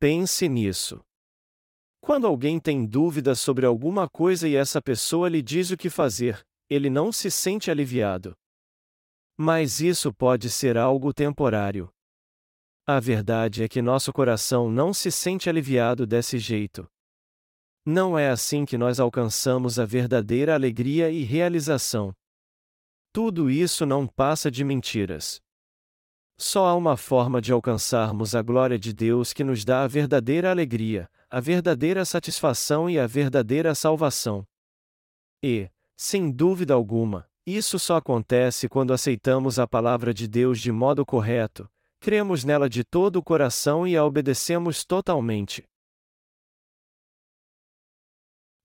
Pense 0.00 0.48
nisso. 0.48 1.00
Quando 2.00 2.26
alguém 2.26 2.58
tem 2.58 2.84
dúvidas 2.84 3.38
sobre 3.38 3.64
alguma 3.64 4.08
coisa 4.08 4.48
e 4.48 4.56
essa 4.56 4.82
pessoa 4.82 5.28
lhe 5.28 5.40
diz 5.40 5.70
o 5.70 5.76
que 5.76 5.88
fazer, 5.88 6.44
ele 6.68 6.90
não 6.90 7.12
se 7.12 7.30
sente 7.30 7.70
aliviado. 7.70 8.36
Mas 9.36 9.80
isso 9.80 10.12
pode 10.12 10.48
ser 10.48 10.78
algo 10.78 11.12
temporário. 11.12 11.92
A 12.86 13.00
verdade 13.00 13.62
é 13.62 13.68
que 13.68 13.82
nosso 13.82 14.12
coração 14.12 14.70
não 14.70 14.94
se 14.94 15.10
sente 15.10 15.48
aliviado 15.48 16.06
desse 16.06 16.38
jeito. 16.38 16.88
Não 17.84 18.18
é 18.18 18.30
assim 18.30 18.64
que 18.64 18.78
nós 18.78 18.98
alcançamos 18.98 19.78
a 19.78 19.84
verdadeira 19.84 20.54
alegria 20.54 21.10
e 21.10 21.22
realização. 21.22 22.14
Tudo 23.12 23.50
isso 23.50 23.84
não 23.84 24.06
passa 24.06 24.50
de 24.50 24.64
mentiras. 24.64 25.40
Só 26.38 26.66
há 26.66 26.74
uma 26.74 26.96
forma 26.96 27.40
de 27.40 27.50
alcançarmos 27.52 28.34
a 28.34 28.42
glória 28.42 28.78
de 28.78 28.92
Deus 28.92 29.32
que 29.32 29.42
nos 29.42 29.64
dá 29.64 29.84
a 29.84 29.86
verdadeira 29.86 30.50
alegria, 30.50 31.08
a 31.30 31.40
verdadeira 31.40 32.04
satisfação 32.04 32.90
e 32.90 32.98
a 32.98 33.06
verdadeira 33.06 33.74
salvação. 33.74 34.46
E, 35.42 35.70
sem 35.96 36.30
dúvida 36.30 36.74
alguma, 36.74 37.28
isso 37.46 37.78
só 37.78 37.96
acontece 37.96 38.68
quando 38.68 38.92
aceitamos 38.92 39.58
a 39.58 39.68
palavra 39.68 40.12
de 40.12 40.26
Deus 40.26 40.60
de 40.60 40.72
modo 40.72 41.06
correto, 41.06 41.70
cremos 42.00 42.42
nela 42.42 42.68
de 42.68 42.82
todo 42.82 43.16
o 43.16 43.22
coração 43.22 43.86
e 43.86 43.96
a 43.96 44.04
obedecemos 44.04 44.84
totalmente. 44.84 45.64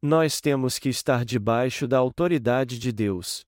Nós 0.02 0.42
temos 0.42 0.80
que 0.80 0.90
estar 0.90 1.24
debaixo 1.24 1.88
da 1.88 2.00
autoridade 2.00 2.80
de 2.80 2.92
Deus. 2.92 3.46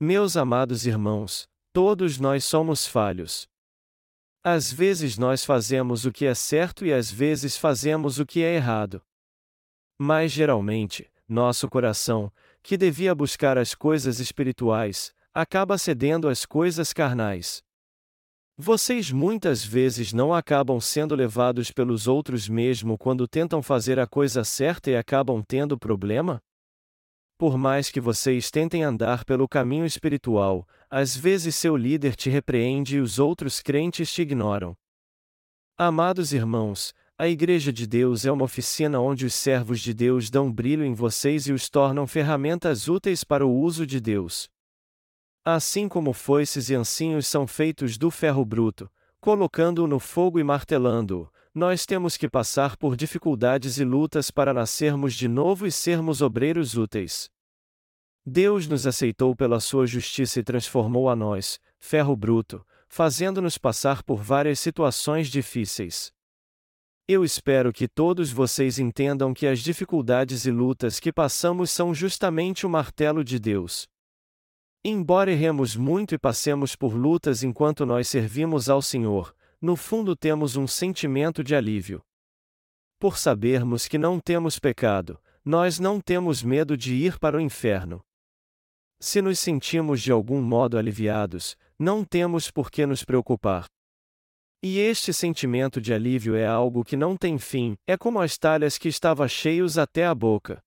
Meus 0.00 0.36
amados 0.36 0.84
irmãos, 0.84 1.48
todos 1.72 2.18
nós 2.18 2.44
somos 2.44 2.88
falhos. 2.88 3.48
Às 4.42 4.72
vezes 4.72 5.16
nós 5.16 5.44
fazemos 5.44 6.04
o 6.04 6.12
que 6.12 6.26
é 6.26 6.34
certo 6.34 6.84
e 6.84 6.92
às 6.92 7.10
vezes 7.10 7.56
fazemos 7.56 8.18
o 8.18 8.26
que 8.26 8.42
é 8.42 8.56
errado. 8.56 9.00
Mas 9.96 10.32
geralmente, 10.32 11.08
nosso 11.28 11.68
coração, 11.68 12.32
que 12.64 12.78
devia 12.78 13.14
buscar 13.14 13.58
as 13.58 13.74
coisas 13.74 14.18
espirituais, 14.18 15.14
acaba 15.34 15.76
cedendo 15.76 16.28
às 16.30 16.46
coisas 16.46 16.94
carnais. 16.94 17.62
Vocês 18.56 19.10
muitas 19.10 19.62
vezes 19.62 20.14
não 20.14 20.32
acabam 20.32 20.80
sendo 20.80 21.14
levados 21.14 21.70
pelos 21.70 22.08
outros 22.08 22.48
mesmo 22.48 22.96
quando 22.96 23.28
tentam 23.28 23.62
fazer 23.62 23.98
a 23.98 24.06
coisa 24.06 24.44
certa 24.44 24.90
e 24.90 24.96
acabam 24.96 25.42
tendo 25.46 25.78
problema? 25.78 26.40
Por 27.36 27.58
mais 27.58 27.90
que 27.90 28.00
vocês 28.00 28.50
tentem 28.50 28.82
andar 28.82 29.26
pelo 29.26 29.46
caminho 29.46 29.84
espiritual, 29.84 30.66
às 30.88 31.14
vezes 31.14 31.54
seu 31.54 31.76
líder 31.76 32.16
te 32.16 32.30
repreende 32.30 32.96
e 32.96 33.00
os 33.00 33.18
outros 33.18 33.60
crentes 33.60 34.10
te 34.10 34.22
ignoram. 34.22 34.74
Amados 35.76 36.32
irmãos, 36.32 36.94
a 37.16 37.28
Igreja 37.28 37.72
de 37.72 37.86
Deus 37.86 38.26
é 38.26 38.32
uma 38.32 38.44
oficina 38.44 38.98
onde 39.00 39.24
os 39.24 39.34
servos 39.34 39.80
de 39.80 39.94
Deus 39.94 40.30
dão 40.30 40.52
brilho 40.52 40.84
em 40.84 40.94
vocês 40.94 41.46
e 41.46 41.52
os 41.52 41.68
tornam 41.70 42.08
ferramentas 42.08 42.88
úteis 42.88 43.22
para 43.22 43.46
o 43.46 43.54
uso 43.54 43.86
de 43.86 44.00
Deus. 44.00 44.50
Assim 45.44 45.88
como 45.88 46.12
foices 46.12 46.70
e 46.70 46.74
ancinhos 46.74 47.28
são 47.28 47.46
feitos 47.46 47.96
do 47.96 48.10
ferro 48.10 48.44
bruto, 48.44 48.90
colocando-o 49.20 49.86
no 49.86 50.00
fogo 50.00 50.40
e 50.40 50.44
martelando-o, 50.44 51.30
nós 51.54 51.86
temos 51.86 52.16
que 52.16 52.28
passar 52.28 52.76
por 52.76 52.96
dificuldades 52.96 53.78
e 53.78 53.84
lutas 53.84 54.32
para 54.32 54.52
nascermos 54.52 55.14
de 55.14 55.28
novo 55.28 55.68
e 55.68 55.70
sermos 55.70 56.20
obreiros 56.20 56.76
úteis. 56.76 57.30
Deus 58.26 58.66
nos 58.66 58.88
aceitou 58.88 59.36
pela 59.36 59.60
sua 59.60 59.86
justiça 59.86 60.40
e 60.40 60.42
transformou 60.42 61.08
a 61.08 61.14
nós, 61.14 61.60
ferro 61.78 62.16
bruto, 62.16 62.66
fazendo-nos 62.88 63.56
passar 63.56 64.02
por 64.02 64.20
várias 64.20 64.58
situações 64.58 65.28
difíceis. 65.28 66.13
Eu 67.06 67.22
espero 67.22 67.70
que 67.70 67.86
todos 67.86 68.32
vocês 68.32 68.78
entendam 68.78 69.34
que 69.34 69.46
as 69.46 69.60
dificuldades 69.60 70.46
e 70.46 70.50
lutas 70.50 70.98
que 70.98 71.12
passamos 71.12 71.70
são 71.70 71.92
justamente 71.92 72.64
o 72.64 72.70
martelo 72.70 73.22
de 73.22 73.38
Deus. 73.38 73.86
Embora 74.82 75.30
erremos 75.30 75.76
muito 75.76 76.14
e 76.14 76.18
passemos 76.18 76.74
por 76.74 76.94
lutas 76.94 77.42
enquanto 77.42 77.84
nós 77.84 78.08
servimos 78.08 78.70
ao 78.70 78.80
Senhor, 78.80 79.36
no 79.60 79.76
fundo 79.76 80.16
temos 80.16 80.56
um 80.56 80.66
sentimento 80.66 81.44
de 81.44 81.54
alívio. 81.54 82.02
Por 82.98 83.18
sabermos 83.18 83.86
que 83.86 83.98
não 83.98 84.18
temos 84.18 84.58
pecado, 84.58 85.20
nós 85.44 85.78
não 85.78 86.00
temos 86.00 86.42
medo 86.42 86.74
de 86.74 86.94
ir 86.94 87.18
para 87.18 87.36
o 87.36 87.40
inferno. 87.40 88.02
Se 88.98 89.20
nos 89.20 89.38
sentimos 89.38 90.00
de 90.00 90.10
algum 90.10 90.40
modo 90.40 90.78
aliviados, 90.78 91.54
não 91.78 92.02
temos 92.02 92.50
por 92.50 92.70
que 92.70 92.86
nos 92.86 93.04
preocupar. 93.04 93.66
E 94.66 94.78
este 94.78 95.12
sentimento 95.12 95.78
de 95.78 95.92
alívio 95.92 96.34
é 96.34 96.46
algo 96.46 96.82
que 96.82 96.96
não 96.96 97.18
tem 97.18 97.36
fim, 97.36 97.76
é 97.86 97.98
como 97.98 98.18
as 98.18 98.38
talhas 98.38 98.78
que 98.78 98.88
estavam 98.88 99.28
cheios 99.28 99.76
até 99.76 100.06
a 100.06 100.14
boca. 100.14 100.64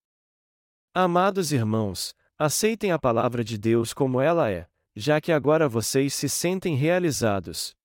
Amados 0.93 1.51
irmãos, 1.51 2.13
aceitem 2.37 2.91
a 2.91 2.99
palavra 2.99 3.43
de 3.43 3.57
Deus 3.57 3.95
como 3.95 4.21
ela 4.21 4.51
é, 4.51 4.67
já 4.95 5.19
que 5.19 5.31
agora 5.31 5.67
vocês 5.67 6.13
se 6.13 6.29
sentem 6.29 6.75
realizados. 6.75 7.75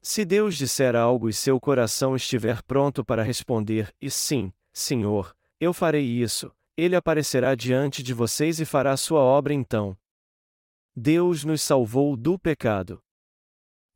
Se 0.00 0.24
Deus 0.24 0.56
disser 0.56 0.96
algo 0.96 1.28
e 1.28 1.34
seu 1.34 1.60
coração 1.60 2.16
estiver 2.16 2.62
pronto 2.62 3.04
para 3.04 3.22
responder, 3.22 3.94
e 4.00 4.10
sim, 4.10 4.50
Senhor, 4.72 5.36
eu 5.60 5.74
farei 5.74 6.06
isso, 6.06 6.50
ele 6.74 6.96
aparecerá 6.96 7.54
diante 7.54 8.02
de 8.02 8.14
vocês 8.14 8.60
e 8.60 8.64
fará 8.64 8.96
sua 8.96 9.20
obra 9.20 9.52
então. 9.52 9.94
Deus 10.96 11.44
nos 11.44 11.60
salvou 11.60 12.16
do 12.16 12.38
pecado. 12.38 13.02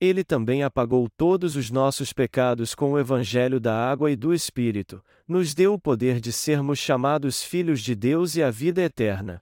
Ele 0.03 0.25
também 0.25 0.65
apagou 0.65 1.09
todos 1.17 1.55
os 1.55 1.71
nossos 1.71 2.13
pecados 2.13 2.75
com 2.75 2.91
o 2.91 2.99
Evangelho 2.99 3.61
da 3.61 3.89
água 3.89 4.11
e 4.11 4.17
do 4.17 4.35
Espírito, 4.35 5.01
nos 5.29 5.55
deu 5.55 5.75
o 5.75 5.79
poder 5.79 6.19
de 6.19 6.33
sermos 6.33 6.81
chamados 6.81 7.41
filhos 7.41 7.81
de 7.81 7.95
Deus 7.95 8.35
e 8.35 8.43
a 8.43 8.51
vida 8.51 8.83
eterna. 8.83 9.41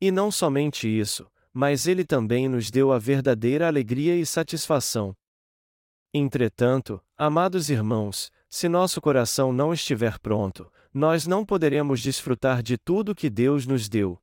E 0.00 0.12
não 0.12 0.30
somente 0.30 0.86
isso, 0.86 1.28
mas 1.52 1.88
Ele 1.88 2.04
também 2.04 2.48
nos 2.48 2.70
deu 2.70 2.92
a 2.92 2.98
verdadeira 3.00 3.66
alegria 3.66 4.14
e 4.14 4.24
satisfação. 4.24 5.16
Entretanto, 6.14 7.02
amados 7.18 7.68
irmãos, 7.68 8.30
se 8.48 8.68
nosso 8.68 9.00
coração 9.00 9.52
não 9.52 9.74
estiver 9.74 10.20
pronto, 10.20 10.70
nós 10.94 11.26
não 11.26 11.44
poderemos 11.44 12.00
desfrutar 12.00 12.62
de 12.62 12.78
tudo 12.78 13.16
que 13.16 13.28
Deus 13.28 13.66
nos 13.66 13.88
deu. 13.88 14.16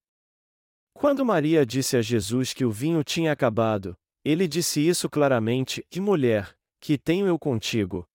Quando 0.94 1.26
Maria 1.26 1.66
disse 1.66 1.98
a 1.98 2.02
Jesus 2.02 2.54
que 2.54 2.64
o 2.64 2.72
vinho 2.72 3.04
tinha 3.04 3.34
acabado, 3.34 3.94
ele 4.24 4.48
disse 4.48 4.80
isso 4.80 5.10
claramente: 5.10 5.86
Que 5.90 6.00
mulher, 6.00 6.56
que 6.80 6.98
tenho 6.98 7.28
eu 7.28 7.38
contigo? 7.38 8.08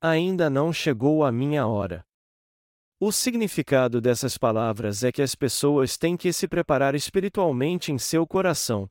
Ainda 0.00 0.50
não 0.50 0.72
chegou 0.72 1.24
a 1.24 1.32
minha 1.32 1.66
hora. 1.66 2.04
O 3.00 3.10
significado 3.10 4.00
dessas 4.00 4.38
palavras 4.38 5.02
é 5.02 5.10
que 5.10 5.22
as 5.22 5.34
pessoas 5.34 5.96
têm 5.96 6.16
que 6.16 6.32
se 6.32 6.46
preparar 6.46 6.94
espiritualmente 6.94 7.90
em 7.90 7.98
seu 7.98 8.26
coração. 8.26 8.88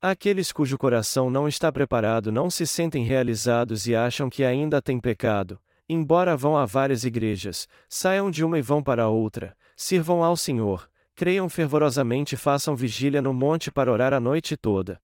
Aqueles 0.00 0.52
cujo 0.52 0.76
coração 0.78 1.30
não 1.30 1.48
está 1.48 1.72
preparado 1.72 2.30
não 2.30 2.50
se 2.50 2.66
sentem 2.66 3.04
realizados 3.04 3.86
e 3.86 3.94
acham 3.94 4.28
que 4.28 4.44
ainda 4.44 4.80
têm 4.80 5.00
pecado, 5.00 5.60
embora 5.88 6.36
vão 6.36 6.56
a 6.56 6.66
várias 6.66 7.04
igrejas, 7.04 7.66
saiam 7.88 8.30
de 8.30 8.44
uma 8.44 8.58
e 8.58 8.62
vão 8.62 8.82
para 8.82 9.08
outra, 9.08 9.56
sirvam 9.76 10.22
ao 10.22 10.36
Senhor, 10.36 10.88
creiam 11.14 11.48
fervorosamente 11.48 12.34
e 12.34 12.38
façam 12.38 12.76
vigília 12.76 13.22
no 13.22 13.32
monte 13.32 13.70
para 13.70 13.90
orar 13.90 14.12
a 14.12 14.20
noite 14.20 14.56
toda. 14.56 15.00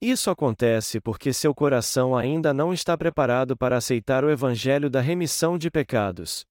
Isso 0.00 0.30
acontece 0.30 0.98
porque 0.98 1.30
seu 1.30 1.54
coração 1.54 2.16
ainda 2.16 2.54
não 2.54 2.72
está 2.72 2.96
preparado 2.96 3.54
para 3.54 3.76
aceitar 3.76 4.24
o 4.24 4.30
Evangelho 4.30 4.88
da 4.88 5.00
remissão 5.00 5.58
de 5.58 5.70
pecados. 5.70 6.46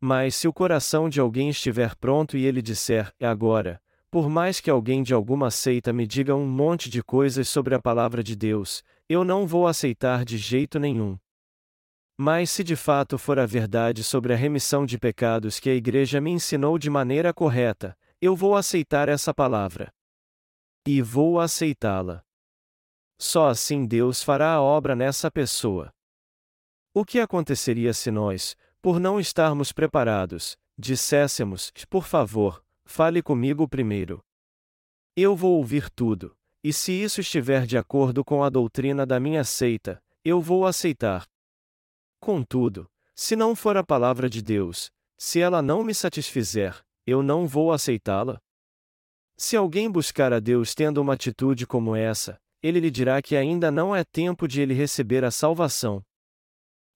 Mas 0.00 0.34
se 0.34 0.48
o 0.48 0.52
coração 0.52 1.08
de 1.08 1.20
alguém 1.20 1.50
estiver 1.50 1.94
pronto 1.94 2.36
e 2.36 2.44
ele 2.44 2.60
disser, 2.60 3.12
é 3.20 3.26
agora, 3.26 3.80
por 4.10 4.28
mais 4.28 4.58
que 4.58 4.70
alguém 4.70 5.04
de 5.04 5.14
alguma 5.14 5.52
seita 5.52 5.92
me 5.92 6.04
diga 6.04 6.34
um 6.34 6.46
monte 6.46 6.90
de 6.90 7.00
coisas 7.02 7.48
sobre 7.48 7.76
a 7.76 7.80
palavra 7.80 8.24
de 8.24 8.34
Deus, 8.34 8.82
eu 9.08 9.22
não 9.22 9.46
vou 9.46 9.66
aceitar 9.66 10.24
de 10.24 10.36
jeito 10.36 10.80
nenhum. 10.80 11.16
Mas 12.16 12.50
se 12.50 12.64
de 12.64 12.74
fato 12.74 13.16
for 13.16 13.38
a 13.38 13.46
verdade 13.46 14.02
sobre 14.02 14.32
a 14.32 14.36
remissão 14.36 14.84
de 14.84 14.98
pecados 14.98 15.60
que 15.60 15.70
a 15.70 15.74
Igreja 15.74 16.20
me 16.20 16.32
ensinou 16.32 16.76
de 16.76 16.90
maneira 16.90 17.32
correta, 17.32 17.96
eu 18.20 18.34
vou 18.34 18.56
aceitar 18.56 19.08
essa 19.08 19.32
palavra. 19.32 19.92
E 20.84 21.00
vou 21.00 21.38
aceitá-la. 21.38 22.24
Só 23.18 23.48
assim 23.48 23.84
Deus 23.86 24.22
fará 24.22 24.52
a 24.52 24.62
obra 24.62 24.94
nessa 24.94 25.30
pessoa. 25.30 25.92
O 26.94 27.04
que 27.04 27.18
aconteceria 27.18 27.92
se 27.92 28.10
nós, 28.10 28.56
por 28.80 29.00
não 29.00 29.18
estarmos 29.18 29.72
preparados, 29.72 30.56
disséssemos: 30.78 31.72
Por 31.88 32.04
favor, 32.04 32.62
Fale 32.90 33.22
comigo 33.22 33.68
primeiro. 33.68 34.24
Eu 35.14 35.36
vou 35.36 35.58
ouvir 35.58 35.90
tudo, 35.90 36.34
e 36.64 36.72
se 36.72 36.90
isso 36.90 37.20
estiver 37.20 37.66
de 37.66 37.76
acordo 37.76 38.24
com 38.24 38.42
a 38.42 38.48
doutrina 38.48 39.04
da 39.04 39.20
minha 39.20 39.44
seita, 39.44 40.02
eu 40.24 40.40
vou 40.40 40.66
aceitar. 40.66 41.26
Contudo, 42.18 42.90
se 43.14 43.36
não 43.36 43.54
for 43.54 43.76
a 43.76 43.84
palavra 43.84 44.28
de 44.30 44.40
Deus, 44.40 44.90
se 45.18 45.38
ela 45.38 45.60
não 45.60 45.84
me 45.84 45.94
satisfizer, 45.94 46.82
eu 47.06 47.22
não 47.22 47.46
vou 47.46 47.72
aceitá-la. 47.72 48.40
Se 49.36 49.54
alguém 49.54 49.90
buscar 49.90 50.32
a 50.32 50.40
Deus 50.40 50.74
tendo 50.74 51.02
uma 51.02 51.12
atitude 51.12 51.66
como 51.66 51.94
essa, 51.94 52.40
ele 52.62 52.80
lhe 52.80 52.90
dirá 52.90 53.22
que 53.22 53.36
ainda 53.36 53.70
não 53.70 53.94
é 53.94 54.04
tempo 54.04 54.48
de 54.48 54.60
ele 54.60 54.74
receber 54.74 55.24
a 55.24 55.30
salvação. 55.30 56.02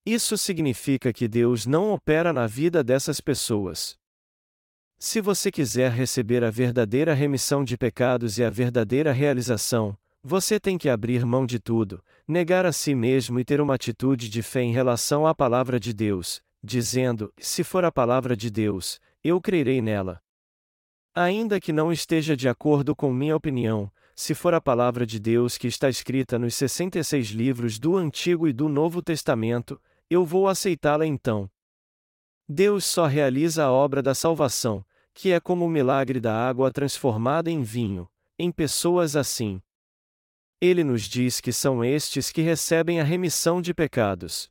Isso 0.05 0.37
significa 0.37 1.13
que 1.13 1.29
Deus 1.29 1.65
não 1.65 1.93
opera 1.93 2.33
na 2.33 2.47
vida 2.47 2.83
dessas 2.83 3.21
pessoas. 3.21 3.97
Se 4.99 5.21
você 5.21 5.51
quiser 5.51 5.91
receber 5.91 6.45
a 6.45 6.51
verdadeira 6.51 7.15
remissão 7.15 7.65
de 7.65 7.77
pecados 7.77 8.39
e 8.39 8.45
a 8.45 8.51
verdadeira 8.51 9.13
realização, 9.13 9.97
você 10.23 10.61
tem 10.61 10.79
que 10.79 10.89
abrir 10.89 11.27
mão 11.27 11.45
de 11.45 11.59
tudo, 11.59 12.03
negar 12.27 12.65
a 12.65 12.73
si 12.73 12.95
mesmo 12.95 13.41
e 13.41 13.45
ter 13.45 13.61
uma 13.61 13.75
atitude 13.75 14.29
de 14.29 14.43
fé 14.43 14.63
em 14.63 14.73
relação 14.73 15.27
à 15.27 15.35
palavra 15.35 15.81
de 15.81 15.93
Deus, 15.93 16.41
dizendo: 16.63 17.33
se 17.39 17.65
for 17.65 17.85
a 17.85 17.91
palavra 17.91 18.37
de 18.37 18.49
Deus, 18.49 19.01
eu 19.25 19.41
crerei 19.41 19.83
nela. 19.83 20.21
Ainda 21.15 21.61
que 21.61 21.73
não 21.73 21.93
esteja 21.93 22.37
de 22.37 22.49
acordo 22.49 22.95
com 22.95 23.13
minha 23.13 23.37
opinião, 23.37 23.91
se 24.15 24.35
for 24.35 24.55
a 24.55 24.61
palavra 24.61 25.07
de 25.07 25.19
Deus 25.19 25.57
que 25.57 25.67
está 25.67 25.89
escrita 25.89 26.39
nos 26.39 26.55
66 26.55 27.29
livros 27.29 27.79
do 27.79 27.97
Antigo 27.97 28.47
e 28.47 28.53
do 28.53 28.69
Novo 28.69 29.03
Testamento, 29.03 29.81
eu 30.09 30.25
vou 30.25 30.49
aceitá-la 30.49 31.07
então. 31.07 31.51
Deus 32.49 32.85
só 32.85 33.07
realiza 33.07 33.65
a 33.65 33.73
obra 33.73 34.03
da 34.03 34.15
salvação, 34.15 34.85
que 35.15 35.33
é 35.33 35.41
como 35.41 35.65
o 35.65 35.71
milagre 35.71 36.21
da 36.21 36.35
água 36.35 36.71
transformada 36.71 37.51
em 37.51 37.63
vinho, 37.63 38.09
em 38.39 38.51
pessoas 38.51 39.17
assim. 39.17 39.63
Ele 40.61 40.85
nos 40.85 41.03
diz 41.03 41.41
que 41.41 41.53
são 41.53 41.85
estes 41.85 42.31
que 42.31 42.43
recebem 42.43 43.01
a 43.01 43.05
remissão 43.05 43.61
de 43.61 43.75
pecados. 43.75 44.51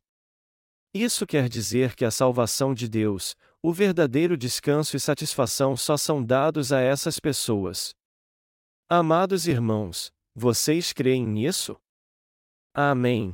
Isso 0.93 1.25
quer 1.25 1.47
dizer 1.47 1.95
que 1.95 2.03
a 2.03 2.11
salvação 2.11 2.73
de 2.73 2.89
Deus, 2.89 3.35
o 3.61 3.71
verdadeiro 3.71 4.35
descanso 4.35 4.97
e 4.97 4.99
satisfação 4.99 5.77
só 5.77 5.95
são 5.95 6.21
dados 6.23 6.73
a 6.73 6.81
essas 6.81 7.19
pessoas. 7.19 7.95
Amados 8.93 9.47
irmãos, 9.47 10.11
vocês 10.35 10.91
creem 10.91 11.25
nisso? 11.25 11.77
Amém. 12.73 13.33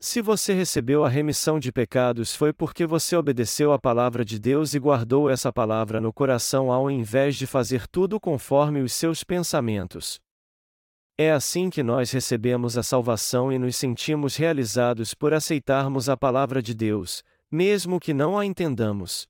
Se 0.00 0.22
você 0.22 0.54
recebeu 0.54 1.04
a 1.04 1.08
remissão 1.10 1.60
de 1.60 1.70
pecados 1.70 2.34
foi 2.34 2.50
porque 2.50 2.86
você 2.86 3.14
obedeceu 3.14 3.74
à 3.74 3.78
palavra 3.78 4.24
de 4.24 4.38
Deus 4.38 4.72
e 4.72 4.78
guardou 4.78 5.28
essa 5.28 5.52
palavra 5.52 6.00
no 6.00 6.14
coração 6.14 6.72
ao 6.72 6.90
invés 6.90 7.36
de 7.36 7.46
fazer 7.46 7.86
tudo 7.88 8.18
conforme 8.18 8.80
os 8.80 8.94
seus 8.94 9.22
pensamentos. 9.22 10.18
É 11.18 11.30
assim 11.30 11.68
que 11.68 11.82
nós 11.82 12.10
recebemos 12.10 12.78
a 12.78 12.82
salvação 12.82 13.52
e 13.52 13.58
nos 13.58 13.76
sentimos 13.76 14.34
realizados 14.34 15.12
por 15.12 15.34
aceitarmos 15.34 16.08
a 16.08 16.16
palavra 16.16 16.62
de 16.62 16.72
Deus, 16.72 17.22
mesmo 17.50 18.00
que 18.00 18.14
não 18.14 18.38
a 18.38 18.46
entendamos. 18.46 19.28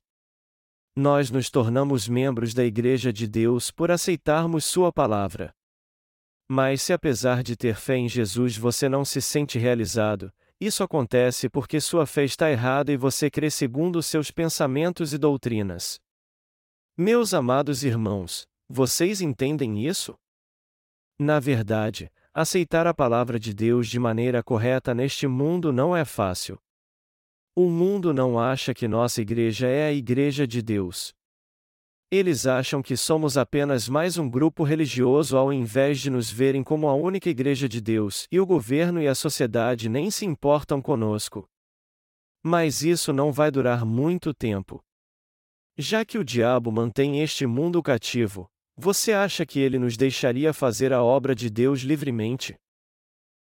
Nós 1.01 1.31
nos 1.31 1.49
tornamos 1.49 2.09
membros 2.09 2.53
da 2.53 2.65
Igreja 2.65 3.13
de 3.13 3.25
Deus 3.25 3.71
por 3.71 3.89
aceitarmos 3.89 4.65
Sua 4.65 4.91
palavra. 4.91 5.55
Mas 6.45 6.81
se 6.81 6.91
apesar 6.91 7.41
de 7.41 7.55
ter 7.55 7.75
fé 7.75 7.95
em 7.95 8.09
Jesus 8.09 8.57
você 8.57 8.89
não 8.89 9.05
se 9.05 9.21
sente 9.21 9.57
realizado, 9.57 10.29
isso 10.59 10.83
acontece 10.83 11.47
porque 11.47 11.79
sua 11.79 12.05
fé 12.05 12.25
está 12.25 12.51
errada 12.51 12.91
e 12.91 12.97
você 12.97 13.31
crê 13.31 13.49
segundo 13.49 14.03
seus 14.03 14.29
pensamentos 14.29 15.13
e 15.13 15.17
doutrinas. 15.17 16.01
Meus 16.97 17.33
amados 17.33 17.85
irmãos, 17.85 18.45
vocês 18.67 19.21
entendem 19.21 19.87
isso? 19.87 20.19
Na 21.17 21.39
verdade, 21.39 22.11
aceitar 22.33 22.85
a 22.85 22.93
palavra 22.93 23.39
de 23.39 23.53
Deus 23.53 23.87
de 23.87 23.97
maneira 23.97 24.43
correta 24.43 24.93
neste 24.93 25.27
mundo 25.27 25.71
não 25.71 25.95
é 25.95 26.03
fácil. 26.03 26.59
O 27.61 27.69
mundo 27.69 28.13
não 28.13 28.39
acha 28.39 28.73
que 28.73 28.87
nossa 28.87 29.21
igreja 29.21 29.67
é 29.67 29.87
a 29.87 29.91
igreja 29.91 30.47
de 30.47 30.61
Deus. 30.61 31.13
Eles 32.09 32.47
acham 32.47 32.81
que 32.81 32.95
somos 32.95 33.35
apenas 33.35 33.89
mais 33.89 34.17
um 34.17 34.29
grupo 34.29 34.63
religioso 34.63 35.35
ao 35.35 35.51
invés 35.51 35.99
de 35.99 36.09
nos 36.09 36.31
verem 36.31 36.63
como 36.63 36.87
a 36.87 36.93
única 36.95 37.29
Igreja 37.29 37.67
de 37.67 37.81
Deus, 37.81 38.27
e 38.31 38.39
o 38.39 38.45
governo 38.45 39.01
e 39.01 39.09
a 39.09 39.13
sociedade 39.13 39.89
nem 39.89 40.09
se 40.09 40.25
importam 40.25 40.81
conosco. 40.81 41.45
Mas 42.41 42.81
isso 42.81 43.11
não 43.11 43.29
vai 43.29 43.51
durar 43.51 43.83
muito 43.83 44.33
tempo. 44.33 44.81
Já 45.77 46.05
que 46.05 46.17
o 46.17 46.23
diabo 46.23 46.71
mantém 46.71 47.21
este 47.21 47.45
mundo 47.45 47.83
cativo, 47.83 48.47
você 48.77 49.11
acha 49.11 49.45
que 49.45 49.59
ele 49.59 49.77
nos 49.77 49.97
deixaria 49.97 50.53
fazer 50.53 50.93
a 50.93 51.03
obra 51.03 51.35
de 51.35 51.49
Deus 51.49 51.81
livremente? 51.81 52.55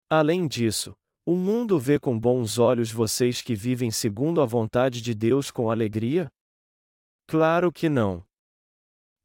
Além 0.10 0.48
disso, 0.48 0.96
o 1.26 1.36
mundo 1.36 1.80
vê 1.80 1.98
com 1.98 2.18
bons 2.20 2.60
olhos 2.60 2.92
vocês 2.92 3.42
que 3.42 3.56
vivem 3.56 3.90
segundo 3.90 4.42
a 4.42 4.46
vontade 4.46 5.02
de 5.02 5.16
Deus 5.16 5.50
com 5.50 5.72
alegria? 5.72 6.32
Claro 7.28 7.72
que 7.72 7.90
não. 7.90 8.24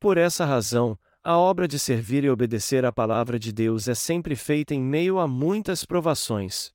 Por 0.00 0.16
essa 0.16 0.46
razão, 0.46 0.98
a 1.22 1.36
obra 1.36 1.68
de 1.68 1.78
servir 1.78 2.24
e 2.24 2.30
obedecer 2.30 2.86
à 2.86 2.90
palavra 2.90 3.38
de 3.38 3.52
Deus 3.52 3.86
é 3.86 3.94
sempre 3.94 4.34
feita 4.34 4.74
em 4.74 4.80
meio 4.82 5.18
a 5.18 5.28
muitas 5.28 5.84
provações. 5.84 6.72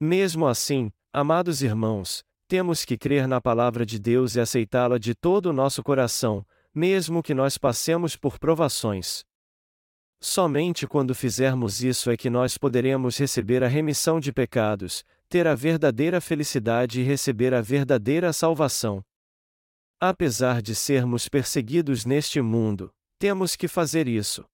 Mesmo 0.00 0.48
assim, 0.48 0.90
amados 1.12 1.62
irmãos, 1.62 2.24
temos 2.48 2.84
que 2.84 2.98
crer 2.98 3.28
na 3.28 3.40
palavra 3.40 3.86
de 3.86 3.96
Deus 3.96 4.34
e 4.34 4.40
aceitá-la 4.40 4.98
de 4.98 5.14
todo 5.14 5.46
o 5.46 5.52
nosso 5.52 5.84
coração, 5.84 6.44
mesmo 6.74 7.22
que 7.22 7.32
nós 7.32 7.56
passemos 7.56 8.16
por 8.16 8.40
provações. 8.40 9.24
Somente 10.28 10.88
quando 10.88 11.14
fizermos 11.14 11.84
isso 11.84 12.10
é 12.10 12.16
que 12.16 12.28
nós 12.28 12.58
poderemos 12.58 13.16
receber 13.16 13.62
a 13.62 13.68
remissão 13.68 14.18
de 14.18 14.32
pecados, 14.32 15.04
ter 15.28 15.46
a 15.46 15.54
verdadeira 15.54 16.20
felicidade 16.20 17.00
e 17.00 17.04
receber 17.04 17.54
a 17.54 17.60
verdadeira 17.60 18.32
salvação. 18.32 19.04
Apesar 20.00 20.60
de 20.60 20.74
sermos 20.74 21.28
perseguidos 21.28 22.04
neste 22.04 22.40
mundo, 22.40 22.92
temos 23.20 23.54
que 23.54 23.68
fazer 23.68 24.08
isso. 24.08 24.44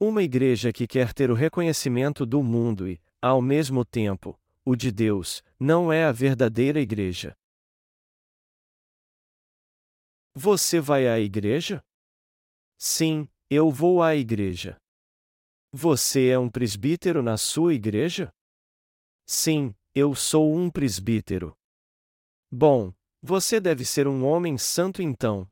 Uma 0.00 0.20
igreja 0.20 0.72
que 0.72 0.88
quer 0.88 1.12
ter 1.12 1.30
o 1.30 1.34
reconhecimento 1.34 2.26
do 2.26 2.42
mundo 2.42 2.88
e, 2.88 3.00
ao 3.22 3.40
mesmo 3.40 3.84
tempo, 3.84 4.36
o 4.64 4.74
de 4.74 4.90
Deus, 4.90 5.44
não 5.60 5.92
é 5.92 6.06
a 6.06 6.10
verdadeira 6.10 6.80
igreja. 6.80 7.36
Você 10.34 10.80
vai 10.80 11.06
à 11.06 11.20
igreja? 11.20 11.80
Sim, 12.76 13.28
eu 13.54 13.70
vou 13.70 14.02
à 14.02 14.16
igreja. 14.16 14.78
Você 15.74 16.28
é 16.28 16.38
um 16.38 16.48
presbítero 16.48 17.22
na 17.22 17.36
sua 17.36 17.74
igreja? 17.74 18.32
Sim, 19.26 19.74
eu 19.94 20.14
sou 20.14 20.54
um 20.54 20.70
presbítero. 20.70 21.54
Bom, 22.50 22.94
você 23.20 23.60
deve 23.60 23.84
ser 23.84 24.08
um 24.08 24.24
homem 24.24 24.56
santo 24.56 25.02
então. 25.02 25.46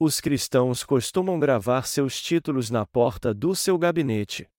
Os 0.00 0.20
cristãos 0.20 0.82
costumam 0.82 1.38
gravar 1.38 1.86
seus 1.86 2.20
títulos 2.20 2.68
na 2.68 2.84
porta 2.84 3.32
do 3.32 3.54
seu 3.54 3.78
gabinete. 3.78 4.50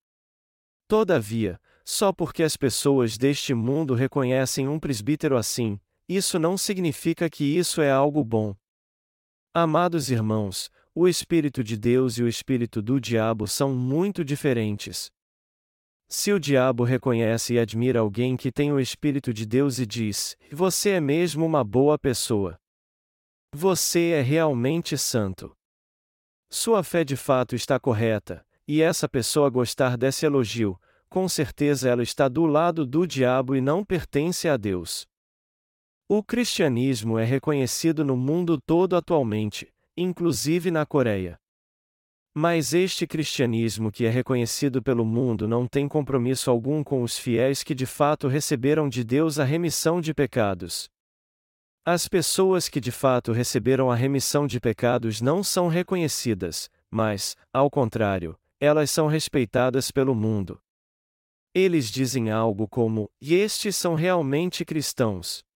Todavia, 0.88 1.60
só 1.84 2.14
porque 2.14 2.42
as 2.42 2.56
pessoas 2.56 3.18
deste 3.18 3.52
mundo 3.52 3.94
reconhecem 3.94 4.66
um 4.66 4.80
presbítero 4.80 5.36
assim, 5.36 5.78
isso 6.08 6.38
não 6.38 6.56
significa 6.56 7.28
que 7.28 7.44
isso 7.44 7.82
é 7.82 7.90
algo 7.90 8.24
bom. 8.24 8.56
Amados 9.52 10.12
irmãos, 10.12 10.70
o 10.94 11.08
Espírito 11.08 11.64
de 11.64 11.76
Deus 11.76 12.18
e 12.18 12.22
o 12.22 12.28
Espírito 12.28 12.80
do 12.80 13.00
diabo 13.00 13.48
são 13.48 13.74
muito 13.74 14.24
diferentes. 14.24 15.10
Se 16.08 16.32
o 16.32 16.38
diabo 16.38 16.84
reconhece 16.84 17.54
e 17.54 17.58
admira 17.58 17.98
alguém 17.98 18.36
que 18.36 18.52
tem 18.52 18.70
o 18.70 18.78
Espírito 18.78 19.34
de 19.34 19.44
Deus 19.44 19.80
e 19.80 19.86
diz: 19.86 20.36
Você 20.52 20.90
é 20.90 21.00
mesmo 21.00 21.44
uma 21.44 21.64
boa 21.64 21.98
pessoa. 21.98 22.56
Você 23.52 24.10
é 24.10 24.22
realmente 24.22 24.96
santo. 24.96 25.52
Sua 26.48 26.84
fé 26.84 27.02
de 27.02 27.16
fato 27.16 27.56
está 27.56 27.80
correta, 27.80 28.46
e 28.68 28.80
essa 28.80 29.08
pessoa 29.08 29.50
gostar 29.50 29.96
desse 29.96 30.24
elogio, 30.24 30.80
com 31.08 31.28
certeza 31.28 31.88
ela 31.88 32.04
está 32.04 32.28
do 32.28 32.46
lado 32.46 32.86
do 32.86 33.04
diabo 33.04 33.56
e 33.56 33.60
não 33.60 33.84
pertence 33.84 34.48
a 34.48 34.56
Deus. 34.56 35.09
O 36.12 36.24
cristianismo 36.24 37.20
é 37.20 37.24
reconhecido 37.24 38.04
no 38.04 38.16
mundo 38.16 38.60
todo 38.60 38.96
atualmente, 38.96 39.72
inclusive 39.96 40.68
na 40.68 40.84
Coreia. 40.84 41.38
Mas 42.34 42.74
este 42.74 43.06
cristianismo 43.06 43.92
que 43.92 44.04
é 44.04 44.10
reconhecido 44.10 44.82
pelo 44.82 45.04
mundo 45.04 45.46
não 45.46 45.68
tem 45.68 45.86
compromisso 45.86 46.50
algum 46.50 46.82
com 46.82 47.04
os 47.04 47.16
fiéis 47.16 47.62
que 47.62 47.76
de 47.76 47.86
fato 47.86 48.26
receberam 48.26 48.88
de 48.88 49.04
Deus 49.04 49.38
a 49.38 49.44
remissão 49.44 50.00
de 50.00 50.12
pecados. 50.12 50.90
As 51.86 52.08
pessoas 52.08 52.68
que 52.68 52.80
de 52.80 52.90
fato 52.90 53.30
receberam 53.30 53.88
a 53.88 53.94
remissão 53.94 54.48
de 54.48 54.58
pecados 54.58 55.20
não 55.20 55.44
são 55.44 55.68
reconhecidas, 55.68 56.68
mas, 56.90 57.36
ao 57.52 57.70
contrário, 57.70 58.36
elas 58.58 58.90
são 58.90 59.06
respeitadas 59.06 59.92
pelo 59.92 60.16
mundo. 60.16 60.60
Eles 61.54 61.88
dizem 61.88 62.32
algo 62.32 62.66
como: 62.66 63.08
e 63.20 63.32
estes 63.36 63.76
são 63.76 63.94
realmente 63.94 64.64
cristãos. 64.64 65.48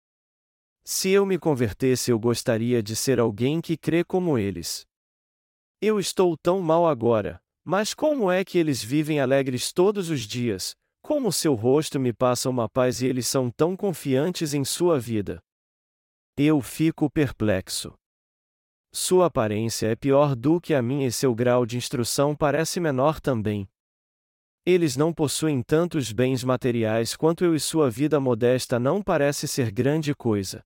Se 0.86 1.08
eu 1.08 1.24
me 1.24 1.38
convertesse, 1.38 2.10
eu 2.10 2.18
gostaria 2.18 2.82
de 2.82 2.94
ser 2.94 3.18
alguém 3.18 3.58
que 3.62 3.74
crê 3.74 4.04
como 4.04 4.38
eles. 4.38 4.86
Eu 5.80 5.98
estou 5.98 6.36
tão 6.36 6.60
mal 6.60 6.86
agora, 6.86 7.40
mas 7.64 7.94
como 7.94 8.30
é 8.30 8.44
que 8.44 8.58
eles 8.58 8.84
vivem 8.84 9.18
alegres 9.18 9.72
todos 9.72 10.10
os 10.10 10.20
dias? 10.20 10.76
Como 11.02 11.32
seu 11.32 11.54
rosto 11.54 11.98
me 11.98 12.12
passa 12.12 12.50
uma 12.50 12.68
paz 12.68 13.00
e 13.00 13.06
eles 13.06 13.26
são 13.26 13.50
tão 13.50 13.74
confiantes 13.74 14.52
em 14.52 14.62
sua 14.62 15.00
vida? 15.00 15.42
Eu 16.36 16.60
fico 16.60 17.08
perplexo. 17.10 17.94
Sua 18.92 19.26
aparência 19.26 19.86
é 19.86 19.96
pior 19.96 20.36
do 20.36 20.60
que 20.60 20.74
a 20.74 20.82
minha 20.82 21.06
e 21.06 21.12
seu 21.12 21.34
grau 21.34 21.64
de 21.64 21.78
instrução 21.78 22.36
parece 22.36 22.78
menor 22.78 23.20
também. 23.20 23.66
Eles 24.66 24.96
não 24.96 25.14
possuem 25.14 25.62
tantos 25.62 26.12
bens 26.12 26.44
materiais 26.44 27.16
quanto 27.16 27.42
eu 27.42 27.54
e 27.54 27.60
sua 27.60 27.90
vida 27.90 28.20
modesta 28.20 28.78
não 28.78 29.02
parece 29.02 29.48
ser 29.48 29.70
grande 29.70 30.14
coisa. 30.14 30.62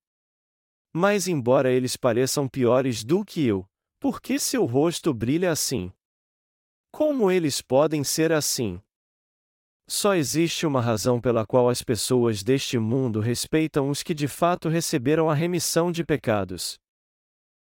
Mas 1.01 1.29
embora 1.29 1.71
eles 1.71 1.97
pareçam 1.97 2.49
piores 2.49 3.05
do 3.05 3.25
que 3.25 3.47
eu, 3.47 3.65
por 4.01 4.21
que 4.21 4.37
seu 4.37 4.65
rosto 4.65 5.15
brilha 5.15 5.53
assim? 5.53 5.93
Como 6.91 7.31
eles 7.31 7.63
podem 7.63 8.03
ser 8.03 8.33
assim? 8.33 8.83
Só 9.89 10.17
existe 10.17 10.67
uma 10.67 10.81
razão 10.81 11.21
pela 11.21 11.47
qual 11.47 11.69
as 11.69 11.83
pessoas 11.83 12.43
deste 12.43 12.81
mundo 12.81 13.21
respeitam 13.21 13.91
os 13.91 14.03
que 14.03 14.13
de 14.13 14.27
fato 14.27 14.69
receberam 14.69 15.31
a 15.31 15.35
remissão 15.35 15.93
de 15.93 16.03
pecados. 16.03 16.81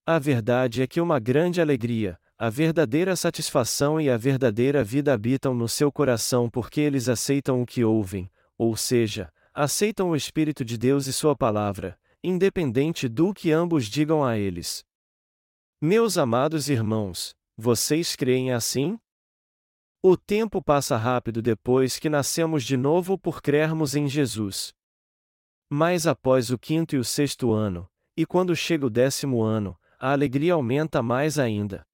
A 0.04 0.18
verdade 0.18 0.82
é 0.82 0.88
que 0.88 1.00
uma 1.00 1.20
grande 1.20 1.60
alegria, 1.60 2.18
a 2.36 2.50
verdadeira 2.50 3.14
satisfação 3.14 4.00
e 4.00 4.10
a 4.10 4.16
verdadeira 4.16 4.82
vida 4.82 5.14
habitam 5.14 5.54
no 5.54 5.68
seu 5.68 5.92
coração 5.92 6.50
porque 6.50 6.80
eles 6.80 7.08
aceitam 7.08 7.62
o 7.62 7.64
que 7.64 7.84
ouvem, 7.84 8.28
ou 8.58 8.76
seja, 8.76 9.32
aceitam 9.54 10.10
o 10.10 10.16
Espírito 10.16 10.64
de 10.64 10.76
Deus 10.76 11.06
e 11.06 11.12
Sua 11.12 11.36
palavra, 11.36 11.96
independente 12.22 13.08
do 13.08 13.32
que 13.32 13.50
ambos 13.50 13.86
digam 13.86 14.24
a 14.24 14.38
eles. 14.38 14.84
Meus 15.80 16.18
amados 16.18 16.68
irmãos, 16.68 17.34
vocês 17.56 18.14
creem 18.14 18.52
assim? 18.52 18.98
O 20.02 20.16
tempo 20.16 20.62
passa 20.62 20.96
rápido 20.96 21.42
depois 21.42 21.98
que 21.98 22.08
nascemos 22.08 22.64
de 22.64 22.76
novo 22.76 23.18
por 23.18 23.42
crermos 23.42 23.94
em 23.94 24.08
Jesus. 24.08 24.74
Mas 25.70 26.06
após 26.06 26.50
o 26.50 26.58
quinto 26.58 26.96
e 26.96 26.98
o 26.98 27.04
sexto 27.04 27.52
ano, 27.52 27.88
e 28.16 28.26
quando 28.26 28.56
chega 28.56 28.86
o 28.86 28.90
décimo 28.90 29.42
ano, 29.42 29.78
a 29.98 30.12
alegria 30.12 30.54
aumenta 30.54 31.02
mais 31.02 31.38
ainda. 31.38 31.86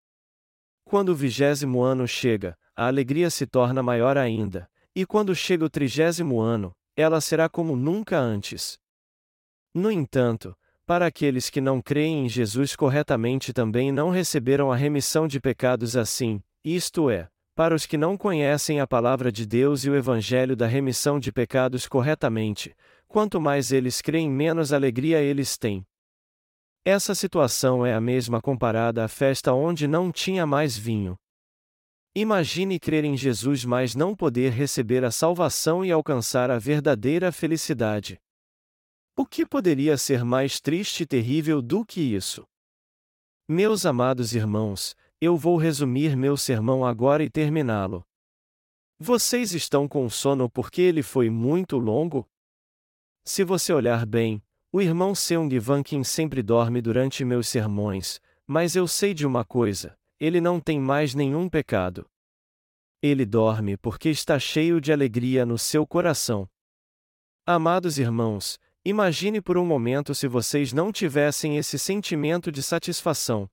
Quando 0.85 1.11
o 1.11 1.15
vigésimo 1.15 1.83
ano 1.83 2.07
chega, 2.07 2.57
a 2.77 2.87
alegria 2.87 3.29
se 3.29 3.47
torna 3.47 3.83
maior 3.83 4.17
ainda, 4.17 4.71
e 4.95 5.05
quando 5.05 5.35
chega 5.35 5.65
o 5.65 5.71
trigésimo 5.71 6.41
ano, 6.41 6.73
ela 6.97 7.21
será 7.21 7.49
como 7.49 7.77
nunca 7.77 8.19
antes. 8.19 8.79
No 9.77 9.93
entanto, 9.93 10.57
para 10.87 11.05
aqueles 11.05 11.51
que 11.51 11.61
não 11.61 11.83
creem 11.83 12.25
em 12.25 12.29
Jesus 12.31 12.75
corretamente 12.75 13.53
também 13.53 13.93
não 13.93 14.09
receberam 14.09 14.73
a 14.73 14.75
remissão 14.75 15.29
de 15.29 15.39
pecados 15.39 15.99
assim, 15.99 16.43
isto 16.65 17.11
é, 17.11 17.29
para 17.55 17.75
os 17.75 17.85
que 17.85 17.99
não 17.99 18.17
conhecem 18.17 18.81
a 18.81 18.87
palavra 18.87 19.31
de 19.31 19.45
Deus 19.45 19.85
e 19.85 19.91
o 19.91 19.95
evangelho 19.95 20.57
da 20.57 20.67
remissão 20.67 21.21
de 21.21 21.31
pecados 21.31 21.87
corretamente, 21.87 22.75
quanto 23.07 23.39
mais 23.39 23.71
eles 23.71 24.01
creem, 24.01 24.31
menos 24.31 24.73
alegria 24.73 25.21
eles 25.21 25.59
têm. 25.59 25.87
Essa 26.83 27.15
situação 27.15 27.85
é 27.85 27.93
a 27.93 28.01
mesma 28.01 28.41
comparada 28.41 29.05
à 29.05 29.09
festa 29.09 29.53
onde 29.53 29.87
não 29.87 30.11
tinha 30.11 30.47
mais 30.47 30.75
vinho. 30.75 31.19
Imagine 32.15 32.81
crer 32.81 33.05
em 33.05 33.15
Jesus, 33.15 33.63
mas 33.63 33.95
não 33.95 34.17
poder 34.17 34.53
receber 34.53 35.05
a 35.05 35.11
salvação 35.11 35.85
e 35.85 35.93
alcançar 35.93 36.51
a 36.51 36.59
verdadeira 36.59 37.31
felicidade. 37.31 38.19
O 39.19 39.25
que 39.25 39.47
poderia 39.47 39.97
ser 39.97 40.23
mais 40.23 40.61
triste 40.61 41.05
e 41.05 41.07
terrível 41.07 41.63
do 41.63 41.87
que 41.87 42.03
isso? 42.03 42.47
Meus 43.49 43.87
amados 43.87 44.35
irmãos, 44.35 44.95
eu 45.19 45.39
vou 45.39 45.57
resumir 45.57 46.15
meu 46.15 46.37
sermão 46.37 46.85
agora 46.85 47.25
e 47.25 47.31
terminá-lo. 47.31 48.07
Vocês 48.99 49.55
estão 49.55 49.89
com 49.89 50.07
sono 50.11 50.51
porque 50.51 50.83
ele 50.83 51.03
foi 51.03 51.31
muito 51.31 51.79
longo? 51.79 52.29
Se 53.25 53.43
você 53.43 53.73
olhar 53.73 54.05
bem, 54.05 54.43
o 54.71 54.83
irmão 54.83 55.15
Seung 55.15 55.59
Vankin 55.59 56.05
sempre 56.05 56.43
dorme 56.43 56.83
durante 56.83 57.25
meus 57.25 57.49
sermões, 57.49 58.21
mas 58.47 58.77
eu 58.77 58.87
sei 58.87 59.15
de 59.15 59.27
uma 59.27 59.47
coisa: 59.47 59.99
ele 60.21 60.43
não 60.43 60.61
tem 60.61 60.79
mais 60.79 61.15
nenhum 61.15 61.49
pecado. 61.49 62.07
Ele 63.01 63.25
dorme 63.25 63.79
porque 63.79 64.11
está 64.11 64.39
cheio 64.39 64.79
de 64.79 64.93
alegria 64.93 65.47
no 65.47 65.57
seu 65.57 65.87
coração. 65.87 66.47
Amados 67.47 67.97
irmãos, 67.99 68.59
imagine 68.89 69.41
por 69.41 69.59
um 69.59 69.67
momento 69.67 70.15
se 70.15 70.29
vocês 70.29 70.73
não 70.73 70.93
tivessem 70.93 71.59
esse 71.59 71.77
sentimento 71.77 72.53
de 72.53 72.63
satisfação. 72.63 73.49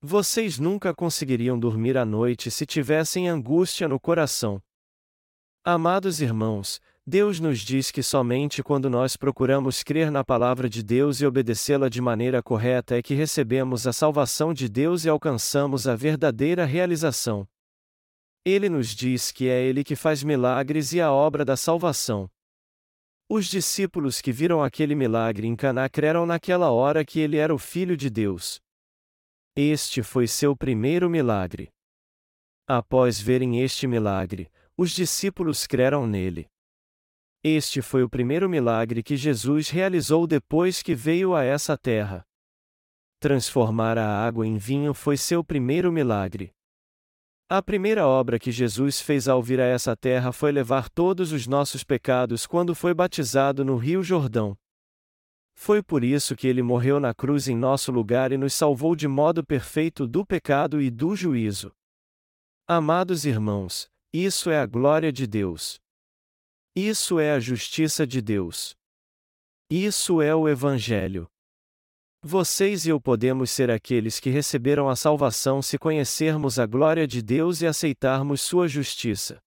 Vocês 0.00 0.58
nunca 0.58 0.92
conseguiriam 0.92 1.56
dormir 1.56 1.96
à 1.96 2.04
noite 2.04 2.50
se 2.50 2.66
tivessem 2.66 3.28
angústia 3.28 3.86
no 3.86 4.00
coração. 4.00 4.60
Amados 5.64 6.20
irmãos, 6.20 6.80
Deus 7.06 7.38
nos 7.38 7.60
diz 7.60 7.92
que 7.92 8.02
somente 8.02 8.64
quando 8.64 8.90
nós 8.90 9.16
procuramos 9.16 9.84
crer 9.84 10.10
na 10.10 10.24
palavra 10.24 10.68
de 10.68 10.82
Deus 10.82 11.20
e 11.20 11.26
obedecê-la 11.26 11.88
de 11.88 12.00
maneira 12.00 12.42
correta 12.42 12.96
é 12.96 13.02
que 13.02 13.14
recebemos 13.14 13.86
a 13.86 13.92
salvação 13.92 14.52
de 14.52 14.68
Deus 14.68 15.04
e 15.04 15.08
alcançamos 15.08 15.86
a 15.86 15.94
verdadeira 15.94 16.64
realização. 16.64 17.46
Ele 18.44 18.68
nos 18.68 18.88
diz 18.88 19.30
que 19.30 19.48
é 19.48 19.62
Ele 19.62 19.84
que 19.84 19.94
faz 19.94 20.24
milagres 20.24 20.92
e 20.92 21.00
a 21.00 21.12
obra 21.12 21.44
da 21.44 21.56
salvação. 21.56 22.28
Os 23.34 23.46
discípulos 23.46 24.20
que 24.20 24.30
viram 24.30 24.62
aquele 24.62 24.94
milagre 24.94 25.46
em 25.46 25.56
Caná 25.56 25.88
creram 25.88 26.26
naquela 26.26 26.70
hora 26.70 27.02
que 27.02 27.18
ele 27.18 27.38
era 27.38 27.54
o 27.54 27.56
Filho 27.56 27.96
de 27.96 28.10
Deus. 28.10 28.60
Este 29.56 30.02
foi 30.02 30.26
seu 30.26 30.54
primeiro 30.54 31.08
milagre. 31.08 31.70
Após 32.68 33.18
verem 33.18 33.62
este 33.62 33.86
milagre, 33.86 34.52
os 34.76 34.90
discípulos 34.90 35.66
creram 35.66 36.06
nele. 36.06 36.46
Este 37.42 37.80
foi 37.80 38.02
o 38.02 38.08
primeiro 38.10 38.50
milagre 38.50 39.02
que 39.02 39.16
Jesus 39.16 39.70
realizou 39.70 40.26
depois 40.26 40.82
que 40.82 40.94
veio 40.94 41.34
a 41.34 41.42
essa 41.42 41.74
terra. 41.74 42.22
Transformar 43.18 43.96
a 43.96 44.26
água 44.26 44.46
em 44.46 44.58
vinho 44.58 44.92
foi 44.92 45.16
seu 45.16 45.42
primeiro 45.42 45.90
milagre. 45.90 46.52
A 47.48 47.62
primeira 47.62 48.06
obra 48.06 48.38
que 48.38 48.50
Jesus 48.50 49.00
fez 49.00 49.28
ao 49.28 49.42
vir 49.42 49.60
a 49.60 49.66
essa 49.66 49.94
terra 49.94 50.32
foi 50.32 50.50
levar 50.52 50.88
todos 50.88 51.32
os 51.32 51.46
nossos 51.46 51.84
pecados 51.84 52.46
quando 52.46 52.74
foi 52.74 52.94
batizado 52.94 53.64
no 53.64 53.76
Rio 53.76 54.02
Jordão. 54.02 54.56
Foi 55.54 55.82
por 55.82 56.02
isso 56.02 56.34
que 56.34 56.46
ele 56.46 56.62
morreu 56.62 56.98
na 56.98 57.14
cruz 57.14 57.48
em 57.48 57.56
nosso 57.56 57.92
lugar 57.92 58.32
e 58.32 58.38
nos 58.38 58.54
salvou 58.54 58.96
de 58.96 59.06
modo 59.06 59.44
perfeito 59.44 60.06
do 60.06 60.24
pecado 60.24 60.80
e 60.80 60.90
do 60.90 61.14
juízo. 61.14 61.72
Amados 62.66 63.26
irmãos, 63.26 63.88
isso 64.12 64.50
é 64.50 64.58
a 64.58 64.66
glória 64.66 65.12
de 65.12 65.26
Deus. 65.26 65.80
Isso 66.74 67.20
é 67.20 67.32
a 67.32 67.40
justiça 67.40 68.06
de 68.06 68.22
Deus. 68.22 68.74
Isso 69.70 70.22
é 70.22 70.34
o 70.34 70.48
Evangelho. 70.48 71.28
Vocês 72.24 72.86
e 72.86 72.90
eu 72.90 73.00
podemos 73.00 73.50
ser 73.50 73.68
aqueles 73.68 74.20
que 74.20 74.30
receberam 74.30 74.88
a 74.88 74.94
salvação 74.94 75.60
se 75.60 75.76
conhecermos 75.76 76.56
a 76.56 76.66
glória 76.66 77.04
de 77.04 77.20
Deus 77.20 77.60
e 77.60 77.66
aceitarmos 77.66 78.40
Sua 78.40 78.68
justiça. 78.68 79.42